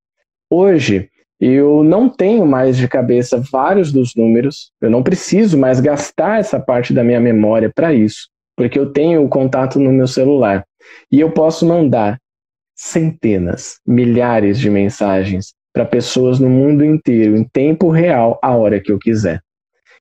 Hoje, 0.49 1.09
eu 1.39 1.83
não 1.83 2.09
tenho 2.09 2.45
mais 2.45 2.75
de 2.75 2.87
cabeça 2.87 3.41
vários 3.51 3.91
dos 3.91 4.15
números, 4.15 4.71
eu 4.81 4.89
não 4.89 5.03
preciso 5.03 5.57
mais 5.57 5.79
gastar 5.79 6.39
essa 6.39 6.59
parte 6.59 6.91
da 6.91 7.03
minha 7.03 7.19
memória 7.19 7.71
para 7.73 7.93
isso, 7.93 8.27
porque 8.55 8.79
eu 8.79 8.91
tenho 8.91 9.23
o 9.23 9.29
contato 9.29 9.79
no 9.79 9.91
meu 9.91 10.07
celular 10.07 10.65
e 11.11 11.19
eu 11.19 11.31
posso 11.31 11.67
mandar 11.67 12.19
centenas, 12.75 13.79
milhares 13.85 14.59
de 14.59 14.69
mensagens 14.69 15.53
para 15.75 15.85
pessoas 15.85 16.39
no 16.39 16.49
mundo 16.49 16.85
inteiro 16.85 17.35
em 17.35 17.43
tempo 17.43 17.89
real, 17.89 18.39
a 18.41 18.55
hora 18.55 18.79
que 18.79 18.89
eu 18.89 18.97
quiser. 18.97 19.41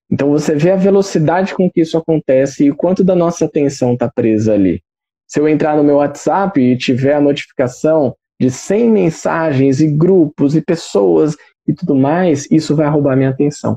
Então 0.08 0.30
você 0.30 0.54
vê 0.54 0.70
a 0.70 0.76
velocidade 0.76 1.52
com 1.52 1.68
que 1.68 1.80
isso 1.80 1.98
acontece 1.98 2.68
e 2.68 2.72
quanto 2.72 3.02
da 3.02 3.16
nossa 3.16 3.46
atenção 3.46 3.94
está 3.94 4.08
presa 4.08 4.54
ali. 4.54 4.80
Se 5.26 5.40
eu 5.40 5.48
entrar 5.48 5.76
no 5.76 5.82
meu 5.82 5.96
WhatsApp 5.96 6.60
e 6.60 6.78
tiver 6.78 7.14
a 7.14 7.20
notificação 7.20 8.14
de 8.40 8.52
100 8.52 8.88
mensagens 8.88 9.80
e 9.80 9.88
grupos 9.88 10.54
e 10.54 10.60
pessoas 10.60 11.36
e 11.66 11.74
tudo 11.74 11.96
mais, 11.96 12.48
isso 12.52 12.76
vai 12.76 12.88
roubar 12.88 13.16
minha 13.16 13.30
atenção. 13.30 13.76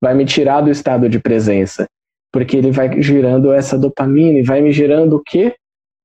Vai 0.00 0.14
me 0.14 0.24
tirar 0.24 0.62
do 0.62 0.70
estado 0.70 1.10
de 1.10 1.18
presença. 1.18 1.86
Porque 2.32 2.56
ele 2.56 2.70
vai 2.70 3.02
gerando 3.02 3.52
essa 3.52 3.78
dopamina 3.78 4.38
e 4.38 4.42
vai 4.42 4.62
me 4.62 4.72
gerando 4.72 5.16
o 5.16 5.22
quê? 5.22 5.54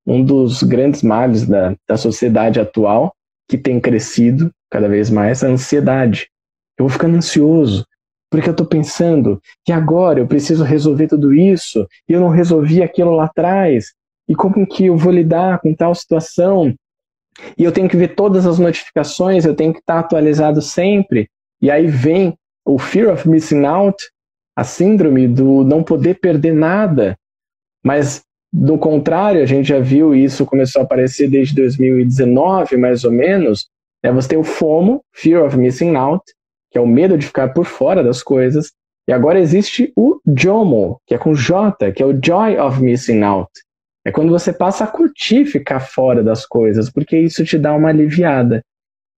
Um 0.05 0.21
dos 0.21 0.63
grandes 0.63 1.01
males 1.01 1.47
da, 1.47 1.73
da 1.87 1.95
sociedade 1.95 2.59
atual, 2.59 3.13
que 3.47 3.57
tem 3.57 3.79
crescido 3.79 4.51
cada 4.69 4.87
vez 4.87 5.09
mais, 5.09 5.43
a 5.43 5.47
ansiedade. 5.47 6.29
Eu 6.77 6.85
vou 6.85 6.89
ficando 6.89 7.17
ansioso, 7.17 7.85
porque 8.29 8.47
eu 8.47 8.51
estou 8.51 8.65
pensando 8.65 9.41
que 9.65 9.71
agora 9.71 10.19
eu 10.19 10.27
preciso 10.27 10.63
resolver 10.63 11.07
tudo 11.07 11.33
isso 11.33 11.87
e 12.07 12.13
eu 12.13 12.21
não 12.21 12.29
resolvi 12.29 12.81
aquilo 12.81 13.11
lá 13.11 13.25
atrás. 13.25 13.93
E 14.27 14.35
como 14.35 14.65
que 14.67 14.85
eu 14.85 14.95
vou 14.95 15.11
lidar 15.11 15.59
com 15.59 15.73
tal 15.73 15.93
situação? 15.95 16.73
E 17.57 17.63
eu 17.63 17.71
tenho 17.71 17.89
que 17.89 17.97
ver 17.97 18.15
todas 18.15 18.45
as 18.45 18.59
notificações, 18.59 19.45
eu 19.45 19.55
tenho 19.55 19.73
que 19.73 19.79
estar 19.79 19.99
atualizado 19.99 20.61
sempre. 20.61 21.29
E 21.61 21.71
aí 21.71 21.87
vem 21.87 22.37
o 22.65 22.77
fear 22.77 23.11
of 23.11 23.27
missing 23.27 23.65
out, 23.65 23.97
a 24.55 24.63
síndrome 24.63 25.27
do 25.27 25.63
não 25.63 25.81
poder 25.81 26.19
perder 26.19 26.53
nada. 26.53 27.17
Mas, 27.83 28.23
do 28.51 28.77
contrário, 28.77 29.41
a 29.41 29.45
gente 29.45 29.69
já 29.69 29.79
viu 29.79 30.13
isso 30.13 30.45
começou 30.45 30.81
a 30.81 30.85
aparecer 30.85 31.29
desde 31.29 31.55
2019, 31.55 32.77
mais 32.77 33.03
ou 33.03 33.11
menos. 33.11 33.67
Né? 34.03 34.11
Você 34.11 34.29
tem 34.29 34.37
o 34.37 34.43
FOMO, 34.43 35.03
Fear 35.13 35.45
of 35.45 35.57
Missing 35.57 35.95
Out, 35.95 36.23
que 36.71 36.77
é 36.77 36.81
o 36.81 36.87
medo 36.87 37.17
de 37.17 37.25
ficar 37.25 37.53
por 37.53 37.65
fora 37.65 38.03
das 38.03 38.21
coisas. 38.21 38.71
E 39.07 39.11
agora 39.11 39.39
existe 39.39 39.91
o 39.95 40.19
JOMO, 40.25 41.01
que 41.07 41.15
é 41.15 41.17
com 41.17 41.33
J, 41.33 41.91
que 41.91 42.03
é 42.03 42.05
o 42.05 42.17
Joy 42.23 42.57
of 42.59 42.81
Missing 42.81 43.23
Out. 43.23 43.51
É 44.05 44.11
quando 44.11 44.29
você 44.29 44.53
passa 44.53 44.83
a 44.83 44.87
curtir 44.87 45.45
ficar 45.45 45.79
fora 45.79 46.23
das 46.23 46.45
coisas, 46.45 46.89
porque 46.89 47.17
isso 47.17 47.43
te 47.43 47.57
dá 47.57 47.73
uma 47.73 47.89
aliviada. 47.89 48.63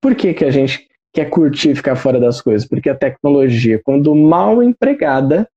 Por 0.01 0.15
que, 0.15 0.33
que 0.33 0.45
a 0.45 0.51
gente 0.51 0.87
quer 1.13 1.29
curtir 1.29 1.75
ficar 1.75 1.95
fora 1.95 2.19
das 2.19 2.41
coisas? 2.41 2.67
Porque 2.67 2.89
a 2.89 2.95
tecnologia, 2.95 3.79
quando 3.83 4.15
mal 4.15 4.63
empregada, 4.63 5.47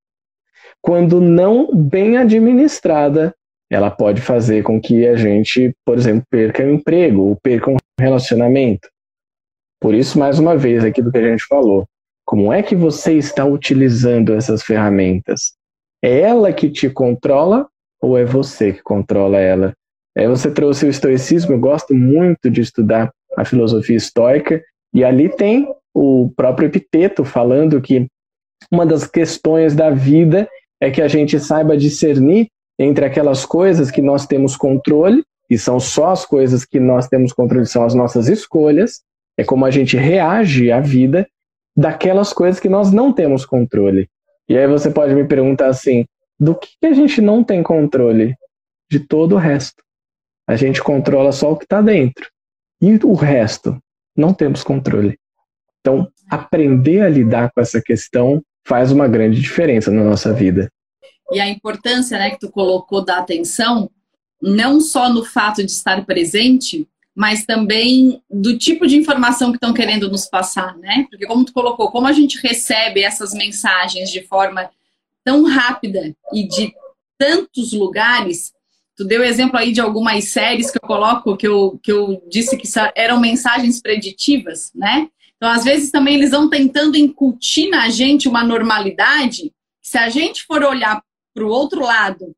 quando 0.83 1.21
não 1.21 1.75
bem 1.75 2.19
administrada, 2.19 3.35
ela 3.71 3.91
pode 3.91 4.21
fazer 4.21 4.63
com 4.63 4.81
que 4.81 5.07
a 5.07 5.17
gente, 5.17 5.75
por 5.85 5.97
exemplo, 5.97 6.25
perca 6.31 6.63
o 6.63 6.71
emprego 6.71 7.23
ou 7.23 7.37
perca 7.37 7.71
um 7.71 7.77
relacionamento. 7.99 8.89
Por 9.85 9.95
isso, 9.95 10.19
mais 10.19 10.39
uma 10.39 10.57
vez, 10.57 10.83
aquilo 10.83 11.13
que 11.13 11.19
a 11.19 11.31
gente 11.31 11.45
falou. 11.45 11.87
Como 12.25 12.51
é 12.51 12.63
que 12.63 12.75
você 12.75 13.19
está 13.19 13.45
utilizando 13.45 14.33
essas 14.33 14.63
ferramentas? 14.63 15.53
É 16.03 16.21
ela 16.21 16.51
que 16.55 16.71
te 16.71 16.89
controla 16.89 17.69
ou 18.01 18.17
é 18.17 18.25
você 18.25 18.73
que 18.73 18.83
controla 18.83 19.39
ela? 19.39 19.75
É, 20.17 20.27
você 20.27 20.51
trouxe 20.51 20.87
o 20.87 20.89
estoicismo, 20.89 21.53
eu 21.53 21.61
gosto 21.61 21.95
muito 21.95 22.49
de 22.51 22.63
estudar 22.63 23.13
a 23.37 23.45
filosofia 23.45 23.99
estoica, 23.99 24.65
e 24.95 25.05
ali 25.05 25.29
tem 25.29 25.69
o 25.93 26.33
próprio 26.35 26.69
Epiteto 26.69 27.23
falando 27.23 27.79
que 27.79 28.07
uma 28.73 28.87
das 28.87 29.07
questões 29.07 29.75
da 29.75 29.91
vida 29.91 30.49
é 30.81 30.91
que 30.91 31.03
a 31.03 31.09
gente 31.09 31.39
saiba 31.39 31.77
discernir 31.77 32.49
entre 32.79 33.05
aquelas 33.05 33.45
coisas 33.45 33.91
que 33.91 34.01
nós 34.01 34.27
temos 34.27 34.57
controle, 34.57 35.23
e 35.51 35.59
são 35.59 35.79
só 35.79 36.09
as 36.09 36.25
coisas 36.25 36.65
que 36.65 36.81
nós 36.81 37.07
temos 37.07 37.35
controle, 37.35 37.67
são 37.67 37.85
as 37.85 37.95
nossas 37.95 38.29
escolhas, 38.29 39.03
é 39.37 39.45
como 39.45 39.65
a 39.65 39.71
gente 39.71 39.97
reage 39.97 40.71
à 40.71 40.81
vida 40.81 41.27
daquelas 41.77 42.33
coisas 42.33 42.61
que 42.61 42.69
nós 42.69 42.93
não 42.93 43.13
temos 43.13 43.45
controle. 43.45 44.09
E 44.49 44.57
aí 44.57 44.67
você 44.67 44.91
pode 44.91 45.15
me 45.15 45.25
perguntar 45.25 45.69
assim: 45.69 46.05
do 46.39 46.55
que 46.55 46.87
a 46.87 46.93
gente 46.93 47.21
não 47.21 47.43
tem 47.43 47.63
controle? 47.63 48.35
De 48.91 49.01
todo 49.01 49.35
o 49.35 49.39
resto. 49.39 49.83
A 50.47 50.57
gente 50.57 50.83
controla 50.83 51.33
só 51.33 51.53
o 51.53 51.57
que 51.57 51.65
está 51.65 51.81
dentro. 51.81 52.29
E 52.81 52.99
o 53.03 53.15
resto? 53.15 53.79
Não 54.17 54.35
temos 54.35 54.63
controle. 54.63 55.19
Então, 55.81 56.09
aprender 56.29 57.01
a 57.01 57.09
lidar 57.09 57.51
com 57.51 57.61
essa 57.61 57.81
questão 57.81 58.43
faz 58.67 58.93
uma 58.93 59.09
grande 59.09 59.41
diferença 59.41 59.91
na 59.91 60.05
nossa 60.05 60.33
vida. 60.33 60.71
E 61.33 61.41
a 61.41 61.49
importância 61.49 62.19
né, 62.19 62.31
que 62.31 62.39
tu 62.39 62.51
colocou 62.51 63.05
da 63.05 63.19
atenção, 63.19 63.91
não 64.41 64.81
só 64.81 65.13
no 65.13 65.25
fato 65.25 65.65
de 65.65 65.71
estar 65.71 66.05
presente, 66.05 66.87
mas 67.15 67.45
também 67.45 68.21
do 68.29 68.59
tipo 68.59 68.87
de 68.87 68.97
informação 68.97 69.51
que 69.53 69.57
estão 69.57 69.73
querendo 69.73 70.11
nos 70.11 70.27
passar, 70.27 70.77
né? 70.79 71.07
Porque 71.09 71.27
como 71.27 71.45
tu 71.45 71.53
colocou, 71.53 71.91
como 71.91 72.07
a 72.07 72.13
gente 72.13 72.41
recebe 72.41 73.03
essas 73.03 73.33
mensagens 73.33 74.11
de 74.11 74.23
forma 74.23 74.69
tão 75.25 75.45
rápida 75.45 76.15
e 76.33 76.47
de 76.49 76.75
tantos 77.17 77.73
lugares, 77.73 78.53
tu 78.97 79.05
deu 79.05 79.23
exemplo 79.23 79.59
aí 79.59 79.73
de 79.73 79.81
algumas 79.81 80.25
séries 80.25 80.71
que 80.71 80.79
eu 80.79 80.87
coloco, 80.87 81.37
que 81.37 81.47
eu, 81.47 81.79
que 81.83 81.93
eu 81.93 82.23
disse 82.29 82.57
que 82.57 82.69
eram 82.97 83.21
mensagens 83.21 83.81
preditivas, 83.81 84.73
né? 84.75 85.09
Então, 85.37 85.51
às 85.51 85.65
vezes 85.65 85.91
também 85.91 86.15
eles 86.15 86.31
vão 86.31 86.49
tentando 86.49 86.97
incutir 86.97 87.69
na 87.69 87.89
gente 87.91 88.29
uma 88.29 88.43
normalidade, 88.45 89.53
se 89.81 89.99
a 89.99 90.09
gente 90.09 90.45
for 90.45 90.63
olhar 90.63 91.03
para 91.33 91.45
o 91.45 91.51
outro 91.51 91.83
lado 91.83 92.35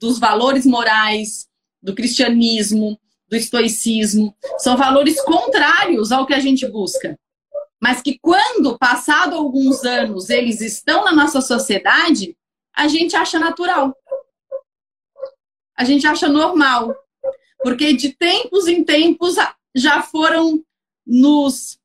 dos 0.00 0.18
valores 0.18 0.64
morais, 0.64 1.46
do 1.82 1.94
cristianismo, 1.94 2.98
do 3.34 3.36
estoicismo, 3.36 4.34
são 4.58 4.76
valores 4.76 5.20
contrários 5.22 6.12
ao 6.12 6.24
que 6.24 6.32
a 6.32 6.38
gente 6.38 6.66
busca. 6.68 7.18
Mas 7.82 8.00
que 8.00 8.18
quando, 8.20 8.78
passado 8.78 9.34
alguns 9.34 9.84
anos, 9.84 10.30
eles 10.30 10.60
estão 10.60 11.04
na 11.04 11.12
nossa 11.12 11.40
sociedade, 11.40 12.36
a 12.74 12.86
gente 12.86 13.16
acha 13.16 13.38
natural. 13.38 13.94
A 15.76 15.84
gente 15.84 16.06
acha 16.06 16.28
normal. 16.28 16.94
Porque 17.60 17.92
de 17.92 18.14
tempos 18.14 18.68
em 18.68 18.84
tempos 18.84 19.34
já 19.74 20.00
foram 20.00 20.64
nos 21.04 21.78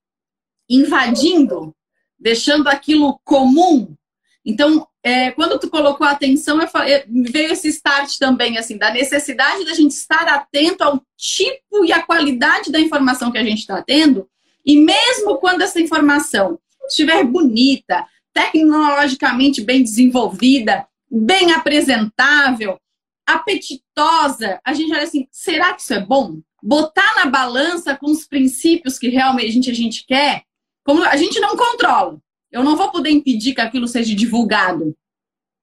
invadindo, 0.69 1.75
deixando 2.17 2.67
aquilo 2.67 3.19
comum. 3.23 3.95
Então, 4.45 4.87
é, 5.03 5.31
quando 5.31 5.59
tu 5.59 5.69
colocou 5.69 6.05
a 6.05 6.11
atenção, 6.11 6.61
eu 6.61 6.67
falei, 6.67 7.03
veio 7.07 7.53
esse 7.53 7.69
start 7.69 8.17
também, 8.17 8.57
assim, 8.57 8.77
da 8.77 8.91
necessidade 8.91 9.65
da 9.65 9.73
gente 9.73 9.91
estar 9.91 10.27
atento 10.27 10.83
ao 10.83 11.01
tipo 11.15 11.85
e 11.85 11.91
à 11.91 12.01
qualidade 12.01 12.71
da 12.71 12.79
informação 12.79 13.31
que 13.31 13.37
a 13.37 13.43
gente 13.43 13.59
está 13.59 13.81
tendo, 13.81 14.29
e 14.65 14.77
mesmo 14.77 15.37
quando 15.37 15.61
essa 15.61 15.79
informação 15.79 16.59
estiver 16.87 17.23
bonita, 17.23 18.05
tecnologicamente 18.33 19.61
bem 19.61 19.81
desenvolvida, 19.81 20.85
bem 21.09 21.51
apresentável, 21.53 22.79
apetitosa, 23.25 24.59
a 24.65 24.73
gente 24.73 24.91
olha 24.91 25.03
assim, 25.03 25.27
será 25.31 25.73
que 25.73 25.81
isso 25.81 25.93
é 25.93 25.99
bom? 25.99 26.39
Botar 26.61 27.15
na 27.15 27.25
balança 27.25 27.95
com 27.95 28.07
os 28.07 28.27
princípios 28.27 28.99
que 28.99 29.07
realmente 29.07 29.69
a 29.69 29.73
gente, 29.73 30.05
quer, 30.05 30.43
como 30.83 31.03
a 31.03 31.15
gente 31.15 31.39
não 31.39 31.55
controla. 31.55 32.19
Eu 32.51 32.63
não 32.63 32.75
vou 32.75 32.91
poder 32.91 33.11
impedir 33.11 33.53
que 33.53 33.61
aquilo 33.61 33.87
seja 33.87 34.15
divulgado 34.15 34.95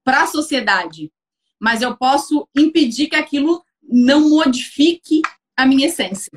para 0.05 0.23
a 0.23 0.27
sociedade, 0.27 1.11
mas 1.59 1.83
eu 1.83 1.97
posso 1.97 2.49
impedir 2.57 3.09
que 3.09 3.17
aquilo 3.17 3.65
não 3.83 4.29
modifique 4.29 5.23
a 5.57 5.67
minha 5.67 5.87
essência. 5.87 6.31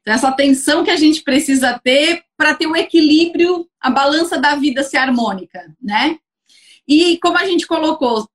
Então, 0.00 0.14
essa 0.14 0.28
atenção 0.28 0.84
que 0.84 0.90
a 0.90 0.96
gente 0.96 1.22
precisa 1.22 1.78
ter 1.78 2.22
para 2.36 2.54
ter 2.54 2.66
o 2.66 2.76
equilíbrio, 2.76 3.68
a 3.80 3.90
balança 3.90 4.38
da 4.38 4.54
vida 4.54 4.82
ser 4.82 4.98
harmônica, 4.98 5.74
né? 5.80 6.18
E 6.86 7.18
como 7.18 7.38
a 7.38 7.46
gente 7.46 7.66
colocou, 7.66 8.28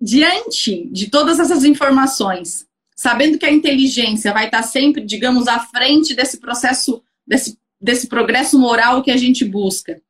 diante 0.00 0.86
de 0.92 1.10
todas 1.10 1.40
essas 1.40 1.64
informações, 1.64 2.66
sabendo 2.94 3.38
que 3.38 3.46
a 3.46 3.50
inteligência 3.50 4.32
vai 4.32 4.46
estar 4.46 4.62
sempre, 4.62 5.04
digamos, 5.04 5.48
à 5.48 5.58
frente 5.60 6.14
desse 6.14 6.38
processo, 6.38 7.02
desse, 7.26 7.58
desse 7.80 8.06
progresso 8.06 8.58
moral 8.58 9.02
que 9.02 9.10
a 9.10 9.16
gente 9.16 9.44
busca, 9.44 10.00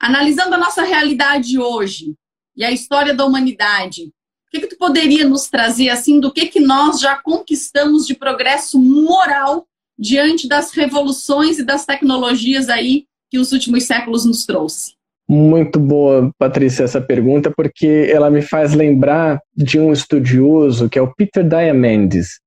Analisando 0.00 0.54
a 0.54 0.58
nossa 0.58 0.82
realidade 0.82 1.58
hoje 1.58 2.14
e 2.56 2.64
a 2.64 2.70
história 2.70 3.12
da 3.14 3.24
humanidade, 3.24 4.04
o 4.04 4.50
que, 4.50 4.60
que 4.60 4.68
tu 4.68 4.78
poderia 4.78 5.28
nos 5.28 5.48
trazer 5.48 5.90
assim 5.90 6.18
do 6.18 6.32
que, 6.32 6.46
que 6.46 6.58
nós 6.58 6.98
já 6.98 7.16
conquistamos 7.16 8.06
de 8.06 8.14
progresso 8.14 8.80
moral 8.80 9.66
diante 9.98 10.48
das 10.48 10.72
revoluções 10.72 11.58
e 11.58 11.64
das 11.64 11.84
tecnologias 11.84 12.68
aí 12.68 13.04
que 13.30 13.38
os 13.38 13.52
últimos 13.52 13.84
séculos 13.84 14.24
nos 14.24 14.46
trouxe? 14.46 14.94
Muito 15.28 15.78
boa, 15.78 16.32
Patrícia, 16.36 16.82
essa 16.82 17.00
pergunta, 17.00 17.52
porque 17.54 18.10
ela 18.12 18.30
me 18.30 18.42
faz 18.42 18.74
lembrar 18.74 19.38
de 19.54 19.78
um 19.78 19.92
estudioso 19.92 20.88
que 20.88 20.98
é 20.98 21.02
o 21.02 21.14
Peter 21.14 21.46
Diamandis. 21.46 22.40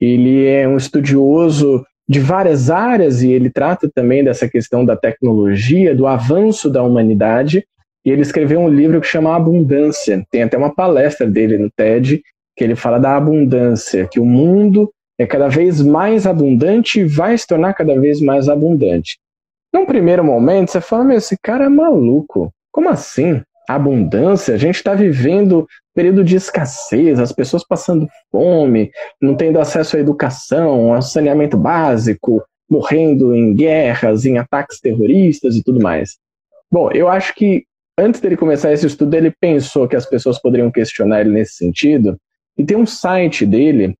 Ele 0.00 0.46
é 0.46 0.68
um 0.68 0.76
estudioso 0.76 1.84
de 2.08 2.20
várias 2.20 2.70
áreas 2.70 3.22
e 3.22 3.30
ele 3.30 3.50
trata 3.50 3.90
também 3.92 4.24
dessa 4.24 4.48
questão 4.48 4.84
da 4.84 4.96
tecnologia, 4.96 5.94
do 5.94 6.06
avanço 6.06 6.70
da 6.70 6.82
humanidade. 6.82 7.66
E 8.04 8.10
ele 8.10 8.22
escreveu 8.22 8.60
um 8.60 8.68
livro 8.68 9.00
que 9.00 9.06
chama 9.06 9.36
Abundância. 9.36 10.24
Tem 10.30 10.42
até 10.42 10.56
uma 10.56 10.74
palestra 10.74 11.26
dele 11.26 11.58
no 11.58 11.70
TED 11.70 12.22
que 12.56 12.64
ele 12.64 12.74
fala 12.74 12.98
da 12.98 13.16
abundância, 13.16 14.08
que 14.10 14.18
o 14.18 14.24
mundo 14.24 14.90
é 15.16 15.26
cada 15.26 15.48
vez 15.48 15.80
mais 15.80 16.26
abundante 16.26 17.00
e 17.00 17.04
vai 17.04 17.36
se 17.36 17.46
tornar 17.46 17.74
cada 17.74 17.98
vez 18.00 18.20
mais 18.20 18.48
abundante. 18.48 19.18
Num 19.72 19.86
primeiro 19.86 20.24
momento, 20.24 20.70
você 20.70 20.80
fala, 20.80 21.04
meu, 21.04 21.18
esse 21.18 21.36
cara 21.40 21.66
é 21.66 21.68
maluco. 21.68 22.50
Como 22.72 22.88
assim? 22.88 23.42
abundância, 23.68 24.54
a 24.54 24.56
gente 24.56 24.76
está 24.76 24.94
vivendo 24.94 25.68
período 25.98 26.22
de 26.22 26.36
escassez, 26.36 27.18
as 27.18 27.32
pessoas 27.32 27.66
passando 27.66 28.06
fome, 28.30 28.92
não 29.20 29.34
tendo 29.34 29.58
acesso 29.58 29.96
à 29.96 29.98
educação, 29.98 30.94
ao 30.94 31.02
saneamento 31.02 31.56
básico, 31.56 32.40
morrendo 32.70 33.34
em 33.34 33.52
guerras, 33.52 34.24
em 34.24 34.38
ataques 34.38 34.78
terroristas 34.78 35.56
e 35.56 35.62
tudo 35.64 35.80
mais. 35.80 36.16
Bom, 36.70 36.88
eu 36.92 37.08
acho 37.08 37.34
que 37.34 37.64
antes 37.98 38.20
dele 38.20 38.36
começar 38.36 38.72
esse 38.72 38.86
estudo, 38.86 39.12
ele 39.12 39.34
pensou 39.40 39.88
que 39.88 39.96
as 39.96 40.06
pessoas 40.06 40.40
poderiam 40.40 40.70
questionar 40.70 41.20
ele 41.20 41.30
nesse 41.30 41.54
sentido, 41.54 42.16
e 42.56 42.64
tem 42.64 42.76
um 42.76 42.86
site 42.86 43.44
dele, 43.44 43.96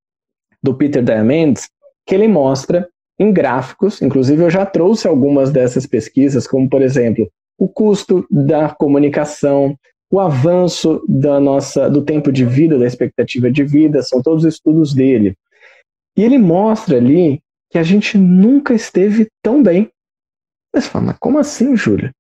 do 0.63 0.77
Peter 0.77 1.03
Diamandis, 1.03 1.69
que 2.07 2.15
ele 2.15 2.29
mostra 2.29 2.89
em 3.19 3.33
gráficos, 3.33 4.01
inclusive 4.01 4.41
eu 4.41 4.51
já 4.51 4.65
trouxe 4.65 5.09
algumas 5.09 5.51
dessas 5.51 5.85
pesquisas, 5.85 6.47
como 6.47 6.71
por 6.71 6.81
exemplo, 6.81 7.29
o 7.59 7.69
custo 7.69 8.25
da 8.31 8.69
comunicação, 8.69 9.77
o 10.11 10.21
avanço 10.21 11.05
da 11.07 11.39
nossa, 11.39 11.89
do 11.91 12.03
tempo 12.03 12.33
de 12.33 12.45
vida, 12.45 12.79
da 12.79 12.87
expectativa 12.87 13.51
de 13.51 13.63
vida, 13.65 14.03
são 14.03 14.23
todos 14.23 14.45
estudos 14.45 14.95
dele. 14.95 15.37
E 16.17 16.23
ele 16.23 16.39
mostra 16.39 16.97
ali 16.97 17.43
que 17.71 17.79
a 17.79 17.83
gente 17.83 18.17
nunca 18.17 18.75
esteve 18.75 19.29
tão 19.43 19.63
bem. 19.63 19.91
Você 20.75 20.89
fala, 20.89 21.07
mas 21.07 21.19
como 21.19 21.39
assim, 21.39 21.77
Júlia? 21.77 22.13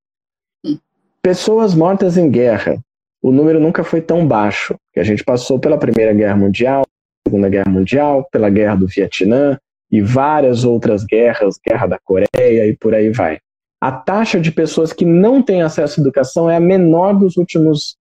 Pessoas 1.22 1.74
mortas 1.74 2.16
em 2.16 2.30
guerra. 2.30 2.78
O 3.22 3.32
número 3.32 3.58
nunca 3.58 3.82
foi 3.82 4.00
tão 4.00 4.26
baixo, 4.26 4.76
que 4.92 5.00
a 5.00 5.04
gente 5.04 5.24
passou 5.24 5.58
pela 5.58 5.78
Primeira 5.78 6.12
Guerra 6.12 6.36
Mundial, 6.36 6.84
Segunda 7.26 7.48
Guerra 7.48 7.70
Mundial, 7.70 8.28
pela 8.30 8.48
Guerra 8.48 8.76
do 8.76 8.86
Vietnã 8.86 9.58
e 9.90 10.00
várias 10.00 10.64
outras 10.64 11.04
guerras, 11.04 11.58
Guerra 11.66 11.86
da 11.86 11.98
Coreia 11.98 12.66
e 12.66 12.76
por 12.76 12.94
aí 12.94 13.10
vai 13.10 13.38
a 13.80 13.92
taxa 13.92 14.40
de 14.40 14.50
pessoas 14.50 14.92
que 14.92 15.04
não 15.04 15.42
têm 15.42 15.62
acesso 15.62 16.00
à 16.00 16.02
educação 16.02 16.50
é 16.50 16.56
a 16.56 16.60
menor 16.60 17.14
dos 17.14 17.36
últimos 17.36 17.96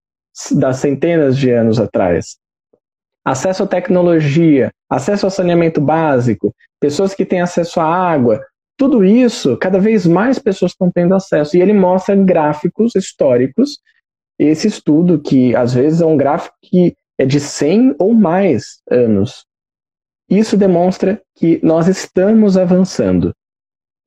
das 0.51 0.77
centenas 0.77 1.37
de 1.37 1.51
anos 1.51 1.79
atrás. 1.79 2.37
Acesso 3.25 3.63
à 3.63 3.67
tecnologia, 3.67 4.71
acesso 4.89 5.25
ao 5.25 5.31
saneamento 5.31 5.81
básico, 5.81 6.53
pessoas 6.79 7.13
que 7.13 7.25
têm 7.25 7.41
acesso 7.41 7.79
à 7.79 7.85
água, 7.85 8.41
tudo 8.77 9.03
isso, 9.03 9.57
cada 9.57 9.79
vez 9.79 10.05
mais 10.05 10.37
pessoas 10.37 10.71
estão 10.71 10.91
tendo 10.91 11.15
acesso. 11.15 11.57
E 11.57 11.61
ele 11.61 11.73
mostra 11.73 12.15
gráficos 12.15 12.95
históricos. 12.95 13.79
Esse 14.39 14.67
estudo, 14.67 15.19
que 15.19 15.55
às 15.55 15.73
vezes 15.73 15.99
é 15.99 16.05
um 16.05 16.15
gráfico 16.15 16.55
que 16.61 16.95
é 17.17 17.25
de 17.25 17.39
100 17.39 17.95
ou 17.99 18.13
mais 18.13 18.79
anos. 18.89 19.45
Isso 20.29 20.55
demonstra 20.55 21.19
que 21.35 21.59
nós 21.63 21.87
estamos 21.87 22.55
avançando 22.55 23.33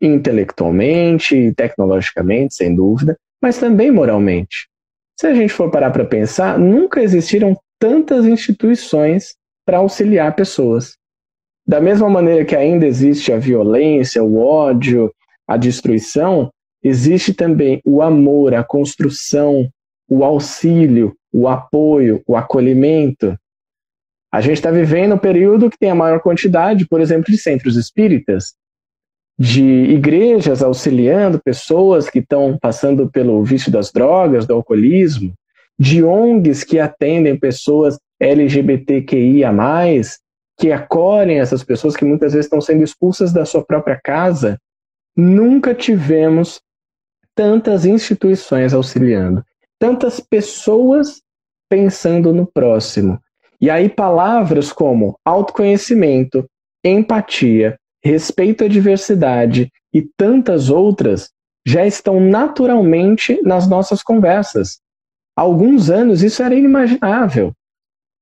intelectualmente 0.01 1.53
tecnologicamente, 1.55 2.55
sem 2.55 2.75
dúvida, 2.75 3.17
mas 3.43 3.59
também 3.59 3.91
moralmente. 3.91 4.69
Se 5.19 5.27
a 5.27 5.35
gente 5.35 5.53
for 5.53 5.71
parar 5.71 5.91
para 5.91 6.05
pensar, 6.05 6.59
nunca 6.59 7.03
existiram 7.03 7.57
tantas 7.79 8.25
instituições 8.27 9.35
para 9.67 9.79
auxiliar 9.79 10.35
pessoas. 10.35 10.97
Da 11.67 11.81
mesma 11.81 12.09
maneira 12.09 12.45
que 12.45 12.57
ainda 12.57 12.87
existe 12.87 13.33
a 13.33 13.39
violência, 13.39 14.23
o 14.23 14.39
ódio, 14.39 15.13
a 15.47 15.57
destruição, 15.57 16.51
existe 16.83 17.35
também 17.35 17.81
o 17.85 18.03
amor, 18.03 18.55
a 18.55 18.65
construção, 18.65 19.69
o 20.09 20.25
auxílio, 20.25 21.15
o 21.33 21.47
apoio, 21.49 22.23
o 22.27 22.37
acolhimento. 22.37 23.37
A 24.33 24.41
gente 24.41 24.55
está 24.55 24.71
vivendo 24.71 25.15
um 25.15 25.19
período 25.19 25.71
que 25.71 25.79
tem 25.79 25.91
a 25.91 25.95
maior 25.95 26.21
quantidade, 26.21 26.87
por 26.87 27.01
exemplo, 27.01 27.31
de 27.31 27.39
centros 27.39 27.77
espíritas, 27.77 28.55
de 29.41 29.63
igrejas 29.63 30.63
auxiliando 30.63 31.41
pessoas 31.43 32.11
que 32.11 32.19
estão 32.19 32.59
passando 32.61 33.09
pelo 33.09 33.43
vício 33.43 33.73
das 33.73 33.91
drogas, 33.91 34.47
do 34.47 34.53
alcoolismo, 34.53 35.33
de 35.79 36.05
ONGs 36.05 36.63
que 36.63 36.79
atendem 36.79 37.39
pessoas 37.39 37.99
LGBTQIA, 38.21 39.51
que 40.59 40.71
acolhem 40.71 41.41
essas 41.41 41.65
pessoas 41.65 41.97
que 41.97 42.05
muitas 42.05 42.35
vezes 42.35 42.45
estão 42.45 42.61
sendo 42.61 42.85
expulsas 42.85 43.33
da 43.33 43.47
sua 43.47 43.65
própria 43.65 43.99
casa. 44.05 44.61
Nunca 45.17 45.75
tivemos 45.75 46.61
tantas 47.35 47.87
instituições 47.87 48.75
auxiliando, 48.75 49.43
tantas 49.79 50.21
pessoas 50.21 51.23
pensando 51.67 52.31
no 52.31 52.45
próximo. 52.45 53.19
E 53.59 53.71
aí, 53.71 53.89
palavras 53.89 54.71
como 54.71 55.19
autoconhecimento, 55.25 56.47
empatia, 56.85 57.79
respeito 58.03 58.65
à 58.65 58.69
diversidade 58.69 59.71
e 59.93 60.03
tantas 60.03 60.71
outras 60.71 61.31
já 61.67 61.87
estão 61.87 62.21
naturalmente 62.21 63.41
nas 63.43 63.69
nossas 63.69 64.03
conversas. 64.03 64.81
Há 65.37 65.43
alguns 65.43 65.91
anos 65.91 66.23
isso 66.23 66.43
era 66.43 66.55
inimaginável. 66.55 67.53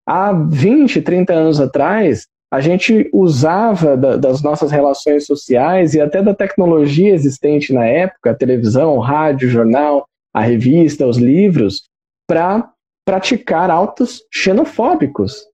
Há 0.07 0.33
20, 0.33 1.03
30 1.03 1.33
anos 1.33 1.61
atrás, 1.61 2.26
a 2.51 2.61
gente 2.61 3.09
usava 3.12 3.97
da, 3.97 4.16
das 4.16 4.43
nossas 4.43 4.70
relações 4.70 5.26
sociais 5.26 5.95
e 5.95 6.01
até 6.01 6.22
da 6.22 6.35
tecnologia 6.35 7.14
existente 7.14 7.72
na 7.72 7.85
época, 7.85 8.31
a 8.31 8.35
televisão, 8.35 8.99
rádio, 8.99 9.49
jornal, 9.49 10.09
a 10.33 10.41
revista, 10.41 11.07
os 11.07 11.18
livros, 11.18 11.83
para 12.26 12.70
praticar 13.05 13.70
autos 13.70 14.22
xenofóbicos. 14.33 15.45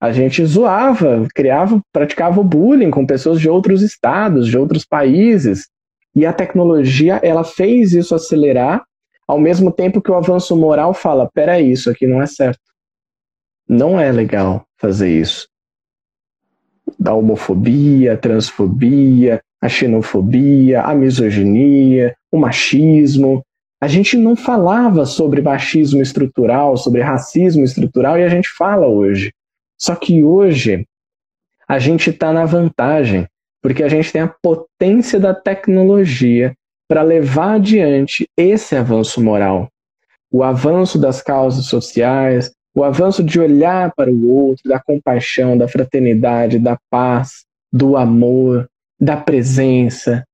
A 0.00 0.12
gente 0.12 0.44
zoava, 0.44 1.26
criava, 1.34 1.80
praticava 1.92 2.42
bullying 2.42 2.90
com 2.90 3.06
pessoas 3.06 3.40
de 3.40 3.48
outros 3.48 3.82
estados, 3.82 4.48
de 4.48 4.58
outros 4.58 4.84
países. 4.84 5.68
E 6.14 6.26
a 6.26 6.32
tecnologia, 6.32 7.20
ela 7.22 7.42
fez 7.42 7.92
isso 7.92 8.14
acelerar, 8.14 8.84
ao 9.26 9.40
mesmo 9.40 9.72
tempo 9.72 10.02
que 10.02 10.10
o 10.10 10.14
avanço 10.14 10.56
moral 10.56 10.92
fala: 10.94 11.30
peraí, 11.32 11.72
isso 11.72 11.90
aqui 11.90 12.06
não 12.06 12.22
é 12.22 12.26
certo. 12.26 12.60
Não 13.68 13.98
é 13.98 14.12
legal 14.12 14.66
fazer 14.76 15.08
isso. 15.08 15.48
Da 16.98 17.14
homofobia, 17.14 18.12
a 18.12 18.16
transfobia, 18.16 19.40
a 19.60 19.68
xenofobia, 19.68 20.82
a 20.82 20.94
misoginia, 20.94 22.14
o 22.30 22.38
machismo. 22.38 23.42
A 23.80 23.88
gente 23.88 24.16
não 24.16 24.36
falava 24.36 25.06
sobre 25.06 25.40
machismo 25.40 26.02
estrutural, 26.02 26.76
sobre 26.76 27.00
racismo 27.00 27.64
estrutural, 27.64 28.18
e 28.18 28.22
a 28.22 28.28
gente 28.28 28.48
fala 28.50 28.86
hoje. 28.86 29.32
Só 29.78 29.94
que 29.94 30.22
hoje 30.22 30.86
a 31.68 31.78
gente 31.78 32.10
está 32.10 32.32
na 32.32 32.44
vantagem, 32.44 33.26
porque 33.62 33.82
a 33.82 33.88
gente 33.88 34.12
tem 34.12 34.22
a 34.22 34.34
potência 34.42 35.18
da 35.18 35.34
tecnologia 35.34 36.54
para 36.88 37.02
levar 37.02 37.54
adiante 37.54 38.28
esse 38.36 38.76
avanço 38.76 39.22
moral. 39.22 39.68
O 40.30 40.42
avanço 40.42 40.98
das 40.98 41.22
causas 41.22 41.66
sociais, 41.66 42.52
o 42.74 42.82
avanço 42.82 43.22
de 43.22 43.40
olhar 43.40 43.92
para 43.94 44.10
o 44.10 44.28
outro, 44.28 44.68
da 44.68 44.80
compaixão, 44.80 45.56
da 45.56 45.68
fraternidade, 45.68 46.58
da 46.58 46.76
paz, 46.90 47.44
do 47.72 47.96
amor, 47.96 48.68
da 49.00 49.16
presença. 49.16 50.24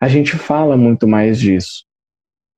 A 0.00 0.08
gente 0.08 0.36
fala 0.36 0.76
muito 0.76 1.06
mais 1.06 1.38
disso. 1.38 1.84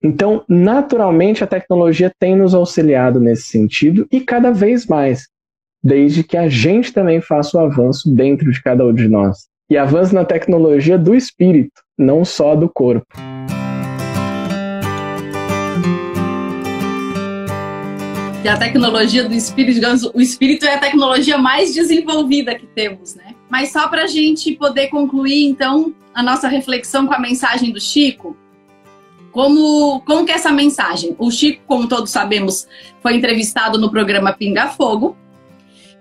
Então, 0.02 0.44
naturalmente, 0.48 1.42
a 1.42 1.46
tecnologia 1.46 2.12
tem 2.18 2.36
nos 2.36 2.54
auxiliado 2.54 3.18
nesse 3.18 3.44
sentido 3.48 4.06
e 4.12 4.20
cada 4.20 4.52
vez 4.52 4.86
mais, 4.86 5.28
desde 5.84 6.24
que 6.24 6.38
a 6.38 6.48
gente 6.48 6.94
também 6.94 7.20
faça 7.20 7.58
o 7.58 7.60
avanço 7.60 8.10
dentro 8.10 8.50
de 8.50 8.62
cada 8.62 8.86
um 8.86 8.94
de 8.94 9.06
nós. 9.06 9.46
E 9.68 9.76
avance 9.76 10.14
na 10.14 10.24
tecnologia 10.24 10.96
do 10.96 11.14
espírito, 11.14 11.82
não 11.98 12.24
só 12.24 12.56
do 12.56 12.70
corpo. 12.70 13.06
que 18.42 18.48
a 18.48 18.58
tecnologia 18.58 19.26
do 19.26 19.32
espírito, 19.32 19.76
digamos, 19.76 20.02
o 20.04 20.20
espírito 20.20 20.66
é 20.66 20.74
a 20.74 20.78
tecnologia 20.78 21.38
mais 21.38 21.72
desenvolvida 21.72 22.54
que 22.54 22.66
temos, 22.66 23.14
né? 23.14 23.34
Mas 23.48 23.72
só 23.72 23.88
para 23.88 24.02
a 24.02 24.06
gente 24.06 24.54
poder 24.56 24.88
concluir, 24.88 25.46
então, 25.46 25.94
a 26.12 26.22
nossa 26.22 26.46
reflexão 26.46 27.06
com 27.06 27.14
a 27.14 27.18
mensagem 27.18 27.72
do 27.72 27.80
Chico, 27.80 28.36
como, 29.32 30.02
como 30.02 30.26
que 30.26 30.32
é 30.32 30.34
essa 30.34 30.52
mensagem? 30.52 31.16
O 31.18 31.30
Chico, 31.30 31.62
como 31.66 31.88
todos 31.88 32.10
sabemos, 32.10 32.68
foi 33.02 33.16
entrevistado 33.16 33.78
no 33.78 33.90
programa 33.90 34.34
Pinga 34.34 34.68
Fogo, 34.68 35.16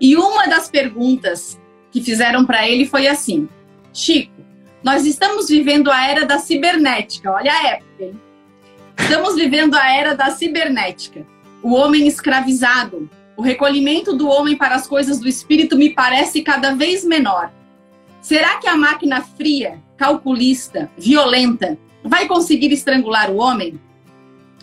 e 0.04 0.16
uma 0.16 0.46
das 0.46 0.68
perguntas 0.68 1.58
que 1.90 2.02
fizeram 2.02 2.44
para 2.44 2.68
ele 2.68 2.84
foi 2.84 3.06
assim: 3.06 3.48
Chico, 3.90 4.34
nós 4.82 5.06
estamos 5.06 5.48
vivendo 5.48 5.90
a 5.90 6.06
era 6.06 6.26
da 6.26 6.38
cibernética, 6.38 7.32
olha 7.32 7.50
a 7.50 7.66
época, 7.68 8.04
hein? 8.04 8.20
Estamos 8.98 9.34
vivendo 9.34 9.74
a 9.74 9.90
era 9.90 10.14
da 10.14 10.30
cibernética 10.30 11.26
o 11.62 11.72
homem 11.72 12.06
escravizado. 12.06 13.08
O 13.34 13.40
recolhimento 13.40 14.14
do 14.14 14.28
homem 14.28 14.54
para 14.54 14.74
as 14.74 14.86
coisas 14.86 15.18
do 15.18 15.26
espírito 15.26 15.74
me 15.74 15.94
parece 15.94 16.42
cada 16.42 16.74
vez 16.74 17.02
menor. 17.02 17.50
Será 18.20 18.58
que 18.58 18.68
a 18.68 18.76
máquina 18.76 19.22
fria, 19.22 19.80
calculista, 19.96 20.90
violenta, 20.98 21.78
vai 22.04 22.26
conseguir 22.26 22.70
estrangular 22.70 23.30
o 23.30 23.38
homem? 23.38 23.80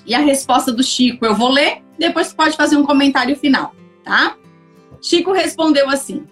E 0.05 0.13
a 0.13 0.19
resposta 0.19 0.71
do 0.71 0.83
Chico, 0.83 1.25
eu 1.25 1.33
vou 1.33 1.49
ler, 1.49 1.81
depois 1.97 2.31
pode 2.31 2.55
fazer 2.55 2.77
um 2.77 2.85
comentário 2.85 3.35
final, 3.35 3.73
tá? 4.03 4.35
Chico 5.01 5.31
respondeu 5.31 5.89
assim: 5.89 6.25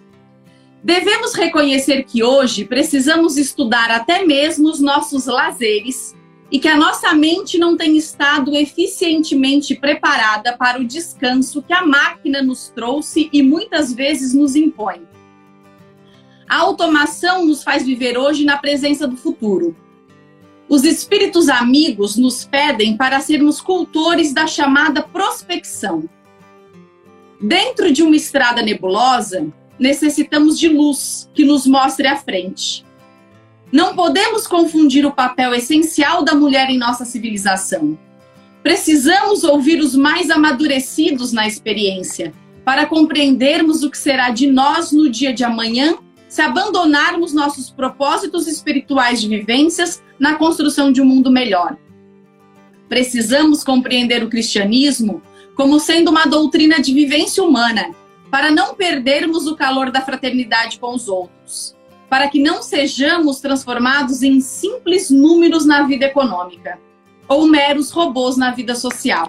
Devemos 0.82 1.34
reconhecer 1.34 2.04
que 2.04 2.22
hoje 2.22 2.64
precisamos 2.64 3.36
estudar 3.36 3.90
até 3.90 4.24
mesmo 4.24 4.68
os 4.68 4.80
nossos 4.80 5.26
lazeres 5.26 6.14
e 6.50 6.58
que 6.58 6.68
a 6.68 6.76
nossa 6.76 7.12
mente 7.14 7.58
não 7.58 7.76
tem 7.76 7.96
estado 7.96 8.56
eficientemente 8.56 9.74
preparada 9.74 10.56
para 10.56 10.80
o 10.80 10.84
descanso 10.84 11.62
que 11.62 11.72
a 11.72 11.86
máquina 11.86 12.42
nos 12.42 12.68
trouxe 12.68 13.28
e 13.32 13.42
muitas 13.42 13.92
vezes 13.92 14.34
nos 14.34 14.56
impõe. 14.56 15.06
A 16.48 16.56
automação 16.56 17.46
nos 17.46 17.62
faz 17.62 17.84
viver 17.84 18.18
hoje 18.18 18.44
na 18.44 18.56
presença 18.56 19.06
do 19.06 19.16
futuro. 19.16 19.76
Os 20.68 20.82
espíritos 20.82 21.48
amigos 21.48 22.16
nos 22.16 22.44
pedem 22.44 22.96
para 22.96 23.20
sermos 23.20 23.60
cultores 23.60 24.32
da 24.32 24.46
chamada 24.46 25.02
prospecção. 25.02 26.08
Dentro 27.40 27.90
de 27.90 28.02
uma 28.02 28.16
estrada 28.16 28.60
nebulosa, 28.60 29.46
necessitamos 29.78 30.58
de 30.58 30.68
luz 30.68 31.30
que 31.32 31.42
nos 31.42 31.66
mostre 31.66 32.06
a 32.06 32.14
frente. 32.14 32.84
Não 33.72 33.94
podemos 33.94 34.46
confundir 34.46 35.06
o 35.06 35.12
papel 35.12 35.54
essencial 35.54 36.22
da 36.22 36.34
mulher 36.34 36.68
em 36.68 36.76
nossa 36.76 37.06
civilização. 37.06 37.98
Precisamos 38.62 39.42
ouvir 39.42 39.80
os 39.80 39.94
mais 39.94 40.28
amadurecidos 40.28 41.32
na 41.32 41.46
experiência 41.46 42.34
para 42.62 42.84
compreendermos 42.84 43.82
o 43.82 43.90
que 43.90 43.96
será 43.96 44.28
de 44.28 44.46
nós 44.46 44.92
no 44.92 45.08
dia 45.08 45.32
de 45.32 45.42
amanhã 45.42 45.96
se 46.28 46.42
abandonarmos 46.42 47.32
nossos 47.32 47.70
propósitos 47.70 48.46
espirituais 48.46 49.20
de 49.20 49.28
vivências 49.28 50.02
na 50.18 50.34
construção 50.34 50.92
de 50.92 51.00
um 51.00 51.06
mundo 51.06 51.30
melhor. 51.30 51.76
Precisamos 52.86 53.64
compreender 53.64 54.22
o 54.22 54.28
cristianismo 54.28 55.22
como 55.60 55.78
sendo 55.78 56.10
uma 56.10 56.24
doutrina 56.24 56.80
de 56.80 56.94
vivência 56.94 57.44
humana, 57.44 57.90
para 58.30 58.50
não 58.50 58.74
perdermos 58.74 59.46
o 59.46 59.54
calor 59.54 59.90
da 59.90 60.00
fraternidade 60.00 60.78
com 60.78 60.94
os 60.94 61.06
outros 61.06 61.76
para 62.10 62.28
que 62.28 62.42
não 62.42 62.60
sejamos 62.60 63.38
transformados 63.38 64.22
em 64.24 64.40
simples 64.40 65.10
números 65.10 65.64
na 65.64 65.84
vida 65.84 66.06
econômica 66.06 66.80
ou 67.28 67.46
meros 67.46 67.92
robôs 67.92 68.36
na 68.36 68.50
vida 68.50 68.74
social. 68.74 69.28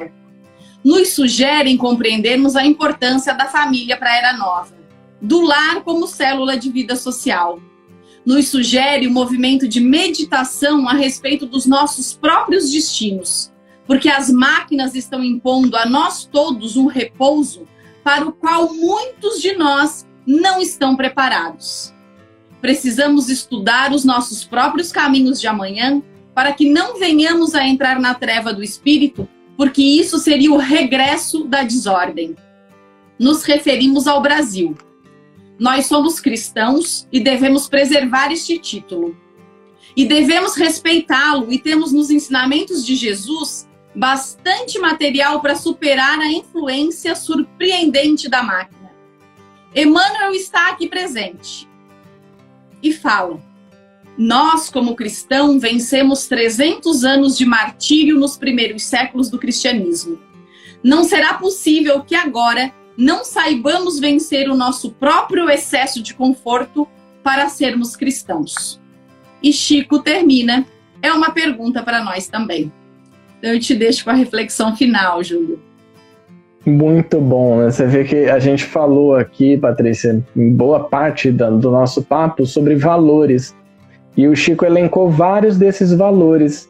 Nos 0.83 1.09
sugerem 1.09 1.77
compreendermos 1.77 2.55
a 2.55 2.65
importância 2.65 3.35
da 3.35 3.45
família 3.45 3.95
para 3.95 4.09
a 4.09 4.15
era 4.15 4.33
nova, 4.33 4.73
do 5.21 5.41
lar 5.41 5.83
como 5.83 6.07
célula 6.07 6.57
de 6.57 6.71
vida 6.71 6.95
social. 6.95 7.61
Nos 8.25 8.47
sugere 8.47 9.05
o 9.05 9.11
movimento 9.11 9.67
de 9.67 9.79
meditação 9.79 10.89
a 10.89 10.93
respeito 10.93 11.45
dos 11.45 11.67
nossos 11.67 12.13
próprios 12.13 12.71
destinos, 12.71 13.50
porque 13.91 14.07
as 14.07 14.29
máquinas 14.29 14.95
estão 14.95 15.21
impondo 15.21 15.75
a 15.75 15.85
nós 15.85 16.23
todos 16.23 16.77
um 16.77 16.85
repouso 16.85 17.67
para 18.01 18.25
o 18.25 18.31
qual 18.31 18.73
muitos 18.73 19.41
de 19.41 19.53
nós 19.57 20.07
não 20.25 20.61
estão 20.61 20.95
preparados. 20.95 21.93
Precisamos 22.61 23.27
estudar 23.27 23.91
os 23.91 24.05
nossos 24.05 24.45
próprios 24.45 24.93
caminhos 24.93 25.41
de 25.41 25.47
amanhã 25.47 26.01
para 26.33 26.53
que 26.53 26.69
não 26.69 26.97
venhamos 26.97 27.53
a 27.53 27.67
entrar 27.67 27.99
na 27.99 28.13
treva 28.13 28.53
do 28.53 28.63
espírito, 28.63 29.27
porque 29.57 29.83
isso 29.83 30.19
seria 30.19 30.53
o 30.53 30.57
regresso 30.57 31.43
da 31.43 31.61
desordem. 31.61 32.33
Nos 33.19 33.43
referimos 33.43 34.07
ao 34.07 34.21
Brasil. 34.21 34.73
Nós 35.59 35.87
somos 35.87 36.17
cristãos 36.17 37.09
e 37.11 37.19
devemos 37.19 37.67
preservar 37.67 38.31
este 38.31 38.57
título. 38.57 39.17
E 39.97 40.05
devemos 40.05 40.55
respeitá-lo 40.55 41.51
e 41.51 41.59
temos 41.59 41.91
nos 41.91 42.09
ensinamentos 42.09 42.85
de 42.85 42.95
Jesus 42.95 43.69
bastante 43.95 44.79
material 44.79 45.41
para 45.41 45.55
superar 45.55 46.19
a 46.19 46.31
influência 46.31 47.15
surpreendente 47.15 48.29
da 48.29 48.41
máquina. 48.41 48.91
Emmanuel 49.75 50.33
está 50.33 50.69
aqui 50.69 50.87
presente 50.87 51.67
e 52.81 52.91
falam: 52.91 53.41
Nós, 54.17 54.69
como 54.69 54.95
cristão, 54.95 55.59
vencemos 55.59 56.27
300 56.27 57.03
anos 57.03 57.37
de 57.37 57.45
martírio 57.45 58.19
nos 58.19 58.37
primeiros 58.37 58.83
séculos 58.83 59.29
do 59.29 59.39
cristianismo. 59.39 60.19
Não 60.83 61.03
será 61.03 61.35
possível 61.35 62.03
que 62.03 62.15
agora 62.15 62.73
não 62.97 63.23
saibamos 63.23 63.99
vencer 63.99 64.49
o 64.49 64.55
nosso 64.55 64.91
próprio 64.91 65.49
excesso 65.49 66.01
de 66.01 66.13
conforto 66.13 66.87
para 67.23 67.49
sermos 67.49 67.95
cristãos. 67.95 68.79
E 69.41 69.51
Chico 69.53 69.99
termina. 69.99 70.65
É 71.03 71.11
uma 71.11 71.31
pergunta 71.31 71.81
para 71.81 72.03
nós 72.03 72.27
também. 72.27 72.71
Então, 73.41 73.55
eu 73.55 73.59
te 73.59 73.73
deixo 73.73 74.03
com 74.03 74.11
a 74.11 74.13
reflexão 74.13 74.75
final, 74.75 75.23
Júlio. 75.23 75.59
Muito 76.63 77.19
bom, 77.19 77.57
né? 77.57 77.71
Você 77.71 77.87
vê 77.87 78.03
que 78.03 78.29
a 78.29 78.37
gente 78.37 78.63
falou 78.63 79.15
aqui, 79.15 79.57
Patrícia, 79.57 80.23
em 80.35 80.51
boa 80.51 80.81
parte 80.81 81.31
do 81.31 81.71
nosso 81.71 82.03
papo 82.03 82.45
sobre 82.45 82.75
valores. 82.75 83.55
E 84.15 84.27
o 84.27 84.35
Chico 84.35 84.63
elencou 84.63 85.09
vários 85.09 85.57
desses 85.57 85.91
valores 85.91 86.69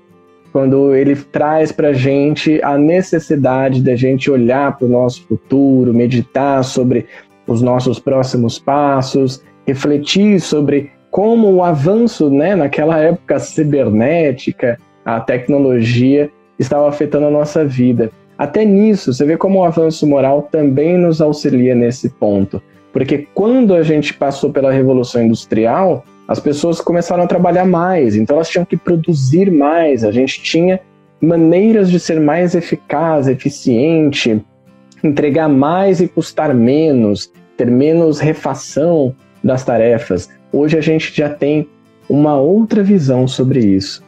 quando 0.54 0.96
ele 0.96 1.14
traz 1.18 1.74
para 1.74 1.90
a 1.90 1.94
gente 1.94 2.64
a 2.64 2.78
necessidade 2.78 3.82
da 3.82 3.94
gente 3.98 4.32
olhar 4.32 4.78
para 4.78 4.86
o 4.86 4.90
nosso 4.90 5.28
futuro, 5.28 5.94
meditar 5.94 6.64
sobre 6.64 7.06
os 7.46 7.62
nossos 7.62 8.00
próximos 8.00 8.58
passos, 8.58 9.44
refletir 9.68 10.40
sobre 10.40 10.90
como 11.10 11.52
o 11.52 11.64
avanço, 11.64 12.30
né, 12.30 12.56
naquela 12.56 12.98
época 12.98 13.40
cibernética, 13.40 14.80
a 15.04 15.20
tecnologia 15.20 16.32
estava 16.62 16.88
afetando 16.88 17.26
a 17.26 17.32
nossa 17.32 17.66
vida 17.66 18.12
até 18.42 18.66
nisso, 18.66 19.14
você 19.14 19.24
vê 19.24 19.38
como 19.38 19.60
o 19.60 19.64
avanço 19.64 20.08
moral 20.08 20.50
também 20.52 20.98
nos 20.98 21.22
auxilia 21.22 21.76
nesse 21.76 22.10
ponto. 22.10 22.60
Porque 22.92 23.28
quando 23.36 23.76
a 23.76 23.84
gente 23.84 24.16
passou 24.16 24.52
pela 24.52 24.72
Revolução 24.72 25.22
Industrial, 25.22 26.04
as 26.28 26.40
pessoas 26.40 26.82
começaram 26.82 27.24
a 27.24 27.28
trabalhar 27.28 27.66
mais, 27.66 28.16
então 28.16 28.38
elas 28.38 28.50
tinham 28.50 28.66
que 28.66 28.76
produzir 28.76 29.52
mais, 29.52 30.04
a 30.04 30.12
gente 30.12 30.42
tinha 30.42 30.80
maneiras 31.22 31.88
de 31.92 32.00
ser 32.00 32.20
mais 32.20 32.56
eficaz, 32.56 33.28
eficiente, 33.28 34.44
entregar 35.04 35.48
mais 35.48 36.02
e 36.02 36.08
custar 36.08 36.52
menos, 36.52 37.32
ter 37.56 37.70
menos 37.70 38.20
refação 38.20 39.16
das 39.44 39.64
tarefas. 39.64 40.30
Hoje 40.52 40.80
a 40.80 40.82
gente 40.82 41.16
já 41.16 41.30
tem 41.30 41.70
uma 42.10 42.40
outra 42.40 42.82
visão 42.82 43.28
sobre 43.28 43.60
isso. 43.60 44.04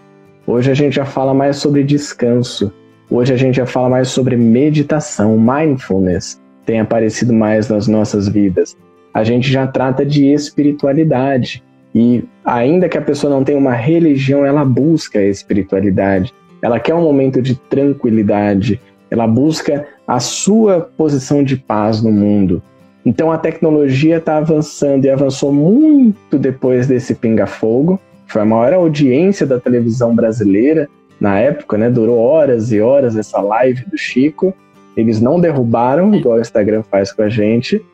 Hoje 0.46 0.72
a 0.72 0.74
gente 0.74 0.96
já 0.96 1.06
fala 1.06 1.34
mais 1.34 1.58
sobre 1.58 1.84
descanso. 1.84 2.72
Hoje 3.10 3.34
a 3.34 3.38
gente 3.38 3.56
já 3.56 3.66
fala 3.66 3.90
mais 3.90 4.08
sobre 4.10 4.36
meditação, 4.36 5.38
mindfulness 5.38 6.42
tem 6.66 6.80
aparecido 6.80 7.34
mais 7.34 7.70
nas 7.70 7.88
nossas 7.88 8.28
vidas. 8.28 8.76
A 9.14 9.24
gente 9.24 9.52
já 9.52 9.68
trata 9.68 10.06
de 10.06 10.26
espiritualidade. 10.28 11.64
E 11.94 12.24
ainda 12.44 12.90
que 12.90 12.98
a 12.98 13.02
pessoa 13.02 13.32
não 13.32 13.44
tenha 13.44 13.58
uma 13.58 13.74
religião, 13.74 14.46
ela 14.46 14.66
busca 14.66 15.20
a 15.20 15.28
espiritualidade. 15.28 16.34
Ela 16.62 16.80
quer 16.80 16.96
um 16.96 17.04
momento 17.04 17.42
de 17.42 17.56
tranquilidade. 17.56 18.82
Ela 19.12 19.28
busca 19.28 19.86
a 20.08 20.20
sua 20.20 20.82
posição 20.98 21.44
de 21.44 21.58
paz 21.58 22.02
no 22.02 22.12
mundo. 22.12 22.62
Então 23.06 23.32
a 23.32 23.38
tecnologia 23.38 24.18
está 24.18 24.38
avançando 24.38 25.06
e 25.06 25.10
avançou 25.10 25.54
muito 25.54 26.40
depois 26.40 26.88
desse 26.88 27.14
pinga-fogo. 27.14 28.00
Foi 28.34 28.42
a 28.42 28.46
maior 28.46 28.74
audiência 28.74 29.46
da 29.46 29.60
televisão 29.60 30.16
brasileira 30.16 30.90
na 31.22 31.38
época, 31.38 31.78
né? 31.78 31.88
Durou 31.88 32.18
horas 32.18 32.72
e 32.72 32.82
horas 32.82 33.16
essa 33.16 33.40
live 33.40 33.86
do 33.86 33.96
Chico. 33.96 34.52
Eles 34.98 35.22
não 35.22 35.40
derrubaram, 35.40 36.16
igual 36.16 36.40
o 36.40 36.42
Instagram 36.42 36.82
faz 36.82 37.12
com 37.12 37.22
a 37.22 37.30
gente. 37.30 37.86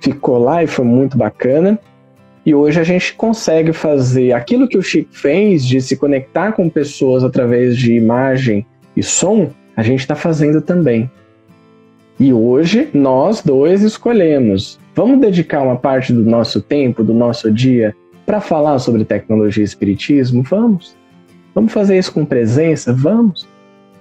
Ficou 0.00 0.36
lá 0.36 0.64
e 0.64 0.66
foi 0.66 0.84
muito 0.84 1.16
bacana. 1.16 1.78
E 2.44 2.52
hoje 2.56 2.80
a 2.80 2.82
gente 2.82 3.14
consegue 3.14 3.72
fazer 3.72 4.32
aquilo 4.32 4.66
que 4.66 4.76
o 4.76 4.82
Chico 4.82 5.10
fez 5.12 5.64
de 5.64 5.80
se 5.80 5.96
conectar 5.96 6.50
com 6.50 6.68
pessoas 6.68 7.22
através 7.22 7.76
de 7.76 7.94
imagem 7.94 8.66
e 8.96 9.02
som, 9.04 9.52
a 9.76 9.82
gente 9.84 10.00
está 10.00 10.16
fazendo 10.16 10.60
também. 10.60 11.08
E 12.18 12.32
hoje 12.32 12.88
nós 12.92 13.42
dois 13.44 13.82
escolhemos. 13.82 14.76
Vamos 14.92 15.20
dedicar 15.20 15.62
uma 15.62 15.76
parte 15.76 16.12
do 16.12 16.24
nosso 16.24 16.60
tempo, 16.60 17.04
do 17.04 17.14
nosso 17.14 17.48
dia, 17.48 17.94
para 18.28 18.42
falar 18.42 18.78
sobre 18.78 19.06
tecnologia 19.06 19.62
e 19.62 19.64
espiritismo? 19.64 20.42
Vamos. 20.42 20.94
Vamos 21.54 21.72
fazer 21.72 21.96
isso 21.96 22.12
com 22.12 22.26
presença? 22.26 22.92
Vamos. 22.92 23.48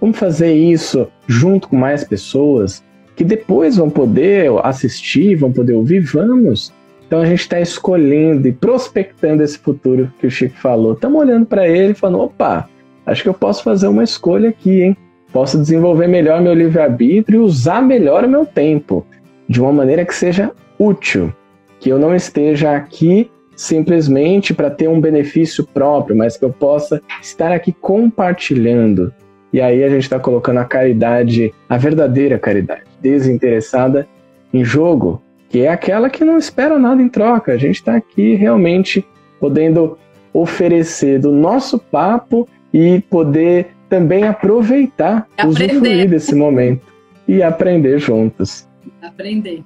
Vamos 0.01 0.19
fazer 0.19 0.53
isso 0.53 1.07
junto 1.25 1.69
com 1.69 1.77
mais 1.77 2.03
pessoas 2.03 2.83
que 3.15 3.23
depois 3.23 3.77
vão 3.77 3.89
poder 3.89 4.51
assistir, 4.63 5.37
vão 5.37 5.49
poder 5.49 5.71
ouvir? 5.71 6.01
Vamos. 6.01 6.73
Então 7.07 7.21
a 7.21 7.25
gente 7.25 7.39
está 7.39 7.61
escolhendo 7.61 8.49
e 8.49 8.51
prospectando 8.51 9.43
esse 9.43 9.57
futuro 9.57 10.11
que 10.19 10.27
o 10.27 10.29
Chico 10.29 10.57
falou. 10.57 10.91
Estamos 10.91 11.21
olhando 11.21 11.45
para 11.45 11.65
ele 11.65 11.91
e 11.91 11.95
falando: 11.95 12.19
opa, 12.19 12.67
acho 13.05 13.23
que 13.23 13.29
eu 13.29 13.33
posso 13.33 13.63
fazer 13.63 13.87
uma 13.87 14.03
escolha 14.03 14.49
aqui, 14.49 14.81
hein? 14.81 14.97
Posso 15.31 15.57
desenvolver 15.57 16.07
melhor 16.07 16.41
meu 16.41 16.53
livre-arbítrio 16.53 17.39
e 17.39 17.45
usar 17.45 17.81
melhor 17.81 18.25
o 18.25 18.29
meu 18.29 18.45
tempo, 18.45 19.05
de 19.47 19.61
uma 19.61 19.71
maneira 19.71 20.03
que 20.03 20.13
seja 20.13 20.51
útil, 20.77 21.33
que 21.79 21.89
eu 21.89 21.97
não 21.97 22.13
esteja 22.13 22.75
aqui 22.75 23.31
simplesmente 23.57 24.53
para 24.53 24.69
ter 24.69 24.87
um 24.87 25.01
benefício 25.01 25.65
próprio, 25.65 26.15
mas 26.15 26.37
que 26.37 26.45
eu 26.45 26.53
possa 26.53 27.01
estar 27.19 27.51
aqui 27.51 27.73
compartilhando. 27.73 29.11
E 29.51 29.59
aí 29.59 29.83
a 29.83 29.89
gente 29.89 30.03
está 30.03 30.19
colocando 30.19 30.59
a 30.59 30.65
caridade, 30.65 31.51
a 31.67 31.75
verdadeira 31.75 32.37
caridade, 32.37 32.83
desinteressada, 33.01 34.07
em 34.53 34.63
jogo, 34.63 35.21
que 35.49 35.61
é 35.61 35.69
aquela 35.69 36.09
que 36.09 36.23
não 36.23 36.37
espera 36.37 36.77
nada 36.77 37.01
em 37.01 37.09
troca. 37.09 37.51
A 37.53 37.57
gente 37.57 37.75
está 37.75 37.95
aqui 37.95 38.35
realmente 38.35 39.03
podendo 39.39 39.97
oferecer 40.31 41.19
do 41.19 41.31
nosso 41.31 41.79
papo 41.79 42.47
e 42.71 43.01
poder 43.09 43.71
também 43.89 44.25
aproveitar, 44.25 45.27
aprender. 45.37 45.73
usufruir 45.73 46.09
desse 46.09 46.35
momento 46.35 46.85
e 47.27 47.41
aprender 47.41 47.97
juntos. 47.97 48.67
Aprender. 49.01 49.63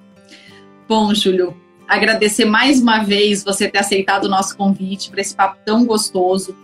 Bom, 0.88 1.14
Júlio, 1.14 1.54
agradecer 1.92 2.46
mais 2.46 2.82
uma 2.82 3.04
vez 3.04 3.44
você 3.44 3.68
ter 3.68 3.80
aceitado 3.80 4.26
o 4.26 4.30
nosso 4.30 4.56
convite 4.56 5.12
para 5.12 5.20
esse 5.20 5.36
papo 5.36 5.58
tão 5.66 5.86
gostoso. 5.86 6.56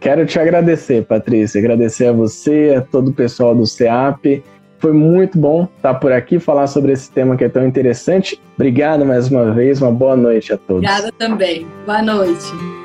Quero 0.00 0.24
te 0.26 0.38
agradecer, 0.38 1.04
Patrícia, 1.04 1.60
agradecer 1.60 2.06
a 2.06 2.12
você, 2.12 2.74
a 2.76 2.80
todo 2.80 3.08
o 3.08 3.12
pessoal 3.12 3.54
do 3.54 3.66
CEAP. 3.66 4.42
Foi 4.78 4.92
muito 4.92 5.38
bom 5.38 5.68
estar 5.76 5.94
por 5.94 6.10
aqui 6.10 6.40
falar 6.40 6.66
sobre 6.66 6.90
esse 6.90 7.08
tema 7.10 7.36
que 7.36 7.44
é 7.44 7.48
tão 7.48 7.64
interessante. 7.64 8.40
Obrigado 8.56 9.04
mais 9.04 9.30
uma 9.30 9.52
vez, 9.52 9.80
uma 9.80 9.92
boa 9.92 10.16
noite 10.16 10.52
a 10.52 10.56
todos. 10.56 10.82
Obrigada 10.82 11.12
também. 11.12 11.66
Boa 11.86 12.02
noite. 12.02 12.81